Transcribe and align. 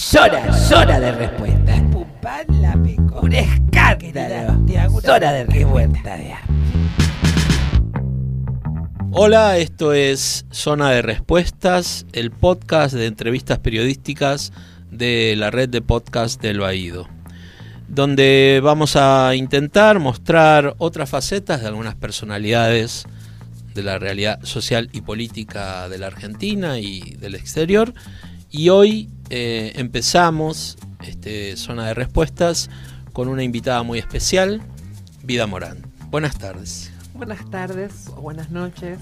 Zona, 0.00 0.50
zona 0.50 0.98
de 0.98 1.12
respuesta. 1.12 1.76
Un 3.20 3.34
escándalo. 3.34 4.66
Zona 5.02 5.30
de 5.30 5.44
respuesta. 5.44 6.18
Hola, 9.12 9.58
esto 9.58 9.92
es 9.92 10.46
Zona 10.50 10.90
de 10.90 11.02
Respuestas, 11.02 12.06
el 12.14 12.30
podcast 12.30 12.94
de 12.94 13.04
entrevistas 13.04 13.58
periodísticas 13.58 14.54
de 14.90 15.34
la 15.36 15.50
red 15.50 15.68
de 15.68 15.82
podcast 15.82 16.40
del 16.40 16.60
Baído, 16.60 17.06
donde 17.86 18.60
vamos 18.64 18.96
a 18.96 19.34
intentar 19.34 19.98
mostrar 19.98 20.76
otras 20.78 21.10
facetas 21.10 21.60
de 21.60 21.68
algunas 21.68 21.94
personalidades 21.94 23.04
de 23.74 23.82
la 23.82 23.98
realidad 23.98 24.42
social 24.44 24.88
y 24.92 25.02
política 25.02 25.90
de 25.90 25.98
la 25.98 26.06
Argentina 26.06 26.78
y 26.78 27.16
del 27.20 27.34
exterior. 27.34 27.92
Y 28.52 28.68
hoy 28.70 29.08
eh, 29.30 29.72
empezamos 29.76 30.76
este, 31.06 31.56
Zona 31.56 31.86
de 31.86 31.94
Respuestas 31.94 32.68
con 33.12 33.28
una 33.28 33.44
invitada 33.44 33.84
muy 33.84 34.00
especial, 34.00 34.60
Vida 35.22 35.46
Morán. 35.46 35.78
Buenas 36.10 36.36
tardes. 36.36 36.90
Buenas 37.14 37.48
tardes 37.48 38.08
o 38.16 38.20
buenas 38.20 38.50
noches. 38.50 38.98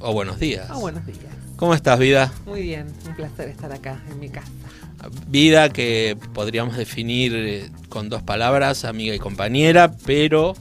O 0.00 0.12
buenos 0.12 0.40
días. 0.40 0.68
O 0.72 0.80
buenos 0.80 1.06
días. 1.06 1.20
¿Cómo 1.54 1.74
estás, 1.74 1.96
Vida? 2.00 2.32
Muy 2.44 2.62
bien, 2.62 2.88
un 3.06 3.14
placer 3.14 3.48
estar 3.48 3.70
acá 3.72 4.02
en 4.10 4.18
mi 4.18 4.30
casa. 4.30 4.48
Vida 5.28 5.68
que 5.68 6.18
podríamos 6.34 6.76
definir 6.76 7.32
eh, 7.36 7.70
con 7.88 8.08
dos 8.08 8.24
palabras, 8.24 8.84
amiga 8.84 9.14
y 9.14 9.20
compañera, 9.20 9.92
pero 10.06 10.56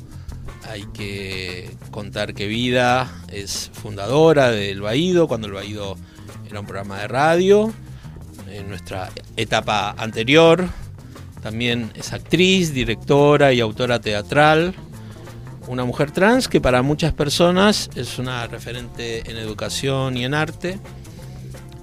hay 0.69 0.83
que 0.93 1.71
contar 1.89 2.35
que 2.35 2.45
Vida 2.45 3.11
es 3.29 3.71
fundadora 3.73 4.51
del 4.51 4.81
Baído, 4.81 5.27
cuando 5.27 5.47
el 5.47 5.53
Baído 5.53 5.97
era 6.47 6.59
un 6.59 6.67
programa 6.67 6.99
de 6.99 7.07
radio, 7.07 7.73
en 8.57 8.69
nuestra 8.69 9.09
etapa 9.35 9.95
anterior. 9.97 10.67
También 11.41 11.91
es 11.95 12.13
actriz, 12.13 12.73
directora 12.73 13.53
y 13.53 13.59
autora 13.59 13.99
teatral. 13.99 14.73
Una 15.67 15.85
mujer 15.85 16.11
trans 16.11 16.47
que 16.47 16.61
para 16.61 16.81
muchas 16.81 17.13
personas 17.13 17.89
es 17.95 18.19
una 18.19 18.47
referente 18.47 19.29
en 19.29 19.37
educación 19.37 20.17
y 20.17 20.25
en 20.25 20.33
arte. 20.33 20.79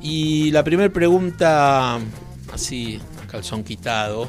Y 0.01 0.51
la 0.51 0.65
primera 0.65 0.93
pregunta, 0.93 1.99
así, 2.53 3.01
calzón 3.31 3.65
quitado, 3.65 4.29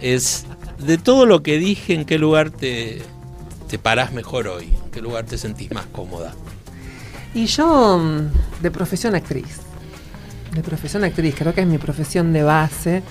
es, 0.00 0.46
de 0.78 0.98
todo 0.98 1.26
lo 1.26 1.42
que 1.42 1.58
dije, 1.58 1.94
¿en 1.94 2.04
qué 2.04 2.18
lugar 2.18 2.50
te, 2.50 3.02
te 3.68 3.78
parás 3.78 4.12
mejor 4.12 4.48
hoy? 4.48 4.64
¿En 4.84 4.90
qué 4.90 5.00
lugar 5.02 5.24
te 5.24 5.36
sentís 5.36 5.72
más 5.72 5.86
cómoda? 5.86 6.34
Y 7.34 7.46
yo, 7.46 7.98
mm, 7.98 8.62
de 8.62 8.70
profesión 8.70 9.14
actriz, 9.14 9.60
de 10.54 10.62
profesión 10.62 11.04
actriz, 11.04 11.34
creo 11.36 11.54
que 11.54 11.62
es 11.62 11.66
mi 11.66 11.78
profesión 11.78 12.32
de 12.32 12.42
base. 12.42 13.02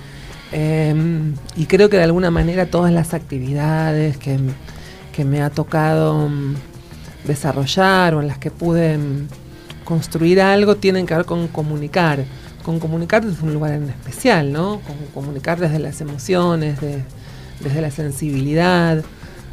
Em, 0.52 1.34
y 1.56 1.66
creo 1.66 1.90
que 1.90 1.98
de 1.98 2.04
alguna 2.04 2.30
manera 2.30 2.68
todas 2.68 2.92
las 2.92 3.14
actividades 3.14 4.18
que, 4.18 4.38
que 5.12 5.26
me 5.26 5.42
ha 5.42 5.50
tocado 5.50 6.30
mm, 6.30 6.56
desarrollar 7.26 8.14
o 8.16 8.22
en 8.22 8.28
las 8.28 8.38
que 8.38 8.52
pude 8.52 8.98
mm, 8.98 9.28
construir 9.84 10.42
algo 10.42 10.76
tienen 10.76 11.06
que 11.06 11.16
ver 11.16 11.26
con 11.26 11.48
comunicar, 11.48 12.26
con 12.64 12.80
comunicar 12.80 13.26
desde 13.26 13.44
un 13.44 13.54
lugar 13.54 13.74
en 13.74 13.90
especial, 13.90 14.52
¿no? 14.52 14.80
Con 14.82 14.96
comunicar 15.14 15.60
desde 15.60 15.80
las 15.80 16.00
emociones, 16.02 16.80
desde 17.60 17.82
la 17.82 17.92
sensibilidad, 17.92 19.04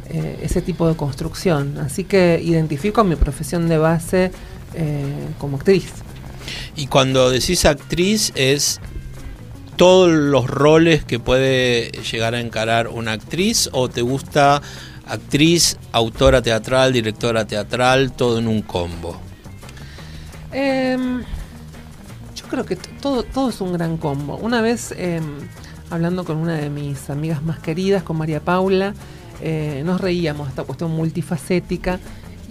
eh, 0.09 0.39
ese 0.41 0.61
tipo 0.61 0.87
de 0.87 0.95
construcción. 0.95 1.77
Así 1.77 2.03
que 2.03 2.41
identifico 2.43 3.03
mi 3.03 3.15
profesión 3.15 3.69
de 3.69 3.77
base 3.77 4.31
eh, 4.73 5.03
como 5.39 5.57
actriz. 5.57 5.91
Y 6.75 6.87
cuando 6.87 7.29
decís 7.29 7.65
actriz 7.65 8.31
es 8.35 8.79
todos 9.75 10.11
los 10.11 10.47
roles 10.47 11.03
que 11.03 11.19
puede 11.19 11.91
llegar 12.11 12.35
a 12.35 12.39
encarar 12.39 12.87
una 12.87 13.13
actriz 13.13 13.69
o 13.71 13.89
te 13.89 14.01
gusta 14.01 14.61
actriz, 15.07 15.77
autora 15.91 16.41
teatral, 16.41 16.93
directora 16.93 17.45
teatral, 17.45 18.11
todo 18.13 18.39
en 18.39 18.47
un 18.47 18.61
combo? 18.61 19.19
Em, 20.51 21.21
yo 22.35 22.45
creo 22.49 22.65
que 22.65 22.75
todo, 22.75 23.23
todo 23.23 23.49
es 23.49 23.59
un 23.61 23.73
gran 23.73 23.97
combo. 23.97 24.37
Una 24.37 24.61
vez 24.61 24.93
em, 24.97 25.23
hablando 25.89 26.25
con 26.25 26.37
una 26.37 26.55
de 26.55 26.69
mis 26.69 27.09
amigas 27.09 27.43
más 27.43 27.59
queridas, 27.59 28.03
con 28.03 28.17
María 28.17 28.39
Paula, 28.39 28.93
eh, 29.41 29.81
nos 29.85 29.99
reíamos 29.99 30.47
de 30.47 30.51
esta 30.51 30.63
cuestión 30.63 30.91
multifacética 30.91 31.99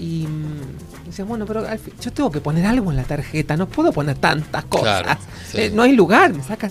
y 0.01 0.27
mm, 0.27 1.07
decíamos, 1.07 1.29
bueno, 1.29 1.45
pero 1.45 1.63
yo 2.01 2.13
tengo 2.13 2.31
que 2.31 2.41
poner 2.41 2.65
algo 2.65 2.91
en 2.91 2.97
la 2.97 3.05
tarjeta, 3.05 3.55
no 3.57 3.69
puedo 3.69 3.93
poner 3.93 4.17
tantas 4.17 4.65
cosas. 4.65 5.19
Eh, 5.53 5.69
no 5.75 5.83
hay 5.83 5.97
lugar, 5.97 6.33
me 6.33 6.45
sacas 6.45 6.71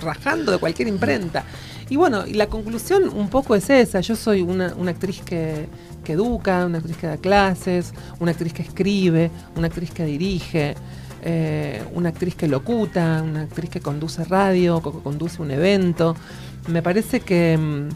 rajando 0.00 0.52
de 0.52 0.58
cualquier 0.58 0.86
imprenta. 0.86 1.44
Y 1.88 1.96
bueno, 1.96 2.24
y 2.24 2.34
la 2.34 2.46
conclusión 2.46 3.08
un 3.08 3.28
poco 3.28 3.56
es 3.56 3.68
esa. 3.70 3.98
Yo 3.98 4.14
soy 4.14 4.40
una, 4.40 4.68
actriz 4.88 5.20
que, 5.22 5.66
educa, 6.06 6.64
una 6.64 6.78
actriz 6.78 6.96
que 6.96 7.08
da 7.08 7.16
clases, 7.16 7.92
una 8.20 8.30
actriz 8.30 8.52
que 8.52 8.62
escribe, 8.62 9.32
una 9.56 9.66
actriz 9.66 9.90
que 9.90 10.04
dirige. 10.04 10.76
Eh, 11.22 11.82
una 11.92 12.10
actriz 12.10 12.36
que 12.36 12.46
locuta, 12.46 13.20
una 13.24 13.42
actriz 13.42 13.68
que 13.68 13.80
conduce 13.80 14.22
radio, 14.24 14.80
que 14.80 14.90
conduce 15.02 15.42
un 15.42 15.50
evento. 15.50 16.14
Me 16.68 16.82
parece 16.82 17.18
que, 17.18 17.58
mm, 17.58 17.88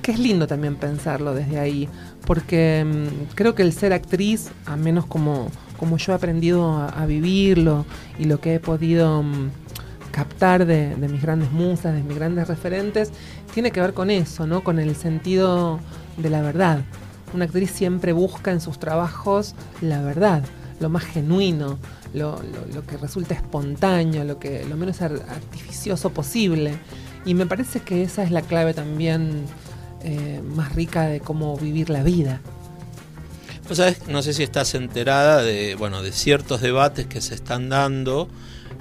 que 0.00 0.12
es 0.12 0.18
lindo 0.18 0.46
también 0.46 0.76
pensarlo 0.76 1.34
desde 1.34 1.58
ahí, 1.58 1.88
porque 2.26 2.84
mm, 2.84 3.34
creo 3.34 3.54
que 3.54 3.62
el 3.62 3.72
ser 3.72 3.92
actriz, 3.92 4.50
a 4.66 4.76
menos 4.76 5.06
como, 5.06 5.48
como 5.78 5.96
yo 5.96 6.12
he 6.12 6.14
aprendido 6.14 6.76
a, 6.76 7.04
vivirlo 7.06 7.84
y 8.18 8.24
lo 8.24 8.40
que 8.40 8.54
he 8.54 8.60
podido 8.60 9.22
mm, 9.22 9.50
captar 10.10 10.66
de, 10.66 10.94
mis 10.96 11.22
grandes 11.22 11.52
musas, 11.52 11.94
de 11.94 12.02
mis 12.02 12.16
grandes 12.16 12.48
referentes, 12.48 13.10
tiene 13.52 13.70
que 13.70 13.80
ver 13.80 13.94
con 13.94 14.10
eso, 14.10 14.46
¿no? 14.46 14.62
Con 14.64 14.78
el 14.78 14.96
sentido 14.96 15.80
de 16.16 16.30
la 16.30 16.42
verdad. 16.42 16.84
Una 17.34 17.46
actriz 17.46 17.70
siempre 17.70 18.12
busca 18.12 18.52
en 18.52 18.60
sus 18.60 18.78
trabajos 18.78 19.54
la 19.80 20.02
verdad, 20.02 20.44
lo 20.78 20.88
más 20.88 21.04
genuino, 21.04 21.78
lo, 22.12 22.40
que 22.86 22.96
resulta 22.96 23.34
espontáneo, 23.34 24.24
lo, 24.24 24.38
que, 24.38 24.64
lo 24.64 24.76
menos 24.76 25.02
artificioso 25.02 26.10
posible. 26.10 26.74
Y 27.24 27.34
me 27.34 27.46
parece 27.46 27.80
que 27.80 28.02
esa 28.02 28.22
es 28.22 28.30
la 28.30 28.42
clave 28.42 28.72
también 28.74 29.46
eh, 30.04 30.40
más 30.44 30.74
rica 30.74 31.06
de 31.06 31.20
cómo 31.20 31.56
vivir 31.56 31.90
la 31.90 32.02
vida. 32.02 32.40
Pues 33.66 33.78
sabes, 33.78 34.06
no 34.08 34.22
sé 34.22 34.34
si 34.34 34.42
estás 34.42 34.74
enterada 34.74 35.42
de, 35.42 35.74
bueno, 35.74 36.02
de 36.02 36.12
ciertos 36.12 36.60
debates 36.60 37.06
que 37.06 37.22
se 37.22 37.34
están 37.34 37.70
dando, 37.70 38.28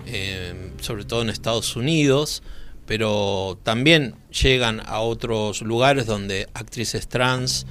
eh, 0.06 0.72
sobre 0.82 1.06
todo 1.06 1.22
en 1.22 1.30
Estados 1.30 1.78
Unidos, 1.78 2.44
pero 2.86 3.58
también 3.64 4.16
llegan 4.30 4.82
a 4.86 5.00
otros 5.00 5.62
lugares 5.62 6.06
donde 6.06 6.50
actrices 6.54 7.08
trans 7.08 7.66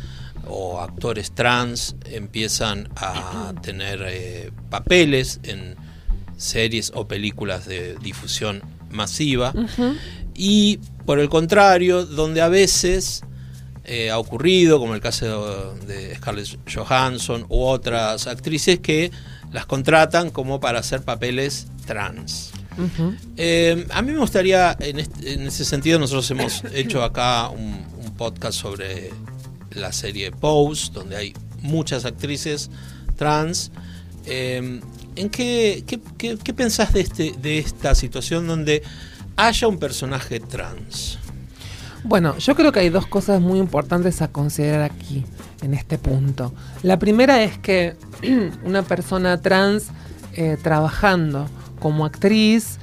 o 0.49 0.81
actores 0.81 1.33
trans 1.33 1.97
empiezan 2.07 2.89
a 2.97 3.53
tener 3.63 4.03
eh, 4.07 4.51
papeles 4.71 5.41
en 5.43 5.77
series 6.39 6.93
o 6.95 7.07
películas 7.07 7.67
de 7.67 7.97
difusión 7.97 8.63
masiva. 8.91 9.53
Y 10.35 10.79
por 11.05 11.19
el 11.19 11.29
contrario, 11.29 12.07
donde 12.07 12.41
a 12.41 12.49
veces 12.49 13.23
eh, 13.85 14.11
ha 14.11 14.19
ocurrido, 14.19 14.79
como 14.79 14.95
el 14.95 15.01
caso 15.01 15.75
de 15.87 16.15
Scarlett 16.15 16.59
Johansson 16.73 17.47
u 17.49 17.63
otras 17.63 18.29
actrices 18.29 18.79
que 18.79 19.11
las 19.51 19.67
contratan 19.67 20.31
como 20.31 20.61
para 20.61 20.79
hacer 20.79 21.03
papeles 21.03 21.67
trans. 21.85 22.53
Eh, 23.37 23.87
a 23.91 24.01
mí 24.03 24.13
me 24.13 24.19
gustaría, 24.19 24.77
en, 24.79 25.01
ese 25.47 25.65
sentido, 25.65 25.99
nosotros 25.99 26.31
hemos 26.31 26.63
hecho 26.73 27.03
acá 27.03 27.49
un, 27.49 27.91
podcast 28.17 28.61
sobre 28.61 29.11
la 29.73 29.91
serie 29.91 30.31
Pose, 30.31 30.93
donde 30.93 31.17
hay 31.17 31.35
muchas 31.61 32.05
actrices 32.05 32.71
trans. 33.17 33.73
Eh, 34.27 34.81
¿En 35.17 35.31
qué, 35.31 35.83
qué, 35.87 36.39
qué 36.39 36.55
pensás 36.55 36.93
de, 36.93 37.01
este, 37.01 37.35
de 37.43 37.59
esta 37.59 37.95
situación 37.97 38.47
donde 38.47 38.83
haya 39.37 39.67
un 39.67 39.79
personaje 39.79 40.39
trans? 40.39 41.19
Bueno, 42.05 42.37
yo 42.39 42.57
creo 42.57 42.73
que 42.73 42.81
hay 42.81 42.89
dos 42.89 43.07
cosas 43.07 43.41
muy 43.41 43.59
importantes 43.59 44.23
a 44.23 44.29
considerar 44.29 44.83
aquí, 44.83 45.25
en 45.63 45.73
este 45.73 45.99
punto. 45.99 46.53
La 46.83 46.99
primera 46.99 47.43
es 47.43 47.59
que 47.59 47.97
una 48.65 48.83
persona 48.83 49.41
trans 49.41 49.89
eh, 50.35 50.57
trabajando 50.61 51.47
como 51.79 52.05
actriz 52.05 52.79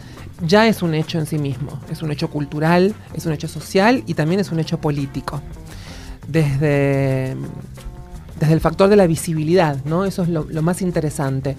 ya 0.45 0.67
es 0.67 0.81
un 0.81 0.93
hecho 0.93 1.19
en 1.19 1.25
sí 1.25 1.37
mismo, 1.37 1.81
es 1.91 2.01
un 2.01 2.11
hecho 2.11 2.29
cultural, 2.29 2.95
es 3.13 3.25
un 3.25 3.33
hecho 3.33 3.49
social 3.49 4.03
y 4.07 4.13
también 4.13 4.39
es 4.39 4.51
un 4.51 4.59
hecho 4.59 4.79
político. 4.79 5.41
Desde, 6.27 7.35
desde 8.39 8.53
el 8.53 8.61
factor 8.61 8.87
de 8.87 8.95
la 8.95 9.07
visibilidad, 9.07 9.83
¿no? 9.83 10.05
Eso 10.05 10.23
es 10.23 10.29
lo, 10.29 10.45
lo 10.45 10.61
más 10.61 10.81
interesante. 10.81 11.57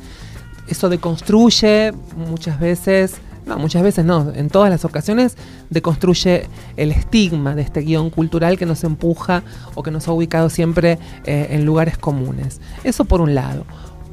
Eso 0.68 0.88
deconstruye 0.88 1.92
muchas 2.16 2.58
veces 2.60 3.16
muchas 3.56 3.82
veces 3.82 4.04
no, 4.04 4.32
en 4.34 4.48
todas 4.48 4.70
las 4.70 4.84
ocasiones 4.84 5.36
deconstruye 5.70 6.46
el 6.76 6.92
estigma 6.92 7.54
de 7.54 7.62
este 7.62 7.80
guion 7.80 8.10
cultural 8.10 8.58
que 8.58 8.66
nos 8.66 8.84
empuja 8.84 9.42
o 9.74 9.82
que 9.82 9.90
nos 9.90 10.08
ha 10.08 10.12
ubicado 10.12 10.50
siempre 10.50 10.98
eh, 11.24 11.48
en 11.50 11.64
lugares 11.64 11.98
comunes. 11.98 12.60
Eso 12.84 13.04
por 13.04 13.20
un 13.20 13.34
lado. 13.34 13.64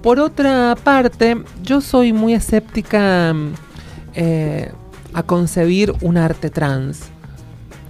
Por 0.01 0.19
otra 0.19 0.75
parte, 0.83 1.43
yo 1.63 1.81
soy 1.81 2.13
muy 2.13 2.33
escéptica 2.33 3.35
eh, 4.13 4.71
a 5.13 5.23
concebir 5.23 5.93
un 6.01 6.17
arte 6.17 6.49
trans 6.49 7.01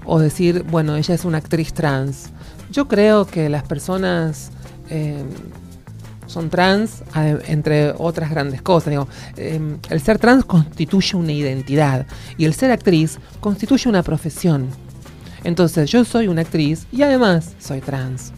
o 0.06 0.20
decir, 0.20 0.64
bueno, 0.64 0.96
ella 0.96 1.14
es 1.14 1.26
una 1.26 1.38
actriz 1.38 1.74
trans. 1.74 2.30
Yo 2.72 2.88
creo 2.88 3.28
que 3.28 3.50
las 3.50 3.64
personas 3.64 4.52
eh, 4.90 5.24
son 6.28 6.50
trans, 6.50 7.04
entre 7.48 7.94
otras 7.98 8.30
grandes 8.30 8.62
cosas. 8.62 8.92
Digo, 8.92 9.08
eh, 9.36 9.60
el 9.90 10.02
ser 10.02 10.20
trans 10.20 10.46
constituye 10.46 11.18
una 11.18 11.32
identidad 11.32 12.06
y 12.38 12.46
el 12.46 12.54
ser 12.54 12.72
actriz 12.72 13.20
constituye 13.40 13.90
una 13.90 14.04
profesión. 14.04 14.68
Entonces 15.44 15.90
yo 15.90 16.06
soy 16.06 16.28
una 16.28 16.42
actriz 16.42 16.88
y 16.92 17.02
además 17.02 17.56
soy 17.60 17.82
trans. 17.82 18.34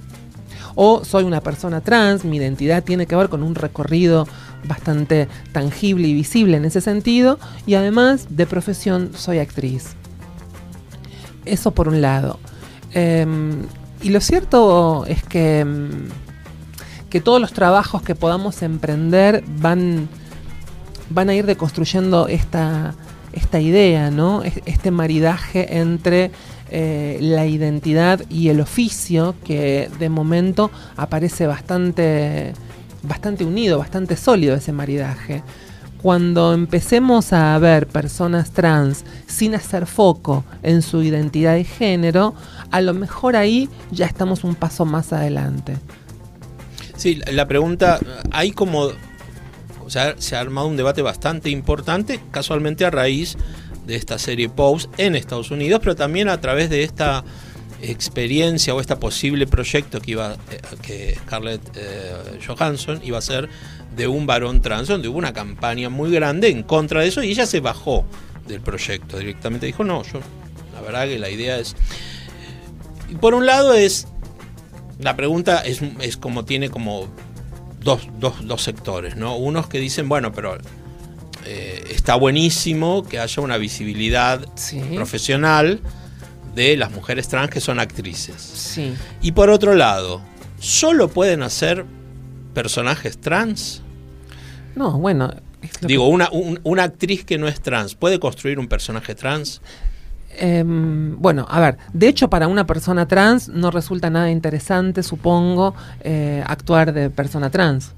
O 0.76 1.04
soy 1.04 1.24
una 1.24 1.42
persona 1.42 1.82
trans, 1.82 2.24
mi 2.24 2.38
identidad 2.38 2.84
tiene 2.84 3.06
que 3.06 3.16
ver 3.16 3.30
con 3.30 3.44
un 3.44 3.56
recorrido 3.56 4.28
bastante 4.68 5.28
tangible 5.52 6.08
y 6.08 6.14
visible 6.14 6.58
en 6.58 6.66
ese 6.66 6.82
sentido 6.82 7.40
y 7.66 7.76
además 7.76 8.28
de 8.30 8.46
profesión 8.46 9.12
soy 9.16 9.40
actriz. 9.40 9.96
Eso 11.46 11.72
por 11.72 11.88
un 11.88 12.02
lado. 12.02 12.40
Em, 12.94 13.64
y 14.02 14.10
lo 14.10 14.22
cierto 14.22 15.06
es 15.06 15.24
que, 15.24 15.60
em, 15.60 16.08
que 17.10 17.22
todos 17.22 17.42
los 17.42 17.54
trabajos 17.54 18.02
que 18.02 18.16
podamos 18.16 18.62
emprender 18.62 19.44
van, 19.60 20.08
van 21.10 21.30
a 21.30 21.36
ir 21.36 21.46
deconstruyendo 21.46 22.28
esta, 22.28 22.94
esta 23.34 23.60
idea, 23.60 24.12
¿no? 24.12 24.44
Es- 24.44 24.62
Este 24.66 24.92
maridaje 24.92 25.78
entre 25.80 26.32
eh, 26.72 27.18
la 27.22 27.48
identidad 27.48 28.22
y 28.30 28.50
el 28.50 28.62
oficio 28.62 29.34
que 29.44 29.90
de 29.98 30.10
momento 30.10 30.70
aparece 30.98 31.48
bastante, 31.48 32.54
bastante 33.02 33.44
unido, 33.44 33.80
bastante 33.80 34.16
sólido 34.16 34.54
ese 34.56 34.72
maridaje. 34.72 35.42
Cuando 36.00 36.54
empecemos 36.54 37.34
a 37.34 37.58
ver 37.58 37.88
personas 37.88 38.52
trans 38.52 39.04
sin 39.28 39.54
hacer 39.56 39.86
foco 39.86 40.46
en 40.64 40.82
su 40.82 41.02
identidad 41.04 41.56
de 41.56 41.66
género, 41.66 42.36
a 42.72 42.80
lo 42.82 42.94
mejor 42.94 43.36
ahí 43.36 43.68
ya 43.92 44.06
estamos 44.06 44.44
un 44.46 44.56
paso 44.56 44.86
más 44.86 45.12
adelante. 45.12 45.76
Sí, 47.00 47.22
la- 47.32 47.48
pregunta, 47.48 48.00
hay 48.32 48.52
como, 48.52 48.90
o 49.86 49.90
sea, 49.90 50.16
se 50.18 50.36
ha 50.36 50.42
armado 50.42 50.68
un 50.68 50.76
debate 50.76 51.02
bastante 51.02 51.50
importante, 51.50 52.20
casualmente 52.30 52.84
a 52.84 52.90
raíz 52.92 53.38
de 53.88 53.96
esta 53.96 54.20
serie 54.20 54.50
Pose 54.50 54.90
en 54.98 55.16
Estados 55.16 55.50
Unidos, 55.50 55.80
pero 55.82 55.96
también 55.96 56.28
a 56.28 56.42
través 56.42 56.70
de 56.70 56.84
esta 56.84 57.24
experiencia 57.82 58.76
o 58.76 58.82
este 58.82 58.98
posible 58.98 59.48
proyecto 59.48 60.02
que 60.02 60.12
iba 60.12 60.34
eh, 60.52 60.60
que 60.82 61.16
Scarlett 61.26 61.62
eh, 61.76 62.12
Johansson 62.46 63.00
iba 63.02 63.16
a 63.16 63.20
hacer 63.20 63.48
de 63.96 64.08
un 64.10 64.26
varón 64.28 64.62
trans, 64.62 64.90
donde 64.90 65.08
hubo 65.08 65.18
una 65.18 65.32
campaña 65.32 65.88
muy 65.90 66.12
grande 66.12 66.50
en 66.50 66.64
contra 66.64 67.00
de 67.02 67.08
eso 67.08 67.24
y 67.24 67.32
ella 67.32 67.46
se 67.46 67.62
bajó 67.62 68.06
del 68.46 68.60
proyecto 68.60 69.18
directamente. 69.18 69.66
Dijo, 69.66 69.86
no, 69.86 70.04
yo, 70.04 70.20
la 70.74 70.82
verdad 70.82 71.06
que 71.06 71.18
la 71.18 71.30
idea 71.30 71.58
es... 71.60 71.78
Por 73.22 73.34
un 73.34 73.46
lado 73.46 73.74
es 73.74 74.08
la 75.00 75.16
pregunta 75.16 75.60
es, 75.62 75.82
es 76.02 76.18
como 76.18 76.46
tiene 76.46 76.70
como 76.70 77.08
dos, 77.82 78.08
dos, 78.20 78.46
dos 78.46 78.62
sectores, 78.62 79.16
¿no? 79.16 79.36
Unos 79.38 79.68
que 79.68 79.80
dicen, 79.80 80.10
bueno, 80.10 80.32
pero 80.34 80.58
eh, 81.46 81.84
está 81.90 82.16
buenísimo 82.16 83.04
que 83.04 83.20
haya 83.20 83.42
una 83.42 83.58
visibilidad 83.58 84.46
Sí. 84.56 84.82
profesional 84.96 85.80
de 86.56 86.76
las 86.78 86.92
mujeres 86.92 87.28
trans 87.30 87.50
que 87.50 87.62
son 87.62 87.80
actrices. 87.80 88.36
Sí. 88.42 88.94
Y 89.22 89.32
por 89.32 89.50
otro 89.50 89.74
lado, 89.76 90.22
¿solo 90.60 91.08
pueden 91.08 91.44
hacer 91.44 91.86
personajes 92.54 93.20
trans? 93.20 93.82
No, 94.76 94.98
bueno. 95.00 95.34
Digo, 95.82 96.08
una, 96.08 96.30
un- 96.32 96.60
una 96.64 96.84
actriz 96.84 97.24
que 97.26 97.38
no 97.38 97.48
es 97.48 97.62
trans, 97.62 97.96
¿puede 97.96 98.20
construir 98.20 98.60
un 98.60 98.68
personaje 98.68 99.16
trans? 99.16 99.62
Em, 100.38 101.20
bueno, 101.20 101.46
a 101.50 101.60
ver, 101.60 101.78
de 101.92 102.08
hecho 102.08 102.30
para 102.30 102.48
una 102.48 102.66
persona 102.66 103.08
trans 103.08 103.50
no 103.50 103.72
resulta 103.72 104.10
nada 104.10 104.32
interesante, 104.32 105.04
supongo, 105.04 105.76
eh, 106.02 106.44
actuar 106.48 106.94
de 106.94 107.10
persona 107.10 107.50
trans. 107.50 107.94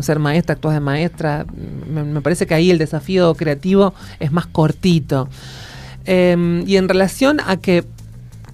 Ser 0.00 0.18
maestra, 0.18 0.54
actúas 0.54 0.74
de 0.74 0.80
maestra, 0.80 1.44
me, 1.88 2.20
parece 2.20 2.46
que 2.46 2.54
ahí 2.54 2.70
el 2.70 2.78
desafío 2.78 3.34
creativo 3.34 3.92
es 4.20 4.30
más 4.30 4.46
cortito. 4.46 5.28
Em, 6.04 6.66
y 6.66 6.76
en 6.76 6.88
relación 6.88 7.40
a 7.40 7.56
que 7.56 7.84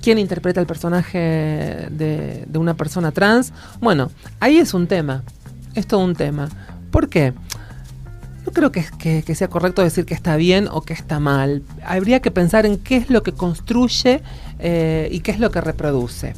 quién 0.01 0.19
interpreta 0.19 0.61
el 0.61 0.67
personaje 0.67 1.89
de 1.91 2.59
una 2.59 2.75
persona 2.75 3.13
trans, 3.13 3.53
bueno, 3.81 4.11
ahí 4.41 4.59
es 4.59 4.73
un 4.73 4.87
tema, 4.87 5.23
es 5.75 5.87
todo 5.87 6.01
un 6.01 6.15
tema. 6.15 6.49
¿Por 6.91 7.09
qué? 7.09 7.35
Creo 8.53 8.73
que, 8.73 8.85
que- 8.99 9.23
que 9.23 9.35
sea 9.35 9.49
correcto 9.49 9.83
decir 9.83 10.05
que 10.05 10.15
está 10.15 10.37
bien 10.37 10.69
o 10.71 10.83
que 10.83 10.93
está 10.93 11.21
mal. 11.21 11.63
Habría 11.85 12.21
que 12.21 12.31
pensar 12.31 12.67
en 12.67 12.79
qué 12.79 12.97
es 12.97 13.11
lo 13.11 13.23
que 13.23 13.33
construye 13.33 14.23
eh, 14.59 15.09
y 15.13 15.21
qué 15.21 15.31
es 15.31 15.39
lo 15.39 15.51
que 15.51 15.61
reproduce. 15.61 16.35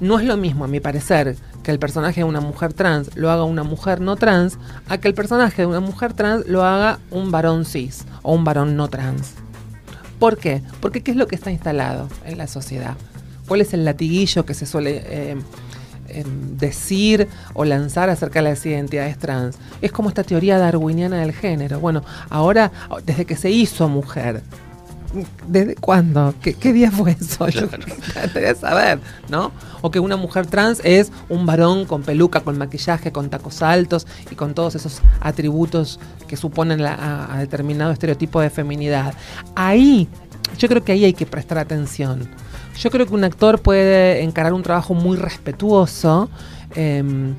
No 0.00 0.18
es 0.18 0.26
lo 0.26 0.36
mismo, 0.36 0.64
a 0.64 0.68
mi 0.68 0.80
parecer, 0.80 1.36
que 1.62 1.70
el 1.70 1.78
personaje 1.78 2.20
de 2.20 2.24
una 2.24 2.40
mujer 2.40 2.72
trans 2.74 3.10
lo 3.16 3.30
haga 3.30 3.44
una 3.44 3.62
mujer 3.62 4.00
no 4.00 4.16
trans, 4.16 4.58
a 4.88 4.98
que 4.98 5.08
el 5.08 5.14
personaje 5.14 5.62
de 5.62 5.66
una 5.66 5.80
mujer 5.80 6.12
trans 6.12 6.46
lo 6.46 6.62
haga 6.64 6.98
un 7.10 7.30
varón 7.30 7.64
cis 7.64 8.04
o 8.22 8.34
un 8.34 8.44
varón 8.44 8.76
no 8.76 8.88
trans. 8.88 9.32
¿Por 10.18 10.36
qué? 10.36 10.62
Porque 10.80 11.02
¿qué 11.02 11.10
es 11.12 11.16
lo 11.16 11.26
que 11.26 11.36
está 11.36 11.50
instalado 11.50 12.08
en 12.26 12.38
la 12.38 12.46
sociedad? 12.48 12.96
¿Cuál 13.48 13.60
es 13.62 13.72
el 13.72 13.84
latiguillo 13.84 14.44
que 14.44 14.54
se 14.54 14.66
suele 14.66 15.02
eh, 15.06 15.36
decir 16.22 17.28
o 17.54 17.64
lanzar 17.64 18.10
acerca 18.10 18.40
de 18.42 18.50
las 18.50 18.64
identidades 18.66 19.18
trans? 19.18 19.56
Es 19.82 19.90
como 19.92 20.08
esta 20.08 20.22
teoría 20.22 20.58
darwiniana 20.58 21.18
del 21.20 21.32
género. 21.32 21.80
Bueno, 21.80 22.02
ahora, 22.30 22.70
desde 23.04 23.24
que 23.24 23.36
se 23.36 23.50
hizo 23.50 23.88
mujer, 23.88 24.42
¿desde 25.46 25.76
cuándo? 25.76 26.34
¿Qué, 26.42 26.54
qué 26.54 26.72
día 26.72 26.90
fue 26.90 27.12
eso? 27.20 27.48
Yo 27.48 27.68
Claro. 27.68 28.56
saber, 28.58 28.98
¿no? 29.28 29.52
O 29.80 29.90
que 29.90 30.00
una 30.00 30.16
mujer 30.16 30.46
trans 30.46 30.80
es 30.84 31.12
un 31.28 31.46
varón 31.46 31.84
con 31.84 32.02
peluca, 32.02 32.40
con 32.40 32.58
maquillaje, 32.58 33.12
con 33.12 33.30
tacos 33.30 33.62
altos 33.62 34.06
y 34.30 34.34
con 34.34 34.54
todos 34.54 34.74
esos 34.74 35.00
atributos 35.20 36.00
que 36.26 36.36
suponen 36.36 36.82
la- 36.82 36.94
a, 36.94 37.34
a 37.34 37.38
determinado 37.38 37.92
estereotipo 37.92 38.40
de 38.40 38.50
feminidad. 38.50 39.14
Ahí, 39.54 40.08
yo 40.58 40.68
creo 40.68 40.82
que 40.84 40.92
ahí 40.92 41.04
hay 41.04 41.14
que 41.14 41.26
prestar 41.26 41.58
atención. 41.58 42.28
Yo 42.78 42.90
creo 42.90 43.06
que 43.06 43.14
un 43.14 43.24
actor 43.24 43.60
puede 43.60 44.22
encarar 44.22 44.52
un 44.52 44.62
trabajo 44.62 44.94
muy 44.94 45.16
respetuoso. 45.16 46.28
em, 46.76 47.34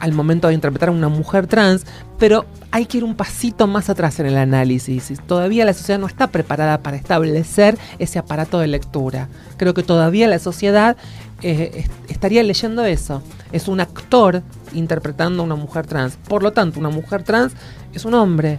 al 0.00 0.12
momento 0.12 0.48
de 0.48 0.54
interpretar 0.54 0.88
a 0.88 0.92
una 0.92 1.08
mujer 1.08 1.46
trans, 1.46 1.86
pero 2.18 2.44
hay 2.72 2.84
que 2.86 2.98
ir 2.98 3.04
un 3.04 3.14
pasito 3.14 3.66
más 3.68 3.88
atrás 3.88 4.18
en 4.20 4.26
el 4.26 4.36
análisis. 4.36 5.12
Todavía 5.26 5.64
la 5.64 5.72
sociedad 5.72 5.98
no 6.00 6.08
está 6.08 6.26
preparada 6.26 6.78
para 6.82 6.96
establecer 6.96 7.78
ese 8.00 8.18
aparato 8.18 8.58
de 8.58 8.66
lectura. 8.66 9.28
Creo 9.56 9.72
que 9.72 9.82
todavía 9.84 10.26
la 10.28 10.40
sociedad 10.40 10.96
eh, 11.42 11.70
est- 11.76 12.10
estaría 12.10 12.42
leyendo 12.42 12.84
eso. 12.84 13.22
Es 13.52 13.68
un 13.68 13.80
actor 13.80 14.42
interpretando 14.74 15.42
a 15.42 15.46
una 15.46 15.54
mujer 15.54 15.86
trans. 15.86 16.16
Por 16.28 16.42
lo 16.42 16.52
tanto, 16.52 16.80
una 16.80 16.90
mujer 16.90 17.22
trans 17.22 17.52
es 17.94 18.04
un 18.04 18.14
hombre. 18.14 18.58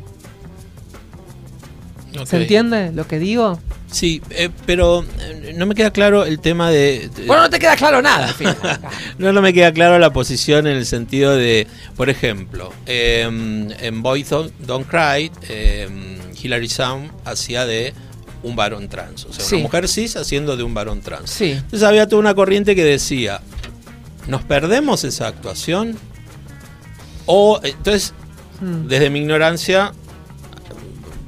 ¿Se 2.25 2.37
entiende 2.37 2.91
lo 2.93 3.07
que 3.07 3.19
digo? 3.19 3.59
Sí, 3.91 4.21
eh, 4.29 4.49
pero 4.65 5.03
eh, 5.19 5.53
no 5.57 5.65
me 5.65 5.75
queda 5.75 5.91
claro 5.91 6.25
el 6.25 6.39
tema 6.39 6.69
de... 6.71 7.09
de- 7.15 7.25
Bueno, 7.25 7.43
no 7.43 7.49
te 7.49 7.59
queda 7.59 7.75
claro 7.75 8.01
nada. 8.01 8.33
No, 9.17 9.31
no 9.33 9.41
me 9.41 9.53
queda 9.53 9.71
claro 9.71 9.97
la 9.99 10.11
posición 10.11 10.67
en 10.67 10.77
el 10.77 10.85
sentido 10.85 11.35
de, 11.35 11.67
por 11.95 12.09
ejemplo, 12.09 12.71
eh, 12.85 13.21
en 13.23 14.01
Boys 14.03 14.29
Don't, 14.29 14.51
Don't 14.59 14.87
Cry, 14.87 15.31
eh, 15.49 15.87
Hilary 16.41 16.67
Swank 16.69 17.11
hacía 17.25 17.65
de 17.65 17.93
un 18.43 18.55
varón 18.55 18.89
trans, 18.89 19.25
o 19.25 19.33
sea, 19.33 19.43
Sí. 19.43 19.55
una 19.55 19.63
mujer 19.63 19.87
cis 19.87 20.15
haciendo 20.17 20.55
de 20.57 20.63
un 20.63 20.73
varón 20.73 21.01
trans. 21.01 21.29
Sí. 21.31 21.51
Entonces 21.51 21.83
había 21.83 22.07
toda 22.07 22.19
una 22.19 22.35
corriente 22.35 22.75
que 22.75 22.83
decía, 22.83 23.41
¿nos 24.27 24.43
perdemos 24.43 25.03
esa 25.03 25.27
actuación? 25.27 25.97
O, 27.25 27.59
entonces, 27.63 28.13
Mm. 28.61 28.87
desde 28.87 29.09
mi 29.09 29.19
ignorancia, 29.19 29.93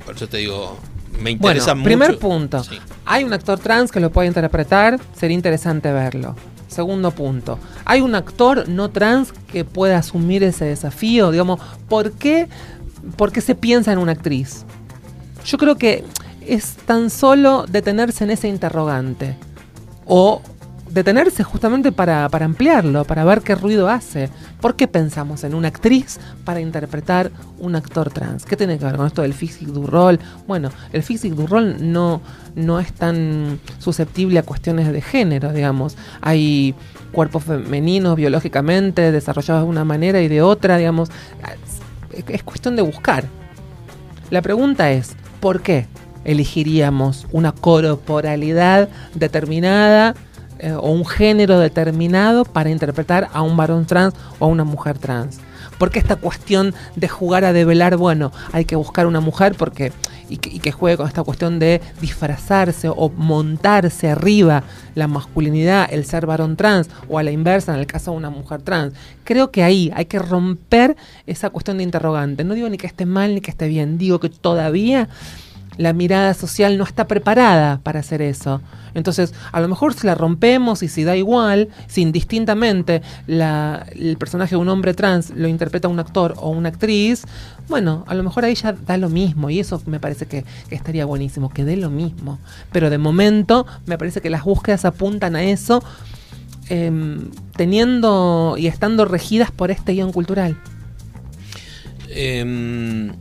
por 0.07 0.15
eso 0.15 0.27
te 0.29 0.37
digo, 0.37 0.77
me 1.21 1.31
interesa 1.31 1.73
Bueno, 1.73 1.75
mucho. 1.81 1.83
primer 1.85 2.17
punto. 2.17 2.63
Sí. 2.63 2.79
Hay 3.05 3.25
un 3.25 3.33
actor 3.33 3.59
trans 3.59 3.91
que 3.91 3.99
lo 3.99 4.09
puede 4.09 4.29
interpretar, 4.29 4.97
sería 5.19 5.35
interesante 5.35 5.91
verlo. 5.91 6.33
Segundo 6.69 7.11
punto. 7.11 7.59
Hay 7.83 7.99
un 7.99 8.15
actor 8.15 8.69
no 8.69 8.89
trans 8.89 9.33
que 9.51 9.65
pueda 9.65 9.97
asumir 9.97 10.43
ese 10.43 10.63
desafío. 10.63 11.29
Digamos, 11.31 11.59
¿por 11.89 12.13
qué, 12.13 12.47
por 13.17 13.33
qué 13.33 13.41
se 13.41 13.53
piensa 13.53 13.91
en 13.91 13.97
una 13.99 14.13
actriz? 14.13 14.63
Yo 15.45 15.57
creo 15.57 15.75
que 15.75 16.05
es 16.45 16.77
tan 16.85 17.09
solo 17.09 17.65
detenerse 17.67 18.23
en 18.23 18.31
ese 18.31 18.47
interrogante. 18.47 19.35
O 20.05 20.41
detenerse 20.89 21.44
justamente 21.44 21.91
para, 21.91 22.29
para 22.29 22.46
ampliarlo, 22.46 23.03
para 23.06 23.25
ver 23.25 23.41
qué 23.41 23.56
ruido 23.56 23.89
hace. 23.89 24.29
¿Por 24.62 24.75
qué 24.75 24.88
pensamos 24.88 25.44
en 25.44 25.53
una 25.53 25.67
actriz 25.67 26.20
para 26.44 26.60
interpretar 26.60 27.32
un 27.60 27.75
actor 27.75 28.10
trans? 28.12 28.46
¿Qué 28.46 28.56
tiene 28.56 28.77
que 28.77 28.86
ver 28.86 28.96
con 28.96 29.08
esto 29.08 29.22
del 29.22 29.34
physique 29.34 29.72
du 29.72 29.86
rol? 29.86 30.20
Bueno, 30.48 30.70
el 30.94 31.03
physique 31.03 31.36
du 31.36 31.48
rol 31.48 31.77
no, 31.79 32.22
no 32.56 32.79
es 32.79 32.94
tan 32.94 33.60
susceptible 33.79 34.39
a 34.39 34.44
cuestiones 34.44 34.91
de 34.91 35.01
género, 35.01 35.53
digamos. 35.53 35.98
Hay 36.22 36.75
cuerpos 37.12 37.44
femeninos 37.44 38.15
biológicamente 38.15 39.12
desarrollados 39.12 39.63
de 39.63 39.70
una 39.70 39.86
manera 39.86 40.22
y 40.22 40.27
de 40.27 40.41
otra, 40.41 40.77
digamos. 40.77 41.10
Es, 42.13 42.24
es 42.27 42.44
cuestión 42.44 42.75
de 42.75 42.82
buscar. 42.82 43.25
La 44.29 44.41
pregunta 44.41 44.91
es, 44.91 45.15
¿por 45.39 45.62
qué? 45.62 45.88
elegiríamos 46.27 47.25
una 47.32 47.53
corporalidad 47.53 48.89
determinada 49.15 50.13
eh, 50.59 50.73
o 50.73 50.91
un 50.91 51.05
género 51.05 51.59
determinado 51.59 52.45
para 52.45 52.69
interpretar 52.69 53.29
a 53.33 53.41
un 53.41 53.57
varón 53.57 53.85
trans 53.85 54.13
o 54.39 54.45
a 54.45 54.47
una 54.47 54.63
mujer 54.63 54.97
trans. 54.97 55.39
Porque 55.77 55.99
esta 55.99 56.15
cuestión 56.15 56.73
de 56.95 57.07
jugar 57.07 57.45
a 57.45 57.53
develar, 57.53 57.97
bueno, 57.97 58.31
hay 58.51 58.65
que 58.65 58.75
buscar 58.75 59.05
una 59.05 59.19
mujer 59.19 59.55
porque 59.55 59.91
y 60.29 60.37
que, 60.37 60.71
juegue 60.71 60.97
con 60.97 61.07
esta 61.07 61.23
cuestión 61.23 61.59
de 61.59 61.81
disfrazarse 62.01 62.89
o 62.89 63.09
montarse 63.09 64.09
arriba 64.09 64.63
la 64.95 65.07
masculinidad, 65.07 65.87
el 65.91 66.05
ser 66.05 66.25
varón 66.25 66.57
trans, 66.57 66.89
o 67.07 67.17
a 67.17 67.23
la 67.23 67.31
inversa 67.31 67.73
en 67.73 67.79
el 67.79 67.87
caso 67.87 68.11
de 68.11 68.17
una 68.17 68.29
mujer 68.29 68.61
trans. 68.61 68.93
Creo 69.23 69.51
que 69.51 69.63
ahí 69.63 69.91
hay 69.95 70.05
que 70.05 70.19
romper 70.19 70.95
esa 71.25 71.49
cuestión 71.49 71.77
de 71.77 71.83
interrogante. 71.83 72.43
No 72.43 72.53
digo 72.55 72.69
ni 72.69 72.77
que 72.77 72.87
esté 72.87 73.05
mal 73.05 73.35
ni 73.35 73.41
que 73.41 73.51
esté 73.51 73.67
bien, 73.67 73.97
digo 73.97 74.19
que 74.19 74.29
todavía 74.29 75.09
la 75.77 75.93
mirada 75.93 76.34
social 76.34 76.77
no 76.77 76.84
está 76.84 77.07
preparada 77.07 77.79
para 77.84 78.00
hacer 78.00 78.22
eso. 78.22 78.62
Entonces, 78.93 79.34
a 79.51 79.62
lo 79.62 79.67
mejor 79.67 79.93
si 79.93 80.07
la 80.07 80.15
rompemos 80.15 80.81
y 80.81 80.88
si 80.88 81.03
da 81.03 81.15
igual, 81.15 81.69
si 81.88 82.01
indistintamente 82.01 83.01
el 83.27 84.17
personaje 84.17 84.55
de 84.55 84.57
un 84.57 84.69
hombre 84.69 84.93
trans 84.93 85.29
lo 85.29 85.48
interpreta 85.48 85.88
un 85.88 86.00
actor 86.00 86.34
o 86.38 86.50
una 86.50 86.69
actriz, 86.69 87.25
bueno, 87.67 88.05
a 88.07 88.15
lo 88.15 88.24
mejor 88.24 88.46
ahí 88.46 88.55
ya 88.55 88.74
da 88.74 88.98
lo 88.98 89.10
mismo 89.10 89.50
y 89.50 89.60
eso 89.60 89.81
me 89.86 90.00
parece 90.00 90.25
que, 90.25 90.46
estaría 90.72 91.05
buenísimo, 91.05 91.50
que 91.50 91.63
dé 91.63 91.77
lo 91.77 91.89
mismo. 91.89 92.39
Pero 92.72 92.89
de 92.89 92.98
momento 92.98 93.67
me 93.86 93.98
parece 93.98 94.22
que 94.22 94.29
las 94.29 94.43
búsquedas 94.43 94.84
apuntan 94.86 95.36
a 95.36 95.43
eso, 95.43 95.84
em, 96.69 97.29
teniendo 97.55 98.55
y 98.57 98.67
estando 98.67 99.05
regidas 99.05 99.51
por 99.51 99.69
este 99.69 99.93
guion 99.93 100.12
cultural. 100.12 100.57
Em, 102.10 103.12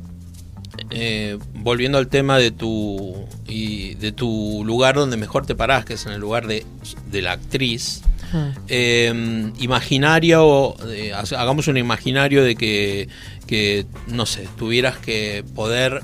eh, 0.91 1.39
volviendo 1.55 1.99
al 1.99 2.09
tema 2.09 2.39
de 2.39 2.51
tu 2.51 3.27
y 3.47 3.95
de 3.95 4.13
tu 4.13 4.63
lugar 4.65 4.95
donde 4.95 5.17
mejor 5.17 5.47
te 5.47 5.55
parás, 5.55 5.85
que 5.85 5.95
es 5.95 6.07
en 6.07 6.13
el 6.13 6.21
lugar 6.21 6.47
de, 6.47 6.65
la 7.13 7.33
actriz. 7.33 8.03
Ah. 8.33 8.53
Eh, 8.69 9.53
imaginario, 9.59 10.75
eh, 10.89 11.13
hagamos 11.15 11.69
un 11.69 11.77
imaginario 11.77 12.43
de 12.43 12.57
que, 12.57 13.09
que, 13.47 13.87
no 14.09 14.27
sé, 14.27 14.49
tuvieras 14.57 14.99
que 14.99 15.45
poder, 15.55 16.03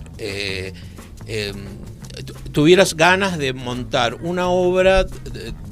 tuvieras 2.53 2.95
ganas 2.95 3.39
de 3.39 3.53
montar 3.53 4.15
una 4.15 4.49
obra 4.49 5.07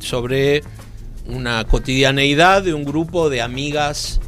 sobre 0.01 0.63
una 1.27 1.65
cotidianeidad 1.65 2.63
de 2.63 2.75
un 2.75 2.85
grupo 2.85 3.31
de 3.31 3.43
amigas 3.43 4.21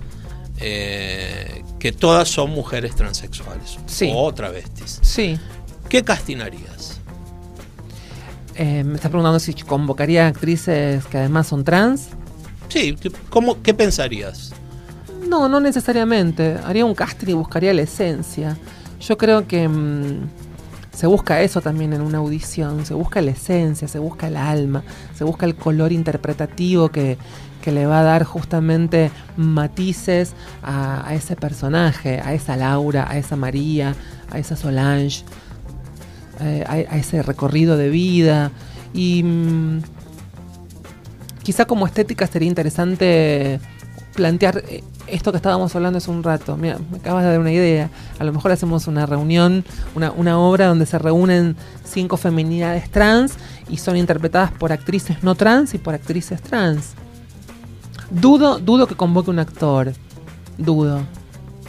que 1.82 1.90
todas 1.90 2.28
son 2.28 2.52
mujeres 2.52 2.94
transexuales 2.94 3.76
o 4.14 4.32
travestis. 4.32 5.00
Sí. 5.02 5.36
¿Qué 5.88 6.04
castinarías? 6.04 7.00
Eh, 8.54 8.84
me 8.84 8.94
estás 8.94 9.10
preguntando 9.10 9.40
si 9.40 9.52
convocaría 9.54 10.28
actrices 10.28 11.04
que 11.06 11.18
además 11.18 11.48
son 11.48 11.64
trans. 11.64 12.10
Sí, 12.68 12.96
¿cómo, 13.30 13.60
¿qué 13.62 13.74
pensarías? 13.74 14.52
No, 15.28 15.48
no 15.48 15.58
necesariamente. 15.58 16.56
Haría 16.64 16.84
un 16.84 16.94
casting 16.94 17.30
y 17.30 17.32
buscaría 17.32 17.74
la 17.74 17.82
esencia. 17.82 18.56
Yo 19.00 19.18
creo 19.18 19.48
que 19.48 19.66
mm, 19.66 20.28
se 20.94 21.08
busca 21.08 21.42
eso 21.42 21.62
también 21.62 21.94
en 21.94 22.02
una 22.02 22.18
audición. 22.18 22.86
Se 22.86 22.94
busca 22.94 23.20
la 23.20 23.32
esencia, 23.32 23.88
se 23.88 23.98
busca 23.98 24.28
el 24.28 24.36
alma, 24.36 24.84
se 25.16 25.24
busca 25.24 25.46
el 25.46 25.56
color 25.56 25.90
interpretativo 25.90 26.90
que, 26.90 27.18
que 27.62 27.72
le 27.72 27.86
va 27.86 28.00
a 28.00 28.02
dar 28.02 28.24
justamente 28.24 29.10
matices 29.38 30.34
a, 30.62 31.14
ese 31.14 31.36
personaje, 31.36 32.20
a 32.22 32.34
esa 32.34 32.56
Laura, 32.56 33.06
a 33.08 33.16
esa 33.16 33.36
María, 33.36 33.94
a 34.30 34.38
esa 34.38 34.56
Solange, 34.56 35.24
eh, 36.40 36.64
a, 36.68 36.96
ese 36.98 37.22
recorrido 37.22 37.78
de 37.78 37.88
vida. 37.88 38.50
Y 38.92 39.22
mm, 39.22 39.82
quizá 41.42 41.64
como 41.64 41.86
estética 41.86 42.26
sería 42.26 42.48
interesante 42.48 43.58
plantear 44.14 44.62
eh, 44.68 44.84
esto 45.06 45.30
que 45.32 45.36
estábamos 45.36 45.74
hablando 45.74 45.98
hace 45.98 46.10
un 46.10 46.22
rato. 46.22 46.56
Mira, 46.56 46.78
me 46.90 46.98
acabas 46.98 47.24
de 47.24 47.30
dar 47.30 47.40
una 47.40 47.52
idea. 47.52 47.90
A 48.18 48.24
lo 48.24 48.32
mejor 48.32 48.52
hacemos 48.52 48.86
una 48.86 49.06
reunión, 49.06 49.64
una, 49.94 50.10
una 50.12 50.38
obra 50.38 50.66
donde 50.66 50.86
se 50.86 50.98
reúnen 50.98 51.56
cinco 51.84 52.16
feminidades 52.16 52.90
trans 52.90 53.34
y 53.68 53.78
son 53.78 53.96
interpretadas 53.96 54.50
por 54.52 54.72
actrices 54.72 55.22
no 55.22 55.34
trans 55.34 55.74
y 55.74 55.78
por 55.78 55.94
actrices 55.94 56.42
trans. 56.42 56.94
Dudo, 58.12 58.58
dudo 58.58 58.86
que 58.86 58.94
convoque 58.94 59.30
un 59.30 59.38
actor. 59.38 59.92
Dudo. 60.58 61.00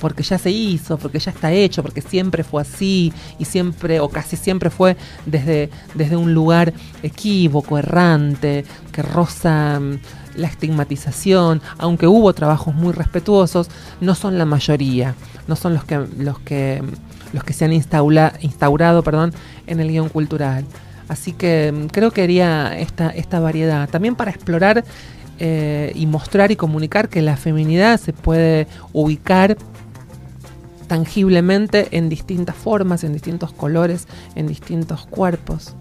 Porque 0.02 0.24
ya 0.24 0.38
se 0.38 0.52
hizo, 0.52 0.98
porque 0.98 1.20
ya 1.20 1.32
está 1.32 1.54
hecho, 1.54 1.82
porque 1.82 2.02
siempre 2.02 2.44
fue 2.44 2.62
así 2.62 3.14
y 3.40 3.46
siempre 3.46 4.02
o 4.02 4.10
casi 4.10 4.36
siempre 4.36 4.70
fue 4.70 4.98
desde, 5.26 5.70
desde 5.94 6.18
un 6.18 6.34
lugar 6.34 6.74
equívoco, 7.02 7.78
errante, 7.78 8.66
que 8.92 9.02
roza 9.02 9.80
mm, 9.80 10.00
la 10.36 10.48
estigmatización, 10.48 11.62
aunque 11.78 12.08
hubo 12.08 12.34
trabajos 12.34 12.76
muy 12.76 12.92
respetuosos, 12.92 13.70
no 14.02 14.14
son 14.14 14.38
la 14.38 14.46
mayoría, 14.46 15.16
no 15.48 15.56
son 15.56 15.74
los 15.74 15.86
que, 15.86 16.06
los 16.18 16.40
que, 16.40 16.84
los 17.32 17.46
que 17.46 17.54
se 17.54 17.64
han 17.64 17.72
instaurado 17.72 19.04
perdón, 19.04 19.34
en 19.68 19.80
el 19.80 19.88
guion 19.88 20.10
cultural. 20.10 20.66
Así 21.08 21.32
que 21.32 21.72
mm, 21.72 21.88
creo 21.88 22.12
que 22.12 22.24
haría 22.24 22.78
esta, 22.78 23.10
esta 23.10 23.40
variedad. 23.40 23.88
También 23.90 24.16
para 24.16 24.32
explorar 24.32 24.84
eh, 25.40 25.92
y 25.96 26.06
mostrar 26.06 26.52
y 26.52 26.56
comunicar 26.56 27.10
que 27.10 27.22
la 27.22 27.38
feminidad 27.38 28.00
se 28.00 28.14
puede 28.14 28.68
ubicar 28.92 29.58
tangiblemente 30.88 31.88
en 31.92 32.10
distintas 32.10 32.56
formas, 32.56 33.04
en 33.04 33.14
distintos 33.14 33.52
colores, 33.52 34.08
en 34.36 34.48
distintos 34.48 35.06
cuerpos, 35.08 35.74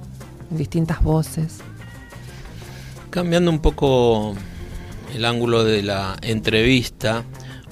en 0.50 0.56
distintas 0.56 1.02
voces. 1.02 1.58
Cambiando 3.10 3.50
un 3.50 3.60
poco 3.60 4.34
el 5.14 5.24
ángulo 5.24 5.64
de 5.64 5.82
la 5.82 6.16
entrevista, 6.22 7.24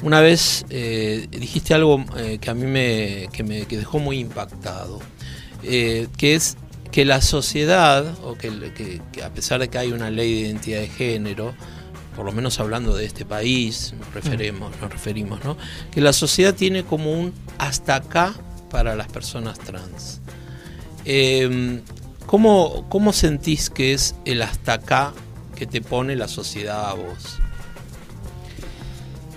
una 0.03 0.21
vez 0.21 0.67
eh, 0.69 1.29
dijiste 1.31 1.73
algo 1.73 2.05
eh, 2.19 2.39
que 2.41 2.51
a 2.51 2.55
mí 2.55 2.67
me, 2.67 3.29
que 3.33 3.43
me 3.43 3.65
dejó 3.65 3.99
muy 3.99 4.19
impactado, 4.19 5.01
que 5.63 6.35
es 6.35 6.57
que 6.93 7.05
la 7.05 7.21
sociedad, 7.21 8.05
o 8.25 8.37
que, 8.37 9.01
a 9.25 9.31
pesar 9.31 9.61
de 9.61 9.69
que 9.69 9.79
hay 9.79 9.93
una 9.93 10.11
ley 10.11 10.35
de 10.35 10.41
identidad 10.41 10.81
de 10.81 10.89
género, 10.89 11.55
por 12.17 12.25
lo 12.25 12.33
menos 12.33 12.59
hablando 12.59 12.97
de 12.97 13.05
este 13.05 13.25
país, 13.25 13.95
nos 13.99 14.13
referimos, 14.13 14.73
nos 14.81 14.91
referimos, 14.91 15.45
¿no? 15.45 15.57
Que 15.91 16.01
la 16.01 16.13
sociedad 16.13 16.55
tiene 16.55 16.85
como 16.85 17.13
un 17.13 17.33
hasta 17.59 17.97
acá 17.97 18.35
para 18.71 18.97
las 18.97 19.09
personas 19.09 19.59
trans. 19.59 20.21
Em, 21.05 21.81
¿cómo, 22.27 22.87
¿Cómo 22.89 23.13
sentís 23.13 23.71
que 23.71 23.93
es 23.93 24.15
el 24.25 24.43
hasta 24.43 24.75
acá 24.75 25.13
que 25.55 25.67
te 25.67 25.81
pone 25.81 26.17
la 26.17 26.29
sociedad 26.29 26.91
a 26.91 26.95
vos? 26.95 27.39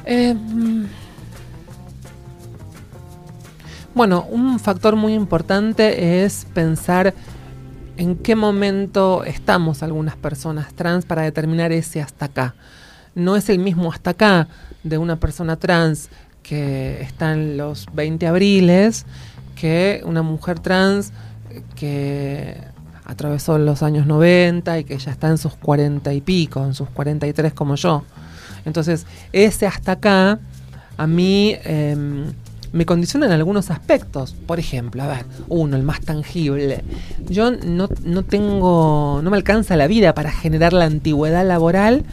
Em, 0.06 0.88
bueno, 3.94 4.26
un 4.30 4.60
factor 4.60 4.96
muy 4.96 5.14
importante 5.14 6.24
es 6.26 6.48
pensar 6.54 7.14
en 7.98 8.16
qué 8.16 8.36
momento 8.36 9.24
estamos 9.24 9.84
algunas 9.84 10.16
personas 10.16 10.74
trans 10.74 11.06
para 11.06 11.22
determinar 11.22 11.72
ese 11.72 12.02
hasta 12.02 12.26
acá. 12.26 12.56
No 13.16 13.36
es 13.36 13.50
el 13.50 13.60
mismo 13.60 13.92
hasta 13.92 14.12
acá 14.12 14.48
de 14.84 14.98
una 14.98 15.18
persona 15.18 15.58
trans 15.58 16.10
que 16.42 17.02
está 17.02 17.34
en 17.34 17.58
los 17.58 17.88
20 17.94 18.28
abriles 18.28 19.06
que 19.56 20.02
una 20.06 20.24
mujer 20.24 20.60
trans 20.60 21.14
que 21.76 22.58
atravesó 23.06 23.58
los 23.58 23.84
años 23.84 24.08
90 24.08 24.80
y 24.80 24.84
que 24.84 24.98
ya 24.98 25.12
está 25.12 25.30
en 25.30 25.38
sus 25.38 25.56
40 25.56 26.14
y 26.14 26.22
pico, 26.22 26.66
en 26.66 26.74
sus 26.74 26.90
43 26.90 27.54
como 27.54 27.76
yo. 27.76 28.04
Entonces, 28.66 29.06
ese 29.32 29.68
hasta 29.68 29.94
acá, 29.94 30.40
a 30.98 31.08
mí 31.08 31.56
em, 31.64 32.34
me 32.74 32.86
condiciona 32.86 33.28
en 33.28 33.32
algunos 33.32 33.72
aspectos. 33.72 34.36
Por 34.46 34.60
ejemplo, 34.60 35.04
a 35.04 35.08
ver, 35.08 35.26
uno, 35.48 35.78
el 35.78 35.84
más 35.84 36.02
tangible. 36.02 36.84
Yo 37.30 37.52
no, 37.52 37.88
no 38.04 38.24
tengo, 38.24 39.22
no 39.24 39.30
me 39.30 39.38
alcanza 39.38 39.78
la 39.78 39.88
vida 39.88 40.14
para 40.14 40.32
generar 40.32 40.74
la 40.74 40.86
antigüedad 40.86 41.48
laboral 41.48 42.04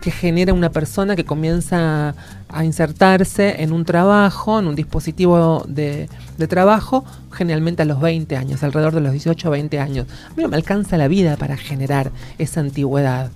que 0.00 0.10
genera 0.10 0.54
una 0.54 0.70
persona 0.70 1.16
que 1.16 1.24
comienza 1.24 2.14
a 2.48 2.64
insertarse 2.64 3.62
en 3.62 3.72
un 3.72 3.84
trabajo, 3.84 4.58
en 4.58 4.68
un 4.68 4.74
dispositivo 4.74 5.64
de, 5.66 6.08
trabajo, 6.48 7.04
generalmente 7.32 7.82
a 7.82 7.84
los 7.84 8.00
20 8.00 8.36
años, 8.36 8.62
alrededor 8.62 8.94
de 8.94 9.00
los 9.00 9.12
18 9.12 9.48
o 9.48 9.50
20 9.50 9.80
años. 9.80 10.06
A 10.30 10.34
mí 10.34 10.42
no 10.42 10.48
me 10.48 10.56
alcanza 10.56 10.96
la 10.96 11.08
vida 11.08 11.36
para 11.36 11.56
generar 11.56 12.12
esa 12.38 12.60
antigüedad. 12.60 13.30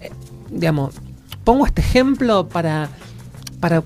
Eh, 0.00 0.10
digamos, 0.50 0.94
pongo 1.44 1.66
este 1.66 1.80
ejemplo 1.80 2.48
para, 2.48 2.88
para 3.58 3.82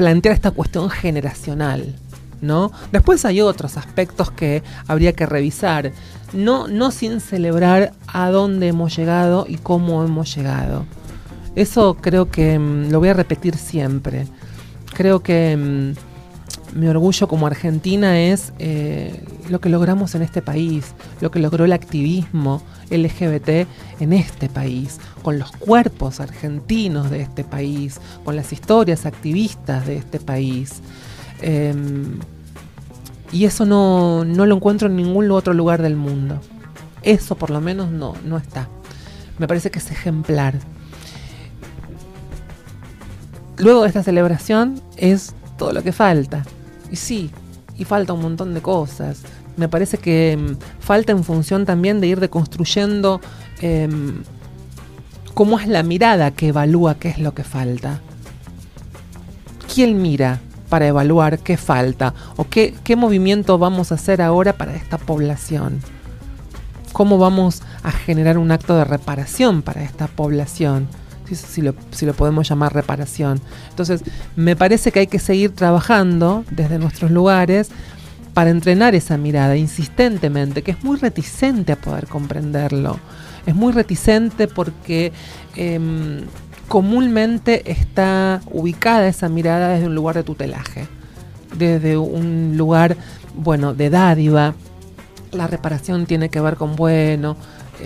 plantear 0.00 0.34
esta 0.34 0.50
cuestión 0.50 0.88
generacional. 0.88 1.94
¿No? 2.40 2.72
Después 2.90 3.26
hay 3.26 3.42
otros 3.42 3.76
aspectos 3.76 4.30
que 4.30 4.62
habría 4.88 5.12
que 5.12 5.26
revisar, 5.26 5.92
no, 6.32 6.68
no 6.68 6.90
sin 6.90 7.20
celebrar 7.20 7.92
a 8.06 8.30
dónde 8.30 8.68
hemos 8.68 8.96
llegado 8.96 9.44
y 9.46 9.56
cómo 9.58 10.02
hemos 10.02 10.34
llegado. 10.34 10.86
Eso 11.54 11.98
creo 12.00 12.30
que 12.30 12.58
mm, 12.58 12.90
lo 12.90 12.98
voy 12.98 13.10
a 13.10 13.12
repetir 13.12 13.56
siempre. 13.58 14.26
Creo 14.94 15.20
que 15.20 15.54
mm, 15.54 15.92
mi 16.74 16.86
orgullo 16.86 17.28
como 17.28 17.46
argentina 17.46 18.20
es 18.20 18.52
eh, 18.58 19.24
lo 19.48 19.60
que 19.60 19.68
logramos 19.68 20.14
en 20.14 20.22
este 20.22 20.42
país, 20.42 20.94
lo 21.20 21.30
que 21.30 21.38
logró 21.38 21.64
el 21.64 21.72
activismo 21.72 22.62
LGBT 22.90 23.66
en 24.00 24.12
este 24.12 24.48
país, 24.48 24.98
con 25.22 25.38
los 25.38 25.50
cuerpos 25.52 26.20
argentinos 26.20 27.10
de 27.10 27.22
este 27.22 27.44
país, 27.44 28.00
con 28.24 28.36
las 28.36 28.52
historias 28.52 29.06
activistas 29.06 29.86
de 29.86 29.96
este 29.96 30.20
país. 30.20 30.80
Em, 31.40 32.18
y 33.32 33.44
eso 33.44 33.64
no, 33.64 34.24
no, 34.24 34.46
lo 34.46 34.56
encuentro 34.56 34.88
en 34.88 34.96
ningún 34.96 35.30
otro 35.30 35.54
lugar 35.54 35.82
del 35.82 35.96
mundo. 35.96 36.40
Eso 37.02 37.36
por 37.36 37.50
lo 37.50 37.60
menos 37.60 37.90
no, 37.90 38.14
no 38.24 38.36
está. 38.36 38.68
Me 39.38 39.48
parece 39.48 39.70
que 39.70 39.78
es 39.78 39.90
ejemplar. 39.90 40.54
Luego 43.56 43.82
de 43.82 43.88
esta 43.88 44.02
celebración 44.02 44.80
es 44.96 45.34
todo 45.58 45.72
lo 45.72 45.82
que 45.82 45.92
falta. 45.92 46.44
Y 46.90 46.96
sí, 46.96 47.30
y 47.78 47.84
falta 47.84 48.12
un 48.12 48.22
montón 48.22 48.54
de 48.54 48.60
cosas. 48.60 49.22
Me 49.56 49.68
parece 49.68 49.98
que 49.98 50.36
mm, 50.38 50.82
falta 50.82 51.12
en 51.12 51.24
función 51.24 51.64
también 51.64 52.00
de 52.00 52.08
ir 52.08 52.20
deconstruyendo 52.20 53.20
em, 53.60 54.22
cómo 55.34 55.58
es 55.58 55.66
la 55.66 55.82
mirada 55.82 56.30
que 56.30 56.48
evalúa 56.48 56.96
qué 56.96 57.08
es 57.08 57.18
lo 57.18 57.32
que 57.34 57.44
falta. 57.44 58.00
¿Quién 59.72 60.02
mira 60.02 60.40
para 60.68 60.86
evaluar 60.86 61.38
qué 61.38 61.56
falta 61.56 62.14
o 62.36 62.44
qué, 62.44 62.74
qué 62.84 62.96
movimiento 62.96 63.58
vamos 63.58 63.92
a 63.92 63.94
hacer 63.94 64.20
ahora 64.20 64.52
para 64.52 64.74
esta 64.74 64.98
población? 64.98 65.80
¿Cómo 66.92 67.18
vamos 67.18 67.62
a 67.82 67.92
generar 67.92 68.36
un 68.36 68.50
acto 68.50 68.76
de 68.76 68.84
reparación 68.84 69.62
para 69.62 69.82
esta 69.82 70.06
población? 70.08 70.88
Si, 71.36 71.62
lo, 71.62 71.74
podemos 72.14 72.48
llamar 72.48 72.74
reparación. 72.74 73.40
Entonces, 73.70 74.02
me 74.36 74.56
parece 74.56 74.92
que 74.92 75.00
hay 75.00 75.06
que 75.06 75.18
seguir 75.18 75.54
trabajando 75.54 76.44
desde 76.50 76.78
nuestros 76.78 77.10
lugares 77.10 77.70
para 78.34 78.50
entrenar 78.50 78.94
esa 78.94 79.16
mirada 79.16 79.56
insistentemente, 79.56 80.62
que 80.62 80.70
es 80.72 80.84
muy 80.84 80.96
reticente 80.96 81.72
a 81.72 81.76
poder 81.76 82.06
comprenderlo. 82.06 82.98
Es 83.46 83.54
muy 83.54 83.72
reticente 83.72 84.48
porque 84.48 85.12
em, 85.56 86.22
comúnmente 86.68 87.70
está 87.70 88.40
ubicada 88.50 89.08
esa 89.08 89.28
mirada 89.28 89.70
desde 89.70 89.86
un 89.86 89.94
lugar 89.94 90.14
de 90.14 90.22
tutelaje, 90.22 90.86
desde 91.56 91.96
un 91.96 92.54
lugar, 92.56 92.96
bueno, 93.34 93.74
de 93.74 93.90
dádiva. 93.90 94.54
La 95.32 95.46
reparación 95.46 96.06
tiene 96.06 96.28
que 96.28 96.40
ver 96.40 96.56
con, 96.56 96.76
bueno, 96.76 97.36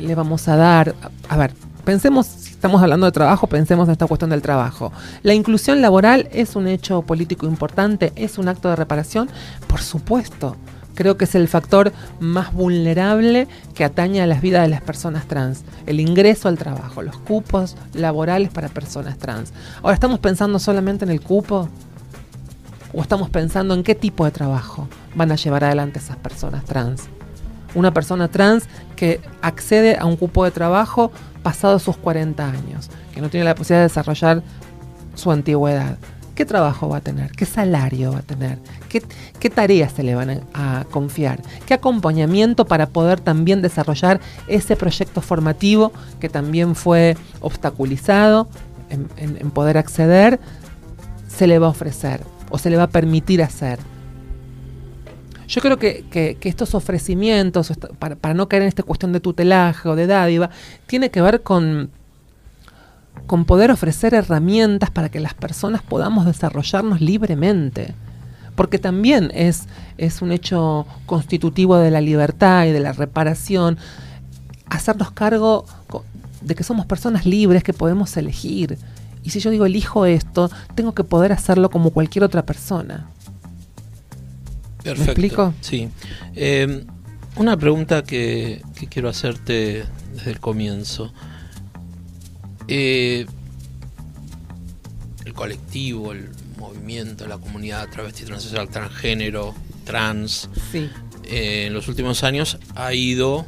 le 0.01 0.15
vamos 0.15 0.49
a 0.49 0.57
dar, 0.57 0.95
a 1.29 1.37
ver, 1.37 1.53
pensemos 1.85 2.45
estamos 2.65 2.81
hablando 2.81 3.05
de 3.05 3.13
trabajo, 3.13 3.47
pensemos 3.47 3.89
en 3.89 3.93
esta 3.93 4.07
cuestión 4.07 4.31
del 4.31 4.41
trabajo. 4.41 4.91
La 5.23 5.35
inclusión 5.35 5.83
laboral 5.83 6.31
es 6.33 6.57
un 6.57 6.67
hecho 6.67 7.03
político 7.03 7.45
importante, 7.45 8.11
es 8.17 8.39
un 8.39 8.49
acto 8.49 8.71
de 8.71 8.77
reparación, 8.77 9.29
por 9.67 9.83
supuesto. 9.83 10.57
Creo 10.95 11.19
que 11.19 11.27
es 11.27 11.35
el 11.35 11.47
factor 11.47 11.93
más 12.21 12.55
vulnerable 12.55 13.49
que 13.75 13.85
atañe 13.85 14.23
a 14.23 14.27
las 14.27 14.41
vidas 14.41 14.63
de 14.63 14.69
las 14.69 14.81
personas 14.81 15.27
trans. 15.27 15.63
El 15.85 16.01
ingreso 16.01 16.49
al 16.49 16.57
trabajo, 16.57 17.03
los 17.03 17.19
cupos 17.19 17.77
laborales 17.93 18.51
para 18.51 18.71
personas 18.71 19.19
trans. 19.19 19.53
Ahora, 19.83 19.93
¿estamos 19.93 20.21
pensando 20.21 20.59
solamente 20.59 21.05
en 21.05 21.11
el 21.11 21.21
cupo? 21.21 21.69
¿O 22.95 23.03
estamos 23.03 23.29
pensando 23.29 23.75
en 23.75 23.83
qué 23.83 23.95
tipo 23.95 24.25
de 24.25 24.31
trabajo 24.31 24.89
van 25.15 25.33
a 25.33 25.37
llevar 25.37 25.65
adelante 25.65 25.99
esas 25.99 26.17
personas 26.17 26.65
trans? 26.65 27.11
Una 27.75 27.93
persona 27.93 28.29
trans 28.29 28.65
que 28.97 29.21
accede 29.43 29.97
a 29.99 30.05
un 30.05 30.17
cupo 30.17 30.45
de 30.45 30.51
trabajo 30.51 31.11
pasado 31.43 31.79
sus 31.79 31.97
40 31.97 32.45
años, 32.45 32.91
que 33.13 33.21
no 33.21 33.29
tiene 33.29 33.45
la 33.45 33.55
posibilidad 33.55 33.81
de 33.81 33.89
desarrollar 33.89 34.43
su 35.15 35.31
antigüedad, 35.31 35.99
¿qué 36.35 36.45
trabajo 36.45 36.89
va 36.89 36.99
a 36.99 37.01
tener? 37.01 37.31
¿Qué 37.33 37.47
salario 37.47 38.13
va 38.13 38.19
a 38.19 38.23
tener? 38.23 38.59
¿Qué, 38.89 39.51
tareas 39.51 39.93
se 39.93 40.03
le 40.03 40.15
van 40.15 40.43
a, 40.53 40.85
confiar? 40.91 41.41
¿Qué 41.67 41.75
acompañamiento 41.75 42.65
para 42.65 42.87
poder 42.87 43.21
también 43.21 43.63
desarrollar 43.63 44.21
ese 44.49 44.77
proyecto 44.77 45.21
formativo 45.21 45.93
que 46.21 46.29
también 46.29 46.75
fue 46.75 47.17
obstaculizado 47.41 48.49
en, 48.91 49.51
poder 49.51 49.79
acceder? 49.79 50.41
Se 51.29 51.47
le 51.47 51.59
va 51.59 51.67
a 51.67 51.71
ofrecer 51.71 52.23
o 52.51 52.59
se 52.59 52.71
le 52.71 52.77
va 52.77 52.85
a 52.85 52.89
permitir 52.89 53.43
hacer. 53.43 53.79
Yo 55.47 55.61
creo 55.61 55.79
que, 55.79 56.39
estos 56.43 56.75
ofrecimientos, 56.75 57.73
para, 57.99 58.35
no 58.35 58.49
caer 58.49 58.63
en 58.63 58.69
esta 58.69 58.83
cuestión 58.83 59.13
de 59.13 59.21
tutelaje 59.21 59.89
o 59.89 59.97
de 59.97 60.07
dádiva, 60.07 60.51
tiene 60.87 61.11
que 61.11 61.21
ver 61.21 61.43
con, 61.43 61.91
con 63.27 63.45
poder 63.45 63.71
ofrecer 63.71 64.15
herramientas 64.15 64.91
para 64.91 65.09
que 65.09 65.21
las 65.21 65.35
personas 65.35 65.83
podamos 65.83 66.27
desarrollarnos 66.27 67.01
libremente. 67.01 67.95
Porque 68.55 68.79
también 68.79 69.31
es, 69.35 69.65
es 69.99 70.23
un 70.23 70.31
hecho 70.31 70.87
constitutivo 71.07 71.77
de 71.77 71.91
la 71.91 72.01
libertad 72.01 72.67
y 72.67 72.71
de 72.71 72.81
la 72.81 72.93
reparación 72.93 73.79
hacernos 74.67 75.11
cargo 75.11 75.67
de 76.41 76.55
que 76.55 76.63
somos 76.63 76.87
personas 76.87 77.27
libres, 77.27 77.65
que 77.65 77.73
podemos 77.73 78.17
elegir. 78.17 78.79
Y 79.23 79.31
si 79.31 79.41
yo 79.41 79.51
digo 79.51 79.67
elijo 79.67 80.07
esto, 80.07 80.51
tengo 80.75 80.95
que 80.95 81.05
poder 81.05 81.33
hacerlo 81.33 81.71
como 81.71 81.91
cualquier 81.91 82.25
otra 82.25 82.45
persona. 82.45 83.09
Perfecto. 84.85 85.05
¿Me 85.05 85.11
explico? 85.11 85.55
Sí. 85.61 85.89
Em, 86.37 86.85
una 87.37 87.57
pregunta 87.57 88.05
que, 88.05 88.63
quiero 88.91 89.09
hacerte 89.09 89.87
desde 90.13 90.31
el 90.31 90.41
comienzo. 90.41 91.13
Eh, 92.69 93.27
el 95.25 95.33
colectivo, 95.33 96.13
el 96.13 96.29
movimiento, 96.59 97.27
la 97.27 97.39
comunidad 97.39 97.89
travesti, 97.89 98.25
transexual, 98.25 98.69
transgénero, 98.69 99.55
trans, 99.85 100.49
sí. 100.71 100.89
Eh, 101.25 101.67
en 101.67 101.75
los 101.75 101.89
últimos 101.89 102.23
años 102.23 102.59
ha 102.75 102.93
ido 102.93 103.47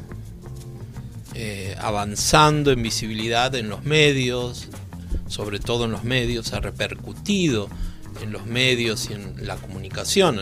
eh, 1.35 1.75
avanzando 1.79 2.71
en 2.71 2.81
visibilidad 2.81 3.53
en 3.53 3.69
los 3.69 3.83
medios, 3.83 4.69
sobre 5.27 5.59
todo 5.59 5.85
en 5.85 5.91
los 5.91 6.03
medios, 6.03 6.51
ha 6.53 6.59
repercutido 6.59 7.69
en 8.23 8.31
los 8.31 8.47
medios 8.47 9.11
y 9.11 9.13
en 9.13 9.45
la 9.45 9.55
comunicación, 9.57 10.39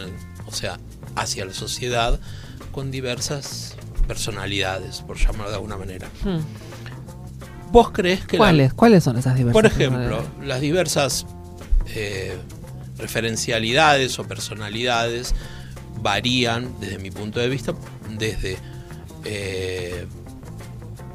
o 0.47 0.51
sea, 0.51 0.79
hacia 1.15 1.45
la 1.45 1.53
sociedad 1.53 2.19
con 2.71 2.91
diversas 2.91 3.75
personalidades, 4.07 5.01
por 5.01 5.17
llamarlo 5.17 5.49
de 5.49 5.55
alguna 5.55 5.77
manera. 5.77 6.07
Hmm. 6.23 6.39
¿Vos 7.71 7.91
crees 7.91 8.25
que... 8.25 8.37
¿Cuáles? 8.37 8.73
¿Cuáles 8.73 9.03
son 9.03 9.17
esas 9.17 9.35
diversas? 9.35 9.53
Por 9.53 9.65
ejemplo, 9.65 10.23
las 10.43 10.61
diversas 10.61 11.25
eh, 11.87 12.37
referencialidades 12.97 14.17
o 14.19 14.27
personalidades 14.27 15.33
varían, 16.01 16.73
desde 16.79 16.99
mi 16.99 17.11
punto 17.11 17.39
de 17.39 17.49
vista, 17.49 17.73
desde 18.17 18.57
eh, 19.23 20.05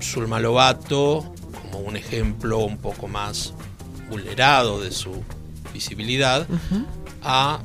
Zulma 0.03 0.41
Lobato, 0.41 1.33
como 1.63 1.79
un 1.81 1.97
ejemplo 1.97 2.59
un 2.59 2.79
poco 2.79 3.09
más 3.09 3.55
vulnerado 4.11 4.81
de 4.81 4.91
su 4.91 5.23
visibilidad, 5.73 6.47
a 7.23 7.61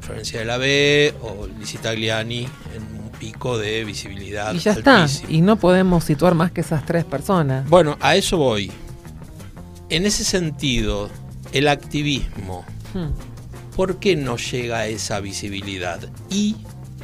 Florencia 0.00 0.40
de 0.40 0.44
la 0.44 0.56
B 0.56 1.14
o 1.22 1.46
Licita 1.58 1.92
Gliani 1.92 2.48
en 2.74 3.02
un 3.02 3.10
pico 3.18 3.58
de 3.58 3.84
visibilidad. 3.84 4.54
Y 4.54 4.58
ya 4.58 4.72
está, 4.72 5.06
y 5.28 5.40
no 5.40 5.56
podemos 5.56 6.04
situar 6.04 6.34
más 6.34 6.52
que 6.52 6.62
esas 6.62 6.84
tres 6.86 7.04
personas. 7.04 7.68
Bueno, 7.68 7.96
a 8.00 8.16
eso 8.16 8.36
voy. 8.36 8.70
En 9.88 10.06
ese 10.06 10.24
sentido, 10.24 11.10
el 11.52 11.68
activismo, 11.68 12.64
hmm. 12.94 13.76
¿por 13.76 13.98
qué 13.98 14.16
no 14.16 14.36
llega 14.36 14.78
a 14.78 14.86
esa 14.86 15.20
visibilidad? 15.20 16.00
Y, 16.30 16.56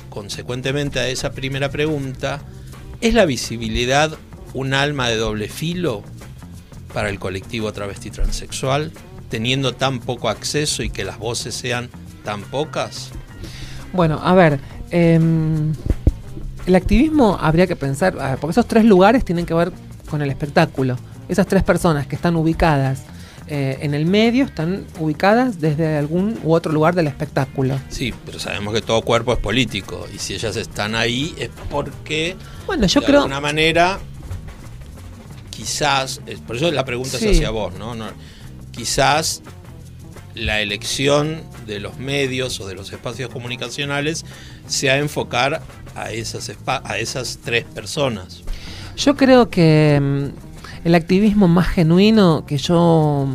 consecuentemente 0.09 1.01
a 1.01 1.09
esa 1.09 1.33
primera 1.33 1.71
pregunta, 1.71 2.41
¿es 3.01 3.15
la 3.15 3.27
visibilidad 3.27 4.17
un 4.55 4.73
alma 4.73 5.09
de 5.09 5.17
doble 5.17 5.49
filo 5.49 6.03
para 6.95 7.11
el 7.11 7.19
colectivo 7.19 7.73
travesti 7.73 8.11
transexual, 8.11 8.91
teniendo 9.29 9.75
tan 9.75 10.01
poco 10.01 10.31
acceso 10.31 10.83
y 10.83 10.89
que 10.89 11.05
las 11.05 11.19
voces 11.19 11.55
sean 11.55 11.91
tan 12.27 12.43
pocas? 12.43 13.11
Bueno, 13.93 14.21
a 14.23 14.35
ver, 14.35 14.59
em, 14.91 15.73
el 16.67 16.75
activismo 16.75 17.39
habría 17.41 17.69
que 17.69 17.77
pensar, 17.77 18.15
porque 18.41 18.51
esos 18.51 18.67
tres 18.67 18.85
lugares 18.85 19.25
tienen 19.25 19.47
que 19.47 19.55
ver 19.55 19.73
con 20.11 20.21
el 20.21 20.29
espectáculo. 20.29 20.97
Esas 21.29 21.47
tres 21.47 21.63
personas 21.63 22.07
que 22.09 22.17
están 22.17 22.35
ubicadas 22.35 23.05
eh, 23.47 23.79
en 23.81 23.95
el 23.95 24.07
medio 24.07 24.45
están 24.45 24.85
ubicadas 24.99 25.61
desde 25.61 25.97
algún 25.97 26.39
u 26.43 26.53
otro 26.53 26.73
lugar 26.73 26.97
del 26.97 27.07
espectáculo. 27.07 27.79
Sí, 27.91 28.13
pero 28.25 28.41
sabemos 28.41 28.75
que 28.75 28.83
todo 28.83 29.03
cuerpo 29.03 29.33
es 29.33 29.39
político 29.39 30.09
y 30.13 30.19
si 30.19 30.35
ellas 30.35 30.57
están 30.57 30.97
ahí 30.97 31.33
es 31.39 31.51
porque 31.71 32.35
bueno, 32.67 32.89
yo 32.89 33.01
de 33.01 33.07
creo... 33.07 33.21
alguna 33.21 33.41
manera 33.41 34.01
quizás, 35.51 36.21
por 36.45 36.57
eso 36.57 36.73
la 36.73 36.85
pregunta 36.85 37.19
es 37.19 37.25
hacia 37.25 37.51
vos, 37.51 37.73
¿no? 37.75 37.95
¿no? 37.95 38.07
Quizás 38.73 39.43
la 40.35 40.61
elección 40.61 41.43
de 41.67 41.81
los 41.81 41.99
medios 41.99 42.61
o 42.61 42.67
de 42.67 42.75
los 42.75 42.93
espacios 42.93 43.31
comunicacionales 43.31 44.25
sea 44.67 44.99
enfocar 44.99 45.63
a 45.95 46.11
esas, 46.11 46.53
a 46.67 46.99
esas 46.99 47.39
tres 47.45 47.65
personas. 47.65 48.43
Yo 48.97 49.17
creo 49.17 49.51
que 49.51 49.99
mm, 50.01 50.87
el 50.87 50.95
activismo 50.95 51.49
más 51.49 51.69
genuino 51.69 52.45
que 52.47 52.59
yo, 52.59 53.27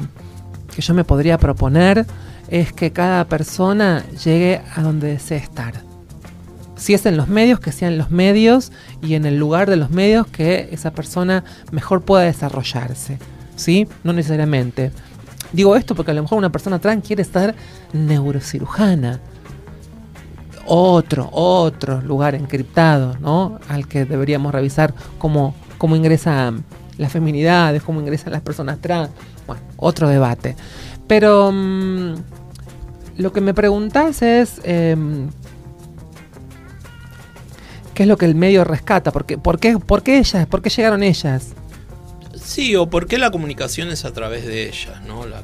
que 0.76 0.82
yo 0.82 0.94
me 0.94 1.04
podría 1.04 1.38
proponer 1.38 2.06
es 2.50 2.74
que 2.74 2.92
cada 2.92 3.26
persona 3.26 4.04
llegue 4.24 4.62
a 4.76 4.82
donde 4.82 5.08
desee 5.08 5.38
estar. 5.38 5.74
Si 6.76 6.96
es 6.96 7.06
en 7.06 7.16
los 7.16 7.28
medios, 7.28 7.60
que 7.60 7.72
sean 7.72 7.98
los 7.98 8.10
medios 8.10 8.72
y 9.04 9.14
en 9.14 9.26
el 9.26 9.38
lugar 9.38 9.70
de 9.70 9.76
los 9.76 9.92
medios 9.92 10.26
que 10.26 10.70
esa 10.72 10.92
persona 10.92 11.44
mejor 11.72 12.02
pueda 12.02 12.24
desarrollarse. 12.24 13.20
¿Sí? 13.56 13.88
No 14.04 14.14
necesariamente. 14.14 14.92
Digo 15.54 15.76
esto 15.76 15.96
porque 15.96 16.12
a 16.12 16.14
lo 16.14 16.22
mejor 16.22 16.38
una 16.38 16.52
persona 16.52 16.80
trans 16.80 17.06
quiere 17.06 17.22
estar 17.22 17.56
neurocirujana. 17.94 19.20
Otro, 20.66 21.30
otro 21.32 22.02
lugar 22.02 22.36
encriptado, 22.36 23.18
¿no? 23.20 23.60
Al 23.68 23.88
que 23.88 24.06
deberíamos 24.06 24.54
revisar 24.54 24.94
cómo, 25.18 25.56
cómo 25.78 25.96
ingresan 25.96 26.64
las 26.98 27.12
feminidades, 27.12 27.84
cómo 27.84 28.00
ingresan 28.00 28.32
las 28.32 28.42
personas 28.42 28.80
trans. 28.80 29.10
Bueno, 29.48 29.62
otro 29.78 30.08
debate. 30.08 30.56
Pero 31.08 31.52
mm, 31.52 32.14
lo 33.18 33.34
que 33.34 33.42
me 33.42 33.54
preguntas 33.54 34.22
es 34.22 34.62
em, 34.64 35.30
qué 37.94 38.04
es 38.04 38.10
lo 38.10 38.18
que 38.18 38.26
el 38.26 38.36
medio 38.36 38.64
rescata, 38.64 39.12
¿Por 39.12 39.26
qué, 39.26 39.38
por, 39.38 39.60
qué, 39.60 39.78
por 39.78 40.04
qué 40.04 40.20
ellas, 40.20 40.46
por 40.48 40.62
qué 40.62 40.70
llegaron 40.70 41.04
ellas. 41.04 41.54
Sí, 42.44 42.76
o 42.76 42.90
por 42.90 43.08
qué 43.08 43.18
la 43.18 43.32
comunicación 43.32 43.90
es 43.90 44.06
a 44.06 44.14
través 44.14 44.46
de 44.46 44.68
ellas, 44.68 45.02
¿no? 45.06 45.26
La, 45.26 45.44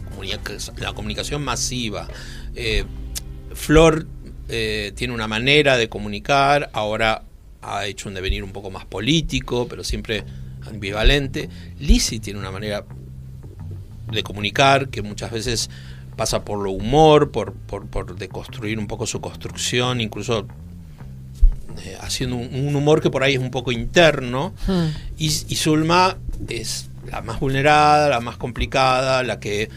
la 0.78 0.94
comunicación 0.94 1.44
masiva. 1.44 2.08
Eh, 2.56 2.86
Flor 3.54 4.08
eh, 4.50 4.94
tiene 4.96 5.14
una 5.14 5.28
manera 5.28 5.78
de 5.78 5.90
comunicar, 5.90 6.70
ahora 6.74 7.24
ha 7.62 7.86
hecho 7.86 8.10
un 8.10 8.16
devenir 8.16 8.44
un 8.44 8.52
poco 8.52 8.70
más 8.72 8.86
político, 8.86 9.68
pero 9.68 9.84
siempre 9.84 10.24
ambivalente. 10.66 11.50
Lizzie 11.80 12.20
tiene 12.20 12.40
una 12.40 12.52
manera 12.52 12.86
de 14.12 14.24
comunicar 14.24 14.90
que 14.90 15.02
muchas 15.02 15.32
veces 15.32 15.70
pasa 16.16 16.44
por 16.44 16.60
lo 16.60 16.72
humor, 16.72 17.32
por, 17.32 17.54
por, 17.54 17.88
por 17.88 18.16
deconstruir 18.18 18.80
un 18.80 18.88
poco 18.88 19.06
su 19.06 19.22
construcción, 19.22 20.02
incluso 20.02 20.48
eh, 21.84 21.96
haciendo 22.02 22.38
un, 22.38 22.76
humor 22.76 23.02
que 23.02 23.10
por 23.10 23.24
ahí 23.24 23.36
es 23.36 23.40
un 23.40 23.52
poco 23.52 23.72
interno. 23.72 24.54
Hmm. 24.66 24.88
Y, 25.18 25.26
y, 25.26 25.56
Zulma 25.56 26.18
es 26.48 26.90
la 27.10 27.22
más 27.22 27.40
vulnerada, 27.40 28.10
la 28.10 28.20
más 28.20 28.38
complicada, 28.38 29.24
la 29.24 29.40
que 29.40 29.70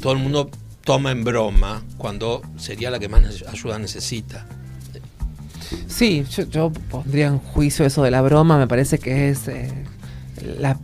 todo 0.00 0.12
el 0.12 0.18
mundo 0.18 0.50
toma 0.84 1.10
en 1.10 1.24
broma, 1.24 1.82
cuando 1.98 2.42
sería 2.56 2.90
la 2.90 2.98
que 2.98 3.08
más 3.08 3.22
ayuda 3.48 3.78
necesita. 3.78 4.46
Sí, 5.86 6.24
yo, 6.50 6.72
pondría 6.90 7.26
en 7.26 7.38
juicio 7.38 7.84
eso 7.84 8.02
de 8.02 8.10
la 8.10 8.22
broma, 8.22 8.58
me 8.58 8.66
parece 8.66 8.98
que 8.98 9.30
es... 9.30 9.48
Eh, 9.48 9.70
la, 10.58 10.74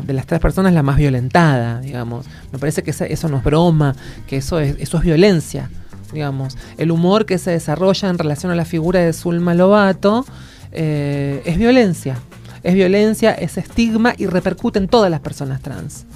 de 0.00 0.12
las 0.12 0.26
tres 0.26 0.40
personas 0.40 0.72
la 0.72 0.82
más 0.82 0.96
violentada, 0.96 1.80
digamos. 1.80 2.26
Me 2.50 2.58
parece 2.58 2.82
que 2.82 2.90
eso 2.90 3.28
no 3.28 3.38
es 3.38 3.44
broma, 3.44 3.94
que 4.26 4.38
eso 4.38 4.58
es, 4.58 4.76
eso 4.80 4.98
es 4.98 5.04
violencia, 5.04 5.70
digamos. 6.12 6.56
El 6.78 6.90
humor 6.90 7.24
que 7.24 7.38
se 7.38 7.52
desarrolla 7.52 8.08
en 8.08 8.18
relación 8.18 8.50
a 8.50 8.56
la 8.56 8.64
figura 8.64 9.00
de 9.00 9.12
Zulma 9.12 9.54
Lobato 9.54 10.26
eh, 10.72 11.42
es 11.44 11.56
violencia. 11.58 12.18
Es 12.64 12.74
violencia, 12.74 13.32
es 13.32 13.56
estigma 13.56 14.14
y 14.16 14.26
repercute 14.26 14.80
en 14.80 14.88
todas 14.88 15.10
las 15.10 15.20
personas 15.20 15.62
trans 15.62 16.06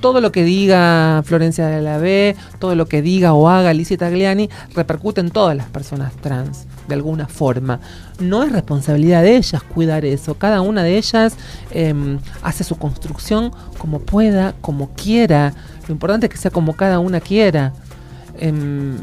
todo 0.00 0.20
lo 0.20 0.32
que 0.32 0.44
diga 0.44 1.22
Florencia 1.24 1.66
de 1.66 1.82
la 1.82 1.98
B, 1.98 2.34
todo 2.58 2.74
lo 2.74 2.86
que 2.86 3.02
diga 3.02 3.34
o 3.34 3.48
haga 3.48 3.70
Alicia 3.70 3.96
Tagliani, 3.96 4.48
repercute 4.74 5.20
en 5.20 5.30
todas 5.30 5.56
las 5.56 5.66
personas 5.66 6.14
trans, 6.16 6.66
de 6.88 6.94
alguna 6.94 7.28
forma. 7.28 7.80
No 8.18 8.42
es 8.42 8.52
responsabilidad 8.52 9.22
de 9.22 9.36
ellas 9.36 9.62
cuidar 9.62 10.04
eso. 10.04 10.34
Cada 10.34 10.62
una 10.62 10.82
de 10.82 10.96
ellas 10.96 11.36
em, 11.70 12.18
hace 12.42 12.64
su 12.64 12.76
construcción 12.76 13.52
como 13.78 14.00
pueda, 14.00 14.54
como 14.60 14.90
quiera. 14.94 15.52
Lo 15.86 15.92
importante 15.92 16.26
es 16.26 16.32
que 16.32 16.38
sea 16.38 16.50
como 16.50 16.74
cada 16.74 16.98
una 16.98 17.20
quiera. 17.20 17.72
Em, 18.38 18.96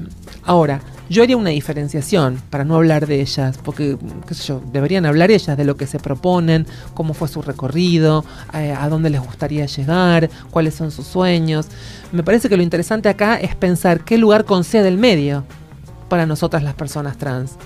ahora, 0.43 0.82
yo 1.10 1.24
haría 1.24 1.38
una 1.38 1.50
diferenciación 1.52 2.41
para 2.50 2.63
no 2.63 2.76
hablar 2.76 3.08
de 3.08 3.22
ellas, 3.22 3.60
porque, 3.63 3.98
qué 4.28 4.34
sé 4.34 4.48
yo, 4.48 4.62
deberían 4.72 5.06
hablar 5.06 5.32
ellas 5.32 5.58
de 5.58 5.63
lo 5.63 5.78
que 5.78 5.88
se 5.88 6.00
proponen, 6.00 6.65
cómo 6.93 7.13
fue 7.13 7.28
su 7.28 7.41
recorrido, 7.41 8.26
eh, 8.54 8.74
a 8.78 8.89
dónde 8.89 9.10
les 9.10 9.22
gustaría 9.22 9.65
llegar, 9.65 10.30
cuáles 10.52 10.76
son 10.76 10.91
sus 10.91 11.08
sueños. 11.08 11.67
Me 12.12 12.24
parece 12.24 12.50
que 12.50 12.58
lo 12.58 12.63
interesante 12.63 13.10
acá 13.10 13.36
es 13.36 13.56
pensar 13.56 14.04
qué 14.04 14.17
lugar 14.17 14.46
concede 14.46 14.88
el 14.88 14.98
medio 14.98 15.43
para 16.10 16.26
nosotras 16.26 16.63
las 16.63 16.74
personas 16.74 17.17
trans 17.17 17.58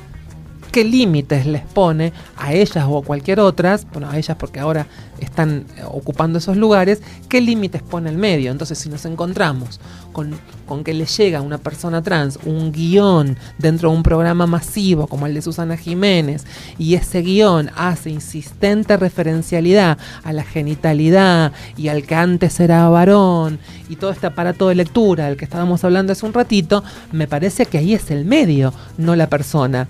qué 0.71 0.83
límites 0.83 1.45
les 1.45 1.63
pone 1.63 2.13
a 2.37 2.53
ellas 2.53 2.85
o 2.87 2.97
a 2.97 3.03
cualquier 3.03 3.39
otras, 3.39 3.85
bueno, 3.91 4.09
a 4.09 4.17
ellas 4.17 4.37
porque 4.39 4.59
ahora 4.59 4.87
están 5.19 5.65
eh, 5.77 5.83
ocupando 5.85 6.39
esos 6.39 6.57
lugares, 6.57 7.01
qué 7.29 7.41
límites 7.41 7.83
pone 7.83 8.09
el 8.09 8.17
medio. 8.17 8.51
Entonces, 8.51 8.79
si 8.79 8.89
nos 8.89 9.05
encontramos 9.05 9.79
con, 10.13 10.39
que 10.83 10.93
le 10.93 11.05
llega 11.05 11.39
a 11.39 11.41
una 11.41 11.57
persona 11.57 12.01
trans 12.01 12.39
un 12.45 12.71
guion 12.71 13.37
dentro 13.57 13.89
de 13.89 13.97
un 13.97 14.03
programa 14.03 14.47
masivo 14.47 15.07
como 15.07 15.27
el 15.27 15.33
de 15.33 15.41
Susana 15.41 15.75
Jiménez, 15.75 16.45
y 16.77 16.95
ese 16.95 17.21
guion 17.21 17.69
hace 17.75 18.09
insistente 18.09 18.95
referencialidad 18.95 19.97
a 20.23 20.33
la 20.33 20.43
genitalidad 20.43 21.51
y 21.75 21.89
al 21.89 22.03
que 22.03 22.15
antes 22.15 22.59
era 22.61 22.87
varón, 22.87 23.59
y 23.89 23.97
todo 23.97 24.11
este 24.11 24.27
aparato 24.27 24.69
de 24.69 24.75
lectura 24.75 25.25
del 25.25 25.35
que 25.35 25.45
estábamos 25.45 25.83
hablando 25.83 26.13
hace 26.13 26.25
un 26.25 26.33
ratito, 26.33 26.83
me 27.11 27.27
parece 27.27 27.65
que 27.65 27.77
ahí 27.77 27.93
es 27.93 28.09
el 28.09 28.23
medio, 28.23 28.73
no 28.97 29.17
la 29.17 29.27
persona 29.27 29.89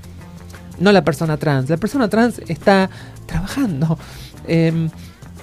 no 0.82 0.92
la 0.92 1.04
persona 1.04 1.38
trans. 1.38 1.70
La 1.70 1.78
persona 1.78 2.10
trans 2.10 2.40
está 2.48 2.90
trabajando. 3.26 3.98
Em, 4.48 4.90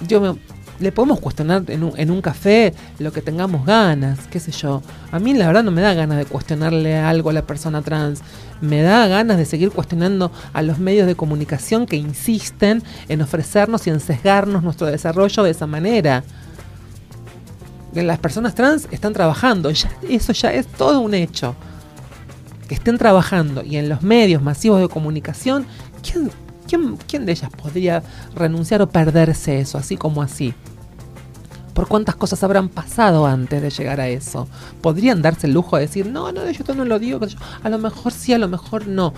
yo 0.07 0.37
le 0.79 0.91
podemos 0.91 1.19
cuestionar 1.19 1.63
en 1.67 1.83
un, 1.83 1.93
en 1.97 2.11
un, 2.11 2.21
café 2.21 2.73
lo 2.99 3.11
que 3.11 3.21
tengamos 3.21 3.65
ganas, 3.65 4.27
qué 4.27 4.39
sé 4.39 4.51
yo. 4.51 4.81
A 5.11 5.19
mí 5.19 5.33
la 5.33 5.47
verdad 5.47 5.63
no 5.63 5.71
me 5.71 5.81
da 5.81 5.93
ganas 5.93 6.17
de 6.17 6.25
cuestionarle 6.25 6.97
algo 6.97 7.29
a 7.29 7.33
la 7.33 7.41
persona 7.41 7.81
trans. 7.81 8.21
Me 8.61 8.81
da 8.81 9.07
ganas 9.07 9.37
de 9.37 9.45
seguir 9.45 9.71
cuestionando 9.71 10.31
a 10.53 10.61
los 10.61 10.79
medios 10.79 11.07
de 11.07 11.15
comunicación 11.15 11.85
que 11.85 11.95
insisten 11.95 12.83
en 13.07 13.21
ofrecernos 13.21 13.87
y 13.87 13.89
en 13.89 13.99
sesgarnos 13.99 14.63
nuestro 14.63 14.87
desarrollo 14.87 15.43
de 15.43 15.51
esa 15.51 15.67
manera. 15.67 16.23
Las 17.93 18.19
personas 18.19 18.53
trans 18.53 18.87
están 18.91 19.13
trabajando, 19.13 19.71
ya, 19.71 19.89
eso 20.07 20.31
ya 20.33 20.53
es 20.53 20.67
todo 20.67 20.99
un 20.99 21.13
hecho 21.13 21.55
que 22.69 22.75
estén 22.75 22.97
trabajando 22.97 23.63
y 23.63 23.75
en 23.75 23.89
los 23.89 24.03
medios 24.03 24.41
masivos 24.41 24.79
de 24.79 24.87
comunicación, 24.87 25.65
¿quién, 26.01 26.31
quién, 26.67 26.97
quién 27.07 27.25
de 27.25 27.33
ellas 27.33 27.49
podría 27.49 28.03
renunciar 28.35 28.81
o 28.81 28.89
perderse 28.89 29.59
eso, 29.59 29.77
así 29.77 29.97
como 29.97 30.21
así? 30.21 30.53
por 31.79 31.87
cuántas 31.87 32.15
cosas 32.15 32.43
habrán 32.43 32.67
pasado 32.67 33.25
antes 33.25 33.61
de 33.61 33.69
llegar 33.69 34.01
a 34.01 34.09
eso. 34.09 34.49
Podrían 34.81 35.21
darse 35.21 35.47
el 35.47 35.53
lujo 35.53 35.77
de 35.77 35.83
decir, 35.83 36.07
no, 36.07 36.29
no, 36.33 36.51
yo 36.51 36.75
no 36.75 36.83
lo 36.83 36.99
digo, 36.99 37.21
a 37.63 37.69
lo 37.69 37.77
mejor 37.77 38.11
sí, 38.11 38.33
a 38.33 38.37
lo 38.37 38.49
mejor 38.49 38.85
no. 38.87 39.13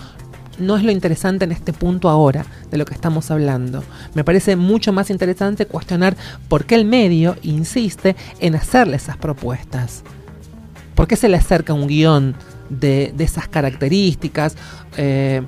No 0.60 0.76
es 0.76 0.84
lo 0.84 0.92
interesante 0.92 1.44
en 1.44 1.50
este 1.50 1.72
punto 1.72 2.08
ahora 2.08 2.46
de 2.70 2.76
lo 2.76 2.84
que 2.84 2.94
estamos 2.94 3.32
hablando. 3.32 3.82
Me 4.14 4.22
parece 4.22 4.54
mucho 4.54 4.92
más 4.92 5.10
interesante 5.10 5.66
cuestionar 5.66 6.16
por 6.46 6.64
qué 6.64 6.76
el 6.76 6.84
medio 6.84 7.36
insiste 7.42 8.14
en 8.38 8.54
hacerle 8.54 8.94
esas 8.94 9.16
propuestas. 9.16 10.04
¿Por 10.94 11.08
qué 11.08 11.16
se 11.16 11.28
le 11.28 11.38
acerca 11.38 11.74
un 11.74 11.88
guion 11.88 12.36
de, 12.72 13.14
esas 13.18 13.48
características 13.48 14.56
eh, 14.96 15.42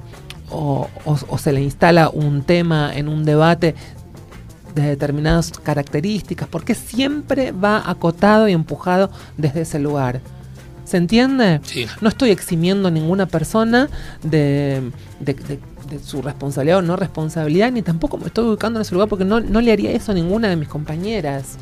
o, 0.50 0.88
se 1.38 1.52
le 1.52 1.62
instala 1.62 2.10
un 2.10 2.42
tema 2.42 2.94
en 2.94 3.08
un 3.08 3.24
debate 3.24 3.74
de 4.74 4.82
determinadas 4.82 5.50
características, 5.50 6.48
porque 6.48 6.74
siempre 6.74 7.52
va 7.52 7.88
acotado 7.88 8.48
y 8.48 8.52
empujado 8.52 9.10
desde 9.36 9.62
ese 9.62 9.78
lugar. 9.78 10.20
¿Se 10.84 10.96
entiende? 10.96 11.60
No 12.00 12.08
estoy 12.08 12.30
eximiendo 12.30 12.88
a 12.88 12.90
ninguna 12.90 13.26
persona 13.26 13.88
de, 14.22 14.90
su 16.04 16.22
responsabilidad 16.22 16.78
o 16.78 16.82
no 16.82 16.96
responsabilidad, 16.96 17.72
ni 17.72 17.82
tampoco 17.82 18.18
me 18.18 18.26
estoy 18.26 18.48
ubicando 18.48 18.78
en 18.78 18.82
ese 18.82 18.94
lugar 18.94 19.08
porque 19.08 19.24
no, 19.24 19.40
no 19.40 19.60
le 19.60 19.72
haría 19.72 19.92
eso 19.92 20.12
a 20.12 20.14
ninguna 20.14 20.48
de 20.48 20.56
mis 20.56 20.68
compañeras. 20.68 21.56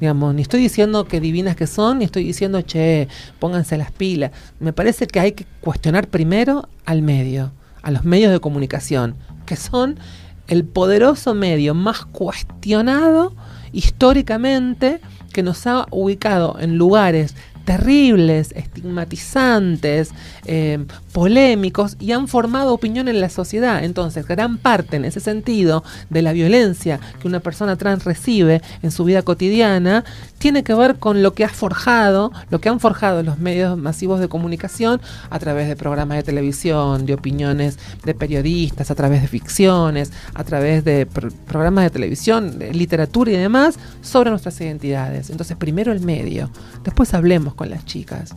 Digamos, 0.00 0.34
ni 0.34 0.42
estoy 0.42 0.60
diciendo 0.60 1.06
que 1.06 1.20
divinas 1.20 1.56
que 1.56 1.66
son, 1.66 1.98
ni 1.98 2.04
estoy 2.04 2.24
diciendo, 2.24 2.60
che, 2.62 3.08
pónganse 3.38 3.76
las 3.76 3.90
pilas. 3.90 4.30
Me 4.60 4.72
parece 4.72 5.06
que 5.06 5.20
hay 5.20 5.32
que 5.32 5.46
cuestionar 5.60 6.08
primero 6.08 6.68
al 6.84 7.02
medio, 7.02 7.52
a 7.82 7.90
los 7.90 8.04
medios 8.04 8.32
de 8.32 8.40
comunicación, 8.40 9.16
que 9.46 9.56
son 9.56 9.98
el 10.46 10.64
poderoso 10.64 11.34
medio 11.34 11.74
más 11.74 12.04
cuestionado 12.04 13.34
históricamente 13.72 15.00
que 15.32 15.42
nos 15.42 15.66
ha 15.66 15.86
ubicado 15.90 16.56
en 16.58 16.78
lugares 16.78 17.34
terribles, 17.68 18.52
estigmatizantes, 18.56 20.12
eh, 20.46 20.86
polémicos 21.12 21.98
y 22.00 22.12
han 22.12 22.26
formado 22.26 22.72
opinión 22.72 23.08
en 23.08 23.20
la 23.20 23.28
sociedad. 23.28 23.84
Entonces, 23.84 24.26
gran 24.26 24.56
parte 24.56 24.96
en 24.96 25.04
ese 25.04 25.20
sentido 25.20 25.84
de 26.08 26.22
la 26.22 26.32
violencia 26.32 26.98
que 27.20 27.28
una 27.28 27.40
persona 27.40 27.76
trans 27.76 28.04
recibe 28.04 28.62
en 28.82 28.90
su 28.90 29.04
vida 29.04 29.20
cotidiana 29.20 30.02
tiene 30.38 30.62
que 30.62 30.72
ver 30.72 30.96
con 30.96 31.22
lo 31.22 31.34
que 31.34 31.44
ha 31.44 31.50
forjado, 31.50 32.32
lo 32.48 32.58
que 32.58 32.70
han 32.70 32.80
forjado 32.80 33.22
los 33.22 33.38
medios 33.38 33.76
masivos 33.76 34.18
de 34.20 34.28
comunicación 34.28 35.02
a 35.28 35.38
través 35.38 35.68
de 35.68 35.76
programas 35.76 36.16
de 36.16 36.22
televisión, 36.22 37.04
de 37.04 37.12
opiniones 37.12 37.78
de 38.02 38.14
periodistas, 38.14 38.90
a 38.90 38.94
través 38.94 39.20
de 39.20 39.28
ficciones, 39.28 40.10
a 40.32 40.42
través 40.42 40.84
de 40.84 41.06
programas 41.46 41.84
de 41.84 41.90
televisión, 41.90 42.58
literatura 42.72 43.30
y 43.32 43.36
demás 43.36 43.78
sobre 44.00 44.30
nuestras 44.30 44.58
identidades. 44.62 45.28
Entonces, 45.28 45.54
primero 45.58 45.92
el 45.92 46.00
medio, 46.00 46.50
después 46.82 47.12
hablemos 47.12 47.57
con 47.58 47.68
las 47.68 47.84
chicas. 47.84 48.34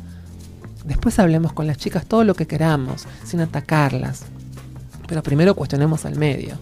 Después 0.84 1.20
hablemos 1.20 1.54
con 1.54 1.68
las 1.68 1.78
chicas 1.78 2.06
todo 2.06 2.26
lo 2.26 2.34
que 2.34 2.48
queramos, 2.48 3.06
sin 3.24 3.40
atacarlas. 3.40 4.24
Pero 5.08 5.24
primero 5.24 5.56
cuestionemos 5.56 6.06
al 6.06 6.18
medio. 6.18 6.58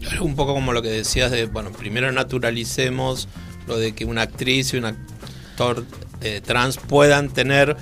Es 0.00 0.20
un 0.20 0.36
poco 0.36 0.54
como 0.54 0.72
lo 0.72 0.80
que 0.80 0.88
decías 0.88 1.30
de, 1.30 1.46
bueno, 1.46 1.70
primero 1.72 2.10
naturalicemos 2.12 3.28
lo 3.66 3.76
de 3.76 3.92
que 3.92 4.06
una 4.06 4.22
actriz 4.22 4.72
y 4.72 4.78
un 4.78 4.86
actor 4.86 5.84
eh, 6.22 6.40
trans 6.42 6.78
puedan 6.78 7.28
tener 7.28 7.76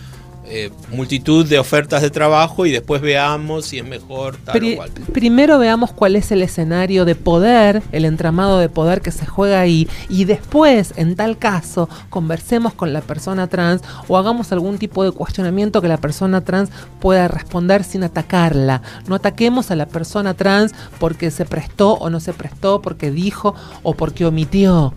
eh, 0.49 0.71
multitud 0.93 1.45
de 1.47 1.59
ofertas 1.59 2.03
de 2.03 2.11
trabajo 2.11 2.67
y 2.67 2.71
después 2.71 3.01
veamos 3.03 3.67
si 3.67 3.79
es 3.79 3.85
mejor 3.85 4.37
tal 4.37 4.59
Pri- 4.59 4.75
o 4.75 4.77
cual. 4.77 4.91
primero 5.13 5.59
veamos 5.59 5.93
cuál 5.93 6.15
es 6.17 6.31
el 6.33 6.43
escenario 6.43 7.05
de 7.05 7.15
poder, 7.17 7.83
el 7.93 8.05
entramado 8.05 8.59
de 8.59 8.69
poder 8.69 9.01
que 9.01 9.11
se 9.11 9.27
juega 9.27 9.61
ahí, 9.61 9.89
y 10.09 10.25
después, 10.25 10.95
en 10.97 11.17
tal 11.17 11.37
caso, 11.39 11.89
conversemos 12.11 12.75
con 12.75 12.93
la 12.93 13.01
persona 13.01 13.47
trans 13.49 13.83
o 14.09 14.17
hagamos 14.19 14.53
algún 14.53 14.79
tipo 14.79 15.03
de 15.05 15.11
cuestionamiento 15.13 15.83
que 15.83 15.89
la 15.89 15.97
persona 15.99 16.41
trans 16.43 16.71
pueda 17.01 17.29
responder 17.29 17.83
sin 17.85 18.05
atacarla. 18.05 18.83
No 19.09 19.17
ataquemos 19.17 19.71
a 19.71 19.77
la 19.77 19.87
persona 19.87 20.35
trans 20.35 20.73
porque 21.01 21.31
se 21.31 21.45
prestó 21.45 21.95
o 21.95 22.09
no 22.11 22.21
se 22.21 22.33
prestó, 22.33 22.81
porque 22.83 23.11
dijo 23.11 23.55
o 23.83 23.95
porque 23.95 24.25
omitió. 24.27 24.95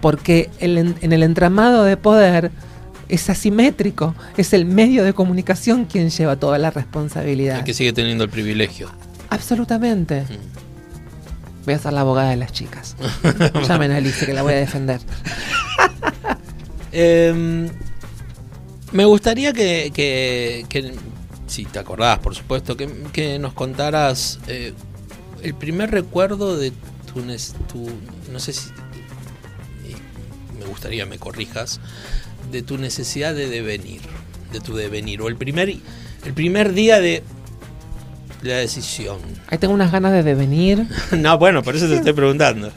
Porque 0.00 0.50
el 0.58 0.78
en- 0.78 0.96
en 1.00 1.12
el 1.12 1.22
entramado 1.22 1.84
de 1.84 1.96
poder 1.96 2.50
es 3.12 3.28
asimétrico, 3.30 4.14
es 4.36 4.52
el 4.52 4.64
medio 4.64 5.04
de 5.04 5.12
comunicación 5.12 5.84
quien 5.84 6.10
lleva 6.10 6.36
toda 6.36 6.58
la 6.58 6.70
responsabilidad. 6.70 7.58
El 7.58 7.64
que 7.64 7.74
sigue 7.74 7.92
teniendo 7.92 8.24
el 8.24 8.30
privilegio. 8.30 8.90
Absolutamente. 9.28 10.22
Mm. 10.22 11.64
Voy 11.66 11.74
a 11.74 11.78
ser 11.78 11.92
la 11.92 12.00
abogada 12.00 12.30
de 12.30 12.36
las 12.36 12.52
chicas. 12.52 12.96
Llamen 13.68 13.92
a 13.92 14.00
que 14.02 14.32
la 14.32 14.42
voy 14.42 14.54
a 14.54 14.56
defender. 14.56 15.00
Eh, 16.94 17.70
me 18.92 19.06
gustaría 19.06 19.54
que, 19.54 19.90
que- 19.94 20.66
que, 20.68 20.94
si 21.46 21.64
te 21.64 21.78
acordás, 21.78 22.18
por 22.18 22.34
supuesto, 22.34 22.76
que, 22.76 22.86
que 23.14 23.38
nos 23.38 23.54
contaras 23.54 24.38
eh, 24.46 24.74
el 25.42 25.54
primer 25.54 25.90
recuerdo 25.90 26.58
de 26.58 26.70
tu, 26.70 27.22
tu- 27.72 27.90
no 28.30 28.38
sé 28.38 28.52
si, 28.52 28.68
me 30.58 30.66
gustaría 30.66 31.06
me 31.06 31.18
corrijas, 31.18 31.80
de 32.52 32.62
tu 32.62 32.78
necesidad 32.78 33.34
de 33.34 33.48
devenir, 33.48 34.00
de 34.52 34.60
tu 34.60 34.74
devenir, 34.76 35.20
o 35.22 35.28
el 35.28 35.36
primer, 35.36 35.68
el 35.70 36.32
primer 36.34 36.72
día 36.74 37.00
de 37.00 37.22
la 38.42 38.56
decisión. 38.56 39.18
Ahí 39.48 39.58
tengo 39.58 39.74
unas 39.74 39.90
ganas 39.90 40.12
de 40.12 40.22
devenir. 40.22 40.86
no, 41.16 41.38
bueno, 41.38 41.62
por 41.62 41.74
eso 41.74 41.88
te 41.88 41.96
estoy 41.96 42.12
preguntando. 42.12 42.70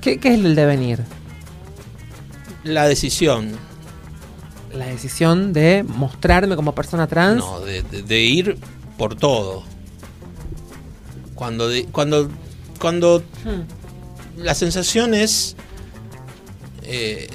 ¿Qué, 0.00 0.18
qué 0.18 0.28
es 0.34 0.34
el 0.44 0.54
devenir? 0.54 1.00
La 2.64 2.86
decisión, 2.86 3.50
La 4.72 4.86
decisión 4.86 5.52
de 5.52 5.82
mostrarme 5.86 6.54
como 6.56 6.74
persona 6.74 7.06
trans. 7.08 7.38
No, 7.38 7.60
de, 7.60 7.82
de- 7.82 8.02
de 8.02 8.20
ir 8.20 8.56
por 8.96 9.16
todo. 9.16 9.64
Cuando, 11.34 11.68
de- 11.68 11.86
cuando, 11.86 12.30
cuando 12.78 13.22
Hmm. 13.44 13.62
la 14.42 14.54
sensación 14.54 15.12
es, 15.14 15.56
eh, 16.84 17.26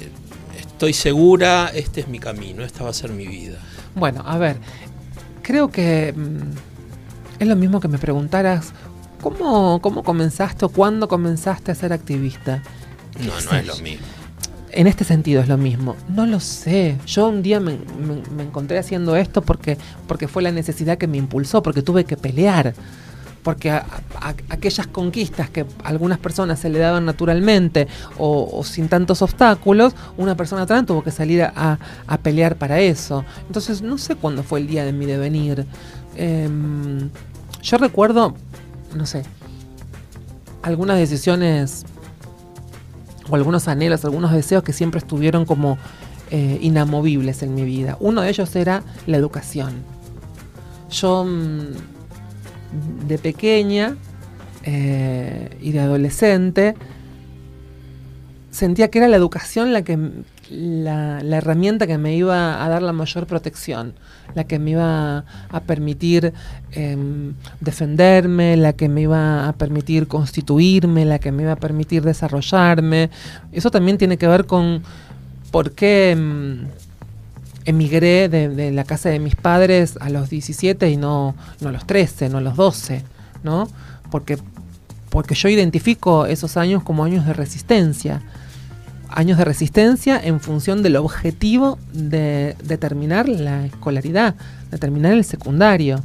estoy 0.78 0.92
segura, 0.92 1.72
este 1.74 2.02
es 2.02 2.06
mi 2.06 2.20
camino, 2.20 2.62
esta 2.62 2.84
va 2.84 2.90
a 2.90 2.92
ser 2.92 3.10
mi 3.10 3.26
vida. 3.26 3.58
Bueno, 3.96 4.22
a 4.24 4.38
ver. 4.38 4.58
Creo 5.42 5.72
que 5.72 6.14
mm, 6.16 7.40
es 7.42 7.48
lo 7.48 7.56
mismo 7.56 7.80
que 7.80 7.88
me 7.88 7.98
preguntaras. 7.98 8.72
¿Cómo, 9.20 9.80
¿Cómo 9.82 10.04
comenzaste 10.04 10.64
o 10.66 10.68
cuándo 10.68 11.08
comenzaste 11.08 11.72
a 11.72 11.74
ser 11.74 11.92
activista? 11.92 12.62
No, 13.18 13.18
¿Qué 13.18 13.26
no 13.26 13.50
sé 13.50 13.58
es 13.58 13.66
lo 13.66 13.76
mismo. 13.78 14.06
En 14.70 14.86
este 14.86 15.02
sentido 15.02 15.42
es 15.42 15.48
lo 15.48 15.58
mismo. 15.58 15.96
No 16.14 16.26
lo 16.26 16.38
sé. 16.38 16.96
Yo 17.06 17.26
un 17.28 17.42
día 17.42 17.58
me, 17.58 17.72
me- 17.72 18.22
me 18.36 18.44
encontré 18.44 18.78
haciendo 18.78 19.16
esto 19.16 19.42
porque, 19.42 19.76
porque 20.06 20.28
fue 20.28 20.44
la 20.44 20.52
necesidad 20.52 20.96
que 20.96 21.08
me 21.08 21.16
impulsó, 21.16 21.60
porque 21.60 21.82
tuve 21.82 22.04
que 22.04 22.16
pelear. 22.16 22.74
Porque 23.48 23.70
a- 23.70 23.82
aquellas 24.50 24.86
conquistas 24.88 25.48
que 25.48 25.62
a 25.62 25.88
algunas 25.88 26.18
personas 26.18 26.58
se 26.58 26.68
le 26.68 26.78
daban 26.78 27.06
naturalmente 27.06 27.88
o, 28.18 28.62
sin 28.62 28.90
tantos 28.90 29.22
obstáculos, 29.22 29.94
una 30.18 30.36
persona 30.36 30.66
trans 30.66 30.86
tuvo 30.86 31.02
que 31.02 31.10
salir 31.10 31.40
a 31.44 31.78
pelear 32.22 32.56
para 32.56 32.78
eso. 32.80 33.24
Entonces 33.46 33.80
no 33.80 33.96
sé 33.96 34.16
cuándo 34.16 34.42
fue 34.42 34.60
el 34.60 34.66
día 34.66 34.84
de 34.84 34.92
mi 34.92 35.06
devenir. 35.06 35.64
Em, 36.14 37.08
yo 37.62 37.78
recuerdo, 37.78 38.34
no 38.94 39.06
sé, 39.06 39.22
algunas 40.60 40.98
decisiones 40.98 41.86
o 43.30 43.34
algunos 43.34 43.66
anhelos, 43.66 44.04
algunos 44.04 44.30
deseos 44.32 44.62
que 44.62 44.74
siempre 44.74 44.98
estuvieron 44.98 45.46
como 45.46 45.78
eh, 46.30 46.58
inamovibles 46.60 47.42
en 47.42 47.54
mi 47.54 47.62
vida. 47.64 47.96
Uno 47.98 48.20
de 48.20 48.28
ellos 48.28 48.54
era 48.56 48.82
la 49.06 49.16
educación. 49.16 49.72
Yo 50.90 51.24
mm, 51.24 51.97
de 53.06 53.18
pequeña 53.18 53.96
eh, 54.64 55.56
y 55.60 55.72
de 55.72 55.80
adolescente 55.80 56.74
sentía 58.50 58.88
que 58.88 58.98
era 58.98 59.08
la 59.08 59.16
educación 59.16 59.72
la 59.72 59.82
que 59.82 59.98
la 60.50 61.36
herramienta 61.36 61.86
que 61.86 61.98
me 61.98 62.16
iba 62.16 62.64
a 62.64 62.68
dar 62.68 62.82
la 62.82 62.92
mayor 62.92 63.26
protección, 63.26 63.94
la 64.34 64.44
que 64.44 64.58
me 64.58 64.72
iba 64.72 65.24
a 65.50 65.60
permitir 65.60 66.32
em, 66.72 67.34
defenderme, 67.60 68.56
la 68.56 68.72
que 68.72 68.88
me 68.88 69.02
iba 69.02 69.48
a 69.48 69.52
permitir 69.52 70.06
constituirme, 70.06 71.04
la 71.04 71.18
que 71.18 71.32
me 71.32 71.42
iba 71.42 71.52
a 71.52 71.56
permitir 71.56 72.02
desarrollarme. 72.02 73.10
Eso 73.52 73.70
también 73.70 73.98
tiene 73.98 74.16
que 74.16 74.26
ver 74.26 74.46
con 74.46 74.82
por 75.50 75.72
qué 75.72 76.12
em, 76.12 76.66
emigré 77.68 78.30
de, 78.30 78.72
la 78.72 78.84
casa 78.84 79.10
de 79.10 79.18
mis 79.18 79.36
padres 79.36 79.98
a 80.00 80.08
los 80.08 80.30
17 80.30 80.88
y 80.90 80.96
no, 80.96 81.34
no 81.60 81.68
a 81.68 81.72
los 81.72 81.86
13, 81.86 82.30
no 82.30 82.38
a 82.38 82.40
los 82.40 82.56
12, 82.56 83.02
¿no? 83.42 83.68
Porque, 84.10 84.38
porque 85.10 85.34
yo 85.34 85.50
identifico 85.50 86.24
esos 86.24 86.56
años 86.56 86.82
como 86.82 87.04
años 87.04 87.26
de 87.26 87.34
resistencia. 87.34 88.22
Años 89.10 89.36
de 89.36 89.44
resistencia 89.44 90.18
en 90.22 90.40
función 90.40 90.82
del 90.82 90.96
objetivo 90.96 91.78
de, 91.92 92.56
de 92.62 92.78
terminar 92.78 93.28
la 93.28 93.66
escolaridad, 93.66 94.34
de 94.70 94.78
terminar 94.78 95.12
el 95.12 95.24
secundario. 95.24 96.02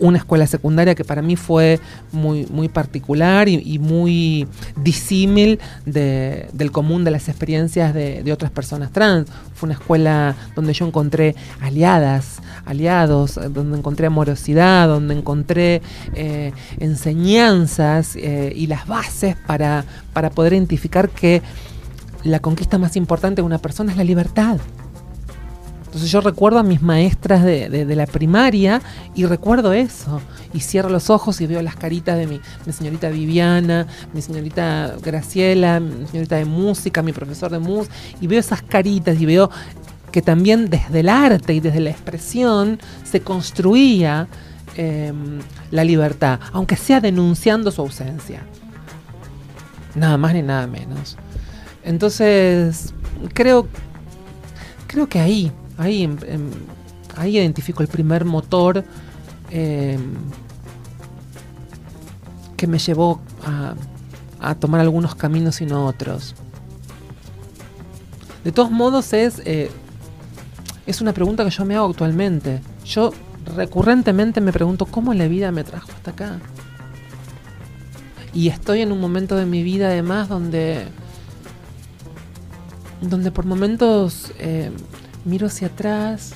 Una 0.00 0.18
escuela 0.18 0.46
secundaria 0.46 0.94
que 0.94 1.04
para 1.04 1.22
mí 1.22 1.36
fue 1.36 1.78
muy, 2.12 2.46
muy 2.46 2.68
particular 2.68 3.48
y, 3.48 3.78
muy 3.78 4.48
disímil 4.82 5.60
de- 5.86 6.48
del 6.52 6.72
común 6.72 7.04
de 7.04 7.10
las 7.10 7.28
experiencias 7.28 7.94
de, 7.94 8.32
otras 8.32 8.50
personas 8.50 8.90
trans. 8.90 9.28
Fue 9.54 9.68
una 9.68 9.74
escuela 9.74 10.34
donde 10.56 10.72
yo 10.72 10.86
encontré 10.86 11.36
aliadas, 11.60 12.40
aliados, 12.66 13.38
donde 13.52 13.78
encontré 13.78 14.06
amorosidad, 14.06 14.88
donde 14.88 15.14
encontré 15.14 15.80
eh, 16.14 16.52
enseñanzas 16.78 18.16
eh, 18.16 18.52
y 18.54 18.66
las 18.66 18.86
bases 18.86 19.36
para, 19.46 19.84
para 20.12 20.30
poder 20.30 20.54
identificar 20.54 21.08
que 21.10 21.42
la 22.24 22.40
conquista 22.40 22.78
más 22.78 22.96
importante 22.96 23.42
de 23.42 23.46
una 23.46 23.58
persona 23.58 23.92
es 23.92 23.98
la 23.98 24.04
libertad. 24.04 24.58
Entonces 25.94 26.10
yo 26.10 26.20
recuerdo 26.20 26.58
a 26.58 26.64
mis 26.64 26.82
maestras 26.82 27.44
de, 27.44 27.86
la 27.94 28.06
primaria 28.06 28.82
y 29.14 29.26
recuerdo 29.26 29.72
eso. 29.72 30.20
Y 30.52 30.58
cierro 30.58 30.88
los 30.88 31.08
ojos 31.08 31.40
y 31.40 31.46
veo 31.46 31.62
las 31.62 31.76
caritas 31.76 32.18
de 32.18 32.26
mi, 32.26 32.40
señorita 32.72 33.10
Viviana, 33.10 33.86
mi 34.12 34.20
señorita 34.20 34.96
Graciela, 35.00 35.78
mi 35.78 36.04
señorita 36.08 36.34
de 36.34 36.46
música, 36.46 37.00
mi 37.00 37.12
profesor 37.12 37.52
de 37.52 37.60
música. 37.60 37.94
Y 38.20 38.26
veo 38.26 38.40
esas 38.40 38.60
caritas 38.60 39.20
y 39.20 39.24
veo 39.24 39.52
que 40.10 40.20
también 40.20 40.68
desde 40.68 40.98
el 40.98 41.08
arte 41.08 41.54
y 41.54 41.60
desde 41.60 41.78
la 41.78 41.90
expresión 41.90 42.80
se 43.04 43.20
construía 43.20 44.26
eh, 44.76 45.12
la 45.70 45.84
libertad, 45.84 46.40
aunque 46.52 46.74
sea 46.74 47.00
denunciando 47.00 47.70
su 47.70 47.82
ausencia. 47.82 48.42
Nada 49.94 50.16
más 50.16 50.34
ni 50.34 50.42
nada 50.42 50.66
menos. 50.66 51.16
Entonces, 51.84 52.92
creo, 53.32 53.68
creo 54.88 55.08
que 55.08 55.20
ahí, 55.20 55.52
ahí, 55.78 56.02
em- 56.02 56.18
em, 56.26 56.50
ahí 57.16 57.36
identifico 57.36 57.82
el 57.82 57.88
primer 57.88 58.24
motor 58.24 58.84
em, 59.50 60.14
que 62.56 62.66
me 62.66 62.78
llevó 62.78 63.20
a, 63.44 63.74
tomar 64.56 64.80
algunos 64.80 65.14
caminos 65.14 65.60
y 65.62 65.66
no 65.66 65.86
otros. 65.86 66.34
De 68.44 68.52
todos 68.52 68.70
modos, 68.70 69.14
es, 69.14 69.40
eh, 69.46 69.70
es 70.86 71.00
una 71.00 71.14
pregunta 71.14 71.44
que 71.44 71.50
yo 71.50 71.64
me 71.64 71.76
hago 71.76 71.86
actualmente. 71.86 72.60
Yo 72.84 73.12
recurrentemente 73.56 74.42
me 74.42 74.52
pregunto 74.52 74.84
cómo 74.84 75.14
la 75.14 75.28
vida 75.28 75.50
me 75.50 75.64
trajo 75.64 75.90
hasta 75.92 76.10
acá. 76.10 76.38
Y 78.34 78.48
estoy 78.48 78.82
en 78.82 78.92
un 78.92 79.00
momento 79.00 79.36
de 79.36 79.46
mi 79.46 79.62
vida 79.62 79.86
además 79.86 80.28
donde 80.28 80.88
donde 83.00 83.30
por 83.30 83.44
momentos 83.44 84.32
miro 85.24 85.46
hacia 85.46 85.68
atrás 85.68 86.32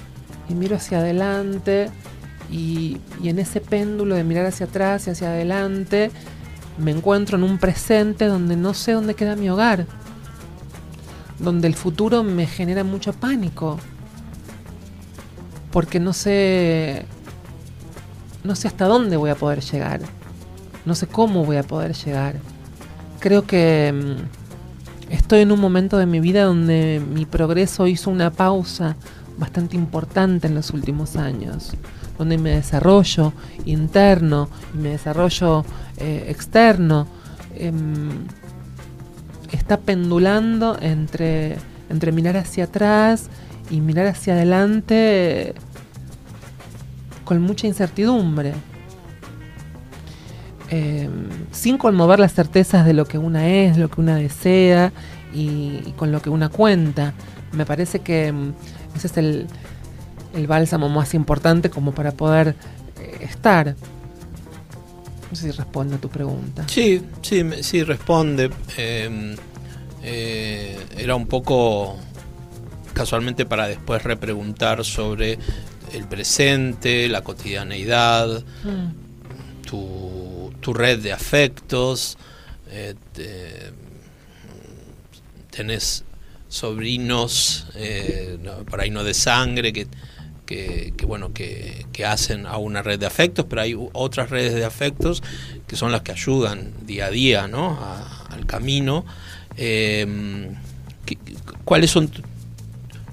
y 0.48 0.55
miro 0.55 0.77
hacia 0.77 0.98
adelante 0.98 1.90
y, 2.51 2.98
y 3.22 3.29
en 3.29 3.38
ese 3.38 3.61
péndulo 3.61 4.14
de 4.14 4.24
mirar 4.24 4.46
hacia 4.46 4.66
atrás 4.66 5.07
y 5.07 5.11
hacia 5.11 5.29
adelante 5.29 6.11
me 6.79 6.92
encuentro 6.92 7.37
en 7.37 7.42
un 7.42 7.59
presente 7.59 8.27
donde 8.27 8.57
no 8.57 8.72
sé 8.72 8.92
dónde 8.92 9.14
queda 9.14 9.37
mi 9.37 9.51
hogar, 9.51 9.87
donde 11.38 11.66
el 11.66 11.74
futuro 11.74 12.22
me 12.22 12.46
genera 12.46 12.85
mucho 12.85 13.12
pánico, 13.12 13.79
porque 15.72 16.01
no 16.01 16.12
sé, 16.12 17.05
no 18.44 18.55
sé 18.55 18.68
hasta 18.68 18.87
dónde 18.87 19.16
voy 19.16 19.31
a 19.31 19.35
poder 19.35 19.61
llegar, 19.61 20.01
no 20.85 20.94
sé 20.94 21.07
cómo 21.09 21.44
voy 21.44 21.57
a 21.57 21.64
poder 21.64 21.94
llegar. 21.94 22.37
Creo 23.18 23.44
que 23.44 23.92
mm, 23.92 24.38
estoy 25.08 25.40
en 25.40 25.52
un 25.52 25.60
momento 25.60 25.98
de 25.98 26.06
mi 26.06 26.20
vida 26.20 26.44
donde 26.44 27.02
mi 27.12 27.26
progreso 27.26 27.86
hizo 27.86 28.10
una 28.10 28.30
pausa 28.30 28.96
bastante 29.38 29.76
importante 29.76 30.46
en 30.46 30.54
los 30.54 30.70
últimos 30.70 31.16
años, 31.16 31.72
donde 32.18 32.38
mi 32.38 32.50
desarrollo 32.50 33.32
interno 33.64 34.48
y 34.74 34.78
mi 34.78 34.88
desarrollo 34.90 35.64
eh, 35.96 36.26
externo 36.28 37.06
em, 37.54 38.26
está 39.52 39.78
pendulando 39.78 40.76
entre, 40.80 41.56
entre 41.88 42.12
mirar 42.12 42.36
hacia 42.36 42.64
atrás 42.64 43.30
y 43.70 43.80
mirar 43.80 44.06
hacia 44.08 44.34
adelante 44.34 45.54
con 47.24 47.40
mucha 47.42 47.66
incertidumbre. 47.66 48.54
Em, 50.70 51.28
sin 51.50 51.78
conmover 51.78 52.18
las 52.18 52.35
certezas 52.35 52.85
de 52.85 52.92
lo 52.92 53.07
que 53.07 53.16
una 53.16 53.48
es, 53.48 53.78
lo 53.78 53.88
que 53.88 54.02
una 54.02 54.16
desea 54.16 54.92
y, 55.33 55.94
con 55.96 56.12
lo 56.12 56.20
que 56.20 56.28
una 56.28 56.50
cuenta. 56.50 57.14
Me 57.52 57.64
parece 57.64 58.00
que 58.00 58.26
em, 58.26 58.52
ese 58.94 59.07
es 59.07 59.16
el, 59.16 59.46
el, 60.35 60.46
bálsamo 60.46 60.90
más 60.90 61.14
importante 61.14 61.70
como 61.70 61.92
para 61.92 62.12
poder 62.12 62.54
eh, 63.00 63.18
estar. 63.22 63.76
No 65.31 65.37
sé 65.37 65.50
si 65.50 65.57
responde 65.57 65.96
a 65.96 65.98
tu 65.98 66.11
pregunta. 66.11 66.64
Sí, 66.68 67.02
sí, 67.22 67.42
sí 67.62 67.83
responde. 67.83 68.50
Em, 68.76 69.37
eh, 70.02 70.78
era 70.98 71.14
un 71.14 71.26
poco 71.26 71.96
casualmente 72.92 73.46
para 73.46 73.68
después 73.68 74.02
repreguntar 74.02 74.85
sobre 74.85 75.38
el 75.94 76.04
presente, 76.07 77.09
la 77.09 77.22
cotidianeidad, 77.22 78.44
mm. 78.64 79.07
Tu, 79.68 80.52
tu, 80.61 80.72
red 80.72 81.00
de 81.00 81.12
afectos, 81.12 82.16
eh, 82.70 82.94
tenés 85.50 86.04
sobrinos, 86.48 87.66
eh, 87.74 88.38
por 88.70 88.81
ahí 88.81 88.90
no 88.90 89.04
de 89.04 89.14
sangre, 89.14 89.72
que, 89.72 89.87
que, 90.46 90.94
bueno, 91.07 91.35
que, 91.35 91.87
que, 91.92 92.07
hacen 92.07 92.46
a 92.46 92.57
una 92.57 92.83
red 92.83 92.98
de 92.98 93.04
afectos, 93.04 93.44
pero 93.48 93.61
hay 93.61 93.76
otras 93.92 94.31
redes 94.31 94.54
de 94.54 94.64
afectos 94.64 95.22
que 95.66 95.76
son 95.76 95.92
las 95.92 96.00
que 96.00 96.12
ayudan 96.12 96.72
día 96.87 97.07
a 97.07 97.11
día 97.11 97.48
¿no? 97.48 97.78
al 98.31 98.46
camino. 98.46 99.04
Eh, 99.59 100.50
¿Cuáles 101.64 101.90
son 101.90 102.11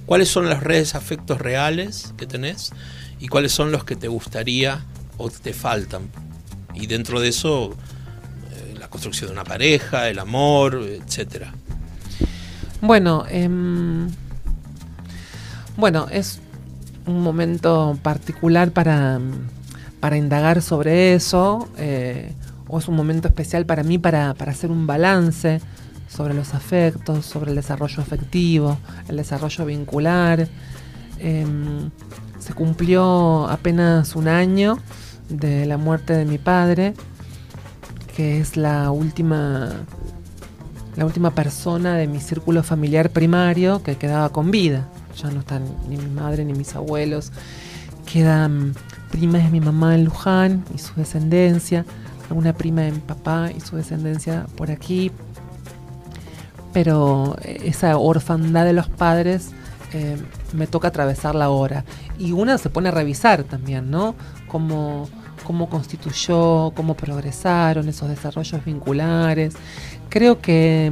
cuáles 0.06 0.30
son 0.30 0.48
las 0.48 0.64
redes 0.64 0.94
de 0.94 1.00
afectos 1.00 1.42
reales 1.42 2.14
que 2.18 2.26
tenés 2.26 2.72
y 3.20 3.28
cuáles 3.28 3.52
son 3.52 3.72
los 3.72 3.84
que 3.84 3.96
te 3.96 4.08
gustaría 4.08 4.86
o 5.18 5.30
te 5.30 5.54
faltan. 5.54 6.10
Y 6.76 6.88
dentro 6.88 7.20
de 7.20 7.30
eso, 7.30 7.72
eh, 8.52 8.76
la 8.78 8.90
construcción 8.90 9.30
de 9.30 9.34
una 9.34 9.44
pareja, 9.44 10.10
el 10.10 10.20
amor, 10.20 10.82
etcétera. 10.84 11.54
Bueno, 12.82 13.26
em, 13.30 14.10
bueno, 15.78 16.08
es 16.12 16.40
un 17.06 17.22
momento 17.22 17.98
particular 18.02 18.72
para, 18.72 19.20
para 20.00 20.18
indagar 20.18 20.62
sobre 20.62 21.14
eso, 21.14 21.68
eh, 21.78 22.32
o 22.68 22.80
es 22.80 22.88
un 22.88 22.96
momento 22.96 23.28
especial 23.28 23.66
para 23.66 23.84
mí 23.84 23.98
para, 23.98 24.34
para 24.34 24.52
hacer 24.52 24.72
un 24.72 24.88
balance 24.88 25.62
sobre 26.08 26.34
los 26.34 26.54
afectos, 26.54 27.26
sobre 27.26 27.52
el 27.52 27.56
desarrollo 27.56 28.02
afectivo, 28.02 28.78
el 29.08 29.18
desarrollo 29.18 29.66
vincular. 29.66 30.48
Em, 31.20 31.90
se 32.40 32.54
cumplió 32.54 33.48
apenas 33.48 34.16
un 34.16 34.28
año 34.28 34.78
de 35.30 35.66
la 35.66 35.78
muerte 35.78 36.14
de 36.14 36.26
mi 36.26 36.38
padre, 36.38 36.94
que 38.16 38.40
es 38.40 38.58
la 38.58 38.92
última, 38.92 39.70
la 40.96 41.06
última 41.06 41.32
persona 41.32 41.96
de 41.96 42.08
mi 42.08 42.20
círculo 42.20 42.64
familiar 42.64 43.10
primario 43.10 43.84
que 43.84 43.98
quedaba 43.98 44.30
con 44.30 44.52
vida. 44.52 44.88
Ya 45.18 45.30
no 45.32 45.40
están 45.40 45.64
ni 45.90 45.98
mi 45.98 46.10
madre 46.10 46.46
ni 46.46 46.54
mis 46.54 46.76
abuelos. 46.76 47.32
Quedan 48.06 48.74
primas 49.12 49.44
de 49.44 49.50
mi 49.50 49.62
mamá 49.62 49.96
en 49.96 50.06
Luján 50.06 50.64
y 50.74 50.78
su 50.78 50.94
descendencia, 50.96 51.86
una 52.30 52.54
prima 52.54 52.82
de 52.82 52.92
mi 52.92 53.00
papá 53.00 53.50
y 53.56 53.62
su 53.62 53.76
descendencia 53.76 54.46
por 54.58 54.72
aquí, 54.72 55.12
pero 56.74 57.38
esa 57.44 57.98
orfandad 57.98 58.66
de 58.66 58.74
los 58.74 58.90
padres 58.90 59.52
eh, 59.94 60.18
me 60.52 60.68
toca 60.68 60.90
atravesarla 60.90 61.46
ahora. 61.46 61.86
Y 62.20 62.34
una 62.34 62.58
se 62.58 62.70
pone 62.70 62.90
a 62.90 62.92
revisar 62.92 63.44
también, 63.44 63.90
¿no? 63.90 64.16
Cómo, 65.44 65.70
constituyó, 65.70 66.72
cómo 66.76 66.96
progresaron 66.96 67.88
esos 67.88 68.10
desarrollos 68.10 68.64
vinculares. 68.66 69.54
Creo 70.10 70.42
que 70.42 70.92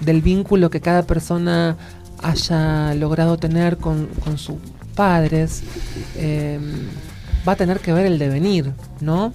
del 0.00 0.22
vínculo 0.22 0.70
que 0.70 0.80
cada 0.80 1.02
persona 1.04 1.76
haya 2.22 2.94
logrado 2.94 3.38
tener 3.38 3.78
con, 3.78 4.08
sus 4.36 4.56
padres, 4.94 5.62
eh, 6.16 6.58
va 7.46 7.52
a 7.52 7.56
tener 7.56 7.80
que 7.80 7.92
ver 7.92 8.06
el 8.06 8.18
devenir, 8.18 8.72
¿no? 9.00 9.32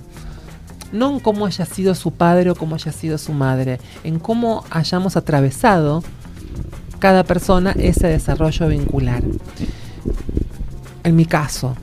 no 0.92 1.12
en 1.12 1.20
cómo 1.20 1.46
haya 1.46 1.66
sido 1.66 1.96
su 1.96 2.12
padre 2.12 2.52
o 2.52 2.56
cómo 2.56 2.76
haya 2.76 2.92
sido 2.92 3.18
su 3.18 3.34
madre, 3.34 3.80
en 4.04 4.20
cómo 4.20 4.64
hayamos 4.70 5.16
atravesado 5.16 6.04
cada 7.00 7.24
persona 7.24 7.72
ese 7.78 8.08
desarrollo 8.08 8.68
vincular. 8.68 9.24
En 11.04 11.16
mi 11.16 11.26
caso, 11.26 11.76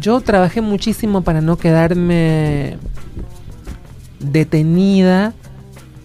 yo 0.00 0.20
trabajé 0.20 0.60
muchísimo 0.60 1.22
para 1.22 1.40
no 1.40 1.56
quedarme 1.56 2.78
detenida 4.20 5.32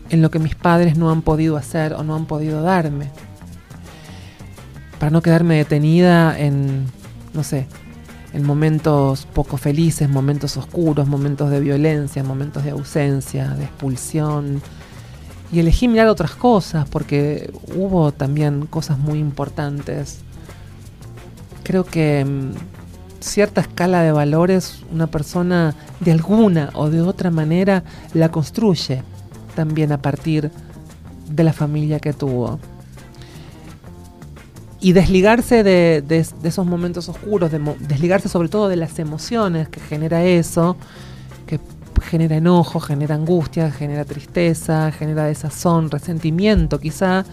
en 0.10 0.22
lo 0.22 0.30
que 0.30 0.40
mis 0.40 0.56
padres 0.56 0.98
no 0.98 1.10
han 1.10 1.22
podido 1.22 1.58
hacer 1.58 1.94
o 1.94 2.04
no 2.04 2.16
han 2.16 2.26
podido 2.26 2.62
darme. 2.62 3.10
Para 5.00 5.10
no 5.10 5.22
quedarme 5.22 5.56
detenida 5.56 6.38
en, 6.38 6.86
no 7.34 7.44
sé, 7.44 7.68
en 8.34 8.44
momentos 8.44 9.26
poco 9.34 9.58
felices, 9.58 10.10
momentos 10.10 10.58
oscuros, 10.58 11.08
momentos 11.08 11.50
de 11.50 11.60
violencia, 11.60 12.24
momentos 12.24 12.64
de 12.64 12.72
ausencia, 12.72 13.50
de 13.50 13.64
expulsión. 13.64 14.62
Y 15.52 15.60
elegí 15.60 15.88
mirar 15.88 16.08
otras 16.08 16.36
cosas 16.36 16.88
porque 16.90 17.52
hubo 17.76 18.12
también 18.12 18.68
cosas 18.68 19.00
muy 19.00 19.20
importantes. 19.20 20.20
Creo 21.64 21.86
que 21.86 22.24
mm, 22.26 22.52
cierta 23.22 23.62
escala 23.62 24.02
de 24.02 24.12
valores 24.12 24.84
una 24.92 25.08
persona 25.08 25.76
de 26.00 26.12
alguna 26.12 26.72
o 26.74 26.90
de 26.90 27.02
otra 27.02 27.32
manera 27.32 27.84
la 28.14 28.30
construye 28.30 29.04
también 29.56 29.92
a 29.92 30.02
partir 30.02 30.52
de 31.30 31.44
la 31.44 31.54
familia 31.54 32.00
que 32.00 32.14
tuvo. 32.14 32.60
Y 34.80 34.94
desligarse 34.94 35.64
de, 35.64 36.26
esos 36.44 36.66
momentos 36.66 37.08
oscuros, 37.08 37.52
desligarse 37.80 38.28
sobre 38.28 38.50
todo 38.50 38.68
de 38.68 38.78
las 38.78 38.98
emociones 38.98 39.70
que 39.70 39.80
genera 39.80 40.24
eso, 40.24 40.76
que 41.46 41.60
genera 42.02 42.38
enojo, 42.38 42.80
genera 42.80 43.14
angustia, 43.14 43.72
genera 43.72 44.06
tristeza, 44.06 44.92
genera 44.92 45.26
desazón, 45.26 45.92
resentimiento 45.92 46.80
quizá, 46.80 47.26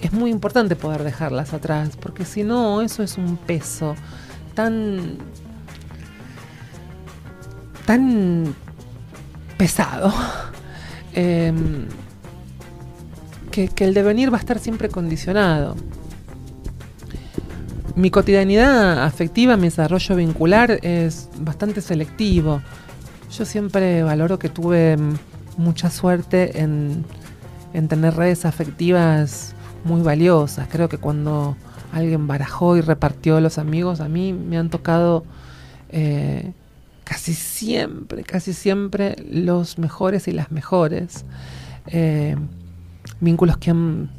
es 0.00 0.12
muy 0.12 0.30
importante 0.30 0.76
poder 0.76 1.04
dejarlas 1.04 1.54
atrás, 1.54 1.96
porque 2.00 2.24
si 2.24 2.42
no, 2.42 2.82
eso 2.82 3.02
es 3.02 3.16
un 3.16 3.36
peso 3.36 3.94
tan 4.56 5.18
tan 7.86 8.52
pesado 9.56 10.12
em, 11.14 11.86
que 13.52 13.84
el 13.84 13.94
devenir 13.94 14.32
va 14.32 14.38
a 14.38 14.40
estar 14.40 14.58
siempre 14.58 14.88
condicionado 14.88 15.76
mi 17.96 18.10
cotidianidad 18.10 19.04
afectiva, 19.04 19.56
mi 19.56 19.64
desarrollo 19.64 20.16
vincular 20.16 20.78
es 20.82 21.30
bastante 21.38 21.80
selectivo. 21.80 22.60
Yo 23.36 23.46
siempre 23.46 24.02
valoro 24.02 24.38
que 24.38 24.50
tuve 24.50 24.98
mucha 25.56 25.88
suerte 25.88 26.60
en, 26.60 27.06
tener 27.88 28.14
redes 28.14 28.44
afectivas 28.44 29.54
muy 29.84 30.02
valiosas. 30.02 30.68
Creo 30.70 30.90
que 30.90 30.98
cuando 30.98 31.56
alguien 31.92 32.26
barajó 32.26 32.76
y 32.76 32.80
repartió 32.80 33.40
los 33.40 33.58
amigos, 33.58 34.00
a 34.00 34.08
mí 34.08 34.32
me 34.32 34.58
han 34.58 34.70
tocado 34.70 35.24
eh, 35.90 36.52
casi 37.04 37.34
siempre, 37.34 38.24
casi 38.24 38.52
siempre 38.52 39.16
los 39.30 39.78
mejores 39.78 40.28
y 40.28 40.32
las 40.32 40.50
mejores. 40.50 41.24
Eh, 41.86 42.36
vínculos 43.20 43.56
que 43.56 43.70
han 43.70 44.10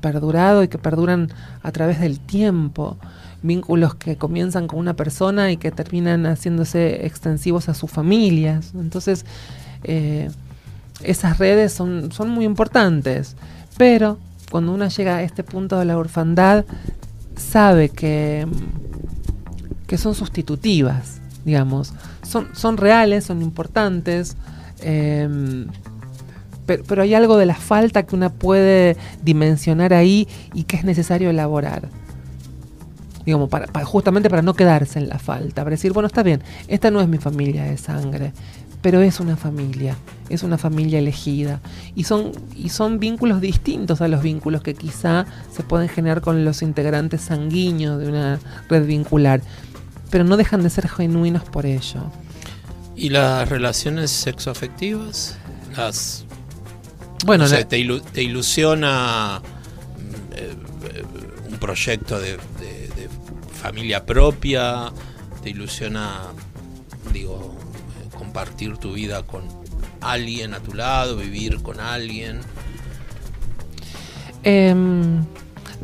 perdurado 0.00 0.62
y 0.62 0.68
que 0.68 0.78
perduran 0.78 1.30
a 1.62 1.72
través 1.72 2.00
del 2.00 2.20
tiempo, 2.20 2.98
vínculos 3.42 3.94
que 3.94 4.16
comienzan 4.16 4.66
con 4.66 4.78
una 4.78 4.94
persona 4.94 5.52
y 5.52 5.56
que 5.56 5.70
terminan 5.70 6.26
haciéndose 6.26 7.06
extensivos 7.06 7.68
a 7.68 7.74
sus 7.74 7.90
familias. 7.90 8.72
Entonces, 8.74 9.24
eh, 9.84 10.30
esas 11.02 11.38
redes 11.38 11.72
son, 11.72 12.12
son 12.12 12.28
muy 12.30 12.44
importantes, 12.44 13.36
pero 13.76 14.18
cuando 14.50 14.72
uno 14.72 14.86
llega 14.88 15.16
a 15.16 15.22
este 15.22 15.44
punto 15.44 15.78
de 15.78 15.84
la 15.84 15.96
orfandad, 15.96 16.64
sabe 17.36 17.88
que, 17.88 18.46
que 19.86 19.98
son 19.98 20.14
sustitutivas, 20.14 21.20
digamos. 21.44 21.92
Son, 22.22 22.48
son 22.54 22.76
reales, 22.76 23.24
son 23.24 23.42
importantes, 23.42 24.36
em, 24.80 25.66
pero, 26.66 26.84
pero 26.86 27.02
hay 27.02 27.14
algo 27.14 27.36
de 27.36 27.46
la 27.46 27.54
falta 27.56 28.04
que 28.04 28.14
una 28.14 28.30
puede 28.30 28.96
dimensionar 29.22 29.92
ahí 29.92 30.28
y 30.54 30.64
que 30.64 30.76
es 30.76 30.84
necesario 30.84 31.30
elaborar 31.30 31.88
digamos, 33.24 33.48
para, 33.48 33.66
para- 33.68 33.84
justamente 33.84 34.28
para 34.28 34.42
no 34.42 34.54
quedarse 34.54 34.98
en 34.98 35.08
la 35.08 35.18
falta, 35.20 35.62
para 35.62 35.70
decir, 35.70 35.92
bueno, 35.92 36.08
está 36.08 36.24
bien, 36.24 36.42
esta 36.66 36.90
no 36.90 37.00
es 37.00 37.06
mi 37.06 37.18
familia 37.18 37.62
de 37.62 37.76
sangre, 37.78 38.32
pero 38.82 39.00
es 39.00 39.20
una 39.20 39.36
familia, 39.36 39.96
es 40.28 40.42
una 40.42 40.58
familia 40.58 40.98
elegida. 40.98 41.60
Y 41.94 42.04
son, 42.04 42.32
y 42.56 42.68
son 42.68 42.98
vínculos 42.98 43.40
distintos 43.40 44.00
a 44.00 44.08
los 44.08 44.22
vínculos 44.22 44.62
que 44.62 44.74
quizá 44.74 45.24
se 45.50 45.62
pueden 45.62 45.88
generar 45.88 46.20
con 46.20 46.44
los 46.44 46.60
integrantes 46.62 47.20
sanguíneos 47.22 47.98
de 48.00 48.08
una 48.08 48.40
red 48.68 48.84
vincular, 48.84 49.40
pero 50.10 50.24
no 50.24 50.36
dejan 50.36 50.62
de 50.62 50.70
ser 50.70 50.88
genuinos 50.88 51.44
por 51.44 51.64
ello. 51.64 52.02
¿Y 52.96 53.08
las 53.08 53.48
relaciones 53.48 54.10
sexoafectivas? 54.10 55.36
Las, 55.76 56.24
Bueno, 57.24 57.44
no 57.44 57.48
sé, 57.48 57.60
la- 57.60 57.68
te, 57.68 57.78
ilu- 57.78 58.02
te 58.12 58.22
ilusiona 58.22 59.40
mm, 59.40 60.32
eh, 60.34 60.54
eh, 60.94 61.04
un 61.50 61.56
proyecto 61.58 62.18
de, 62.20 62.32
de- 62.32 62.88
de 62.96 63.08
familia 63.62 64.04
propia, 64.04 64.92
te 65.42 65.50
ilusiona, 65.50 66.20
digo, 67.12 67.51
compartir 68.32 68.78
tu 68.78 68.94
vida 68.94 69.22
con 69.24 69.42
alguien 70.00 70.54
a 70.54 70.60
tu 70.60 70.72
lado, 70.72 71.16
vivir 71.16 71.62
con 71.62 71.80
alguien. 71.80 72.40
Em, 74.42 75.22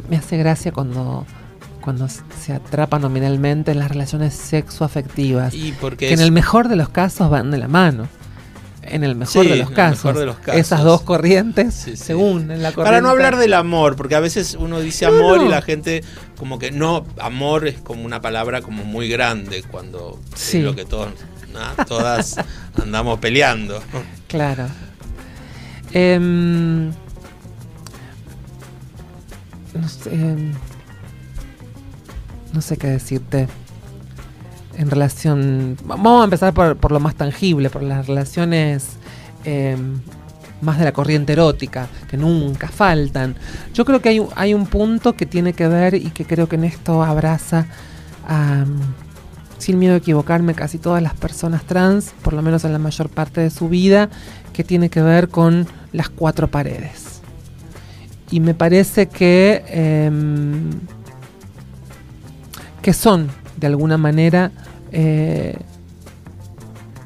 me 0.09 0.17
hace 0.17 0.39
gracia 0.39 0.73
cuando, 0.73 1.27
cuando 1.83 2.09
se 2.09 2.55
atrapa 2.55 2.99
nominalmente 2.99 3.73
en 3.73 3.81
las 3.81 3.91
relaciones 3.91 4.33
sexoafectivas. 4.33 5.53
Y 5.53 5.73
porque 5.73 6.09
que 6.09 6.15
en 6.15 6.21
el 6.21 6.33
mejor 6.33 6.69
de 6.69 6.77
los 6.77 6.89
casos 6.89 7.29
van 7.29 7.51
de 7.51 7.59
la 7.59 7.69
mano. 7.69 8.09
En 8.81 9.05
el 9.05 9.15
mejor, 9.15 9.45
Sí, 9.45 9.51
de, 9.51 9.57
los 9.57 9.71
casos, 9.71 10.05
mejor 10.07 10.21
de 10.21 10.27
los 10.27 10.37
casos. 10.37 10.59
Esas 10.59 10.83
dos 10.83 11.03
corrientes 11.03 11.75
Sí, 11.75 11.91
sí. 11.91 11.97
se 11.99 12.15
unen. 12.15 12.63
La 12.63 12.73
Para 12.73 13.03
no 13.03 13.11
hablar 13.11 13.37
del 13.37 13.53
amor, 13.53 13.95
porque 13.97 14.15
a 14.15 14.21
veces 14.21 14.57
uno 14.59 14.81
dice 14.81 15.05
No, 15.05 15.19
amor 15.19 15.43
y 15.45 15.49
la 15.49 15.61
gente 15.61 16.03
como 16.39 16.59
que 16.59 16.71
no, 16.71 17.05
amor 17.21 17.69
es 17.69 17.79
como 17.79 18.07
una 18.07 18.23
palabra 18.23 18.63
como 18.63 18.85
muy 18.85 19.11
grande 19.11 19.63
cuando 19.71 20.19
es 20.35 20.55
lo 20.55 20.75
que 20.75 20.87
todos, 20.87 21.11
nah, 21.53 21.85
todas 21.85 22.37
andamos 22.81 23.19
peleando. 23.19 23.83
Claro. 24.27 24.67
Em, 25.93 26.89
no 29.75 29.89
sé. 29.89 30.13
em, 30.13 30.53
no 32.53 32.61
sé 32.61 32.77
qué 32.77 32.89
decirte. 32.89 33.49
En 34.77 34.91
relación. 34.91 35.77
Vamos 35.85 36.21
a 36.21 36.25
empezar 36.25 36.55
por, 36.55 36.77
por 36.77 36.93
lo 36.93 37.01
más 37.01 37.15
tangible, 37.17 37.69
por 37.69 37.83
las 37.83 38.07
relaciones 38.07 38.91
em, 39.45 40.01
más 40.61 40.79
de 40.79 40.85
la 40.85 40.93
corriente 40.93 41.33
erótica, 41.33 41.89
que 42.09 42.17
nunca 42.17 42.69
faltan. 42.69 43.35
Yo 43.75 43.85
creo 43.85 44.01
que 44.01 44.11
hay, 44.11 44.23
hay 44.37 44.55
un 44.55 44.67
punto 44.67 45.15
que 45.15 45.27
tiene 45.27 45.53
que 45.53 45.67
ver 45.67 45.95
y 45.95 46.11
que 46.11 46.25
creo 46.25 46.49
que 46.49 46.57
en 46.57 46.65
esto 46.65 47.03
abraza 47.03 47.67
a, 48.27 48.65
sin 49.59 49.79
miedo 49.79 49.95
a 49.95 49.99
equivocarme, 49.99 50.55
casi 50.55 50.79
todas 50.79 51.03
las 51.03 51.15
personas 51.15 51.65
trans, 51.65 52.13
por 52.23 52.33
lo 52.33 52.43
menos 52.43 52.65
en 52.65 52.73
la 52.73 52.79
mayor 52.79 53.09
parte 53.09 53.41
de 53.41 53.51
su 53.51 53.69
vida, 53.69 54.09
que 54.53 54.65
tiene 54.65 54.89
que 54.89 55.03
ver 55.03 55.29
con 55.29 55.67
las 55.93 56.09
cuatro 56.09 56.49
paredes. 56.49 57.21
Y 58.31 58.41
me 58.41 58.55
parece 58.55 59.09
que, 59.09 59.65
em, 59.69 60.71
que 62.83 62.93
son, 62.93 63.29
de 63.57 63.67
alguna 63.67 63.99
manera, 63.99 64.53
eh, 64.93 65.57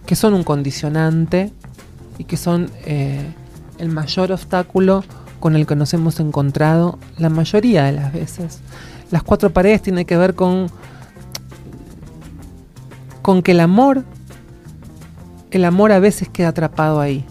que 0.07 0.17
son 0.17 0.35
un 0.35 0.45
condicionante 0.45 1.53
y 2.19 2.25
que 2.25 2.37
son 2.37 2.71
eh, 2.85 3.25
el 3.79 3.89
mayor 3.89 4.33
obstáculo 4.33 5.05
con 5.41 5.57
el 5.57 5.67
que 5.67 5.75
nos 5.75 5.93
hemos 5.95 6.21
encontrado 6.21 6.99
la 7.19 7.29
mayoría 7.29 7.85
de 7.85 7.93
las 7.93 8.13
veces. 8.13 8.61
Las 9.11 9.23
cuatro 9.23 9.53
paredes 9.53 9.83
tienen 9.83 10.07
que 10.07 10.17
ver 10.17 10.35
con 10.35 10.71
con 13.23 13.43
que 13.43 13.53
el 13.53 13.61
amor, 13.61 14.05
el 15.51 15.65
amor 15.65 15.93
a 15.93 16.01
veces 16.01 16.29
queda 16.29 16.49
atrapado 16.49 17.01
ahí. 17.01 17.25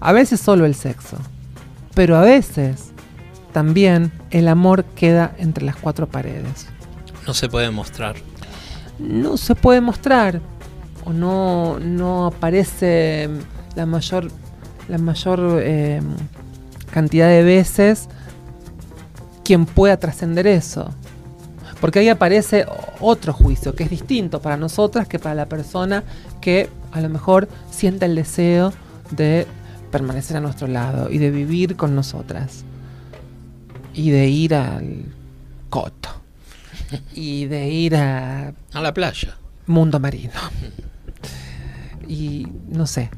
A 0.00 0.12
veces 0.12 0.40
solo 0.40 0.64
el 0.66 0.74
sexo, 0.74 1.16
pero 1.94 2.16
a 2.16 2.22
veces 2.22 2.92
también 3.52 4.12
el 4.30 4.48
amor 4.48 4.84
queda 4.84 5.34
entre 5.38 5.64
las 5.64 5.76
cuatro 5.76 6.08
paredes. 6.08 6.66
No 7.26 7.34
se 7.34 7.48
puede 7.48 7.70
mostrar. 7.70 8.16
No 8.98 9.36
se 9.36 9.54
puede 9.54 9.80
mostrar 9.80 10.40
o 11.04 11.12
no, 11.12 11.78
no 11.80 12.26
aparece 12.26 13.28
la 13.74 13.86
mayor, 13.86 14.30
la 14.88 14.98
mayor 14.98 15.60
eh, 15.62 16.00
cantidad 16.90 17.28
de 17.28 17.42
veces 17.42 18.08
quien 19.44 19.66
pueda 19.66 19.96
trascender 19.98 20.46
eso. 20.46 20.90
Porque 21.80 21.98
ahí 21.98 22.08
aparece 22.08 22.66
otro 23.00 23.32
juicio 23.32 23.74
que 23.74 23.84
es 23.84 23.90
distinto 23.90 24.40
para 24.40 24.56
nosotras 24.56 25.06
que 25.08 25.18
para 25.18 25.34
la 25.34 25.46
persona 25.46 26.02
que 26.40 26.68
a 26.92 27.00
lo 27.00 27.08
mejor 27.08 27.48
siente 27.70 28.06
el 28.06 28.14
deseo 28.14 28.72
de 29.10 29.46
permanecer 29.90 30.36
a 30.36 30.40
nuestro 30.40 30.66
lado 30.66 31.10
y 31.10 31.18
de 31.18 31.30
vivir 31.30 31.76
con 31.76 31.94
nosotras. 31.94 32.64
Y 33.92 34.10
de 34.10 34.28
ir 34.28 34.54
al 34.54 35.04
coto. 35.70 36.08
Y 37.14 37.46
de 37.46 37.68
ir 37.68 37.96
a 37.96 38.52
A 38.72 38.80
la 38.80 38.92
playa. 38.92 39.36
mundo 39.66 40.00
marino. 40.00 40.32
Y 42.08 42.46
no 42.68 42.86
sé. 42.86 43.10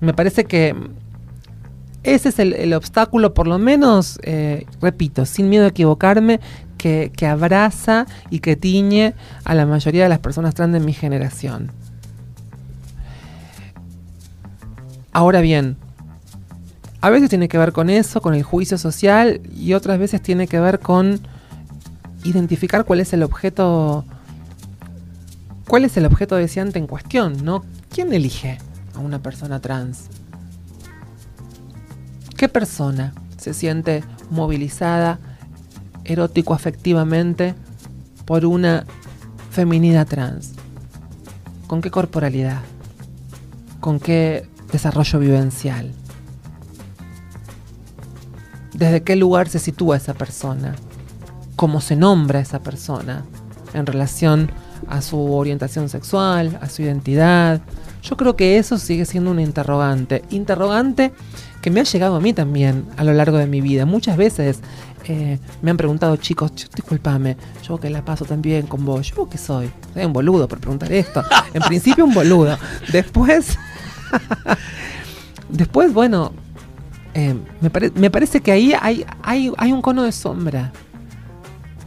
Me 0.00 0.14
parece 0.14 0.44
que 0.44 0.74
ese 2.04 2.28
es 2.28 2.38
el, 2.38 2.52
el 2.52 2.74
obstáculo, 2.74 3.32
por 3.32 3.46
lo 3.46 3.58
menos, 3.58 4.18
eh, 4.22 4.66
repito, 4.80 5.24
sin 5.24 5.48
miedo 5.48 5.64
a 5.64 5.68
equivocarme, 5.68 6.38
que, 6.84 7.26
abraza 7.26 8.06
y 8.28 8.40
que 8.40 8.56
tiñe 8.56 9.14
a 9.44 9.54
la 9.54 9.64
mayoría 9.64 10.02
de 10.02 10.08
las 10.10 10.18
personas 10.18 10.54
trans 10.54 10.74
de 10.74 10.80
mi 10.80 10.92
generación. 10.92 11.72
Ahora 15.12 15.40
bien, 15.40 15.76
a 17.00 17.08
veces 17.08 17.30
tiene 17.30 17.48
que 17.48 17.56
ver 17.56 17.72
con 17.72 17.88
eso, 17.88 18.20
con 18.20 18.34
el 18.34 18.42
juicio 18.42 18.76
social, 18.76 19.40
y 19.56 19.72
otras 19.72 19.98
veces 19.98 20.20
tiene 20.20 20.46
que 20.46 20.60
ver 20.60 20.80
con 20.80 21.20
identificar 22.24 22.84
cuál 22.84 23.00
es 23.00 23.12
el 23.12 23.22
objeto 23.22 24.04
cuál 25.66 25.86
es 25.86 25.96
el 25.96 26.04
objeto 26.04 26.36
deseante 26.36 26.78
en 26.78 26.86
cuestión, 26.86 27.44
¿no? 27.44 27.64
¿Quién 27.88 28.12
elige 28.12 28.58
a 28.94 28.98
una 28.98 29.20
persona 29.20 29.60
trans? 29.60 30.08
¿Qué 32.36 32.50
persona 32.50 33.14
se 33.38 33.54
siente 33.54 34.04
movilizada 34.30 35.18
erótico 36.04 36.54
afectivamente 36.54 37.54
por 38.24 38.44
una 38.46 38.84
feminidad 39.50 40.06
trans? 40.06 40.52
¿Con 41.66 41.80
qué 41.80 41.90
corporalidad? 41.90 42.60
¿Con 43.80 44.00
qué 44.00 44.48
desarrollo 44.72 45.18
vivencial? 45.18 45.92
¿Desde 48.72 49.02
qué 49.02 49.16
lugar 49.16 49.48
se 49.48 49.58
sitúa 49.58 49.96
esa 49.96 50.14
persona? 50.14 50.74
¿Cómo 51.56 51.80
se 51.80 51.94
nombra 51.94 52.40
esa 52.40 52.60
persona 52.60 53.24
en 53.72 53.86
relación 53.86 54.50
a 54.88 55.00
su 55.00 55.32
orientación 55.32 55.88
sexual, 55.88 56.58
a 56.60 56.68
su 56.68 56.82
identidad? 56.82 57.62
Yo 58.02 58.16
creo 58.16 58.36
que 58.36 58.58
eso 58.58 58.76
sigue 58.76 59.06
siendo 59.06 59.30
un 59.30 59.38
interrogante. 59.38 60.22
Interrogante 60.30 61.12
que 61.62 61.70
me 61.70 61.80
ha 61.80 61.84
llegado 61.84 62.16
a 62.16 62.20
mí 62.20 62.32
también 62.32 62.84
a 62.96 63.04
lo 63.04 63.14
largo 63.14 63.38
de 63.38 63.46
mi 63.46 63.60
vida. 63.60 63.86
Muchas 63.86 64.16
veces 64.16 64.60
eh, 65.06 65.38
me 65.62 65.70
han 65.70 65.76
preguntado, 65.76 66.16
chicos, 66.16 66.52
"Ch- 66.52 66.68
discúlpame, 66.74 67.36
yo 67.66 67.78
que 67.78 67.90
la 67.90 68.04
paso 68.04 68.24
tan 68.24 68.40
bien 68.42 68.66
con 68.66 68.84
vos, 68.84 69.12
¿yo 69.14 69.28
qué 69.28 69.38
soy? 69.38 69.70
Soy 69.92 70.04
un 70.04 70.12
boludo 70.12 70.48
por 70.48 70.58
preguntar 70.60 70.92
esto. 70.92 71.22
En 71.52 71.62
principio 71.68 72.04
un 72.04 72.14
boludo. 72.14 72.56
Después, 72.92 73.58
después, 75.48 75.92
bueno, 75.92 76.32
eh, 77.14 77.34
me, 77.60 77.70
pare- 77.70 77.92
me 77.94 78.10
parece 78.10 78.40
que 78.40 78.52
ahí 78.52 78.72
hay, 78.80 79.04
hay, 79.22 79.52
hay 79.56 79.72
un 79.72 79.82
cono 79.82 80.02
de 80.02 80.12
sombra. 80.12 80.72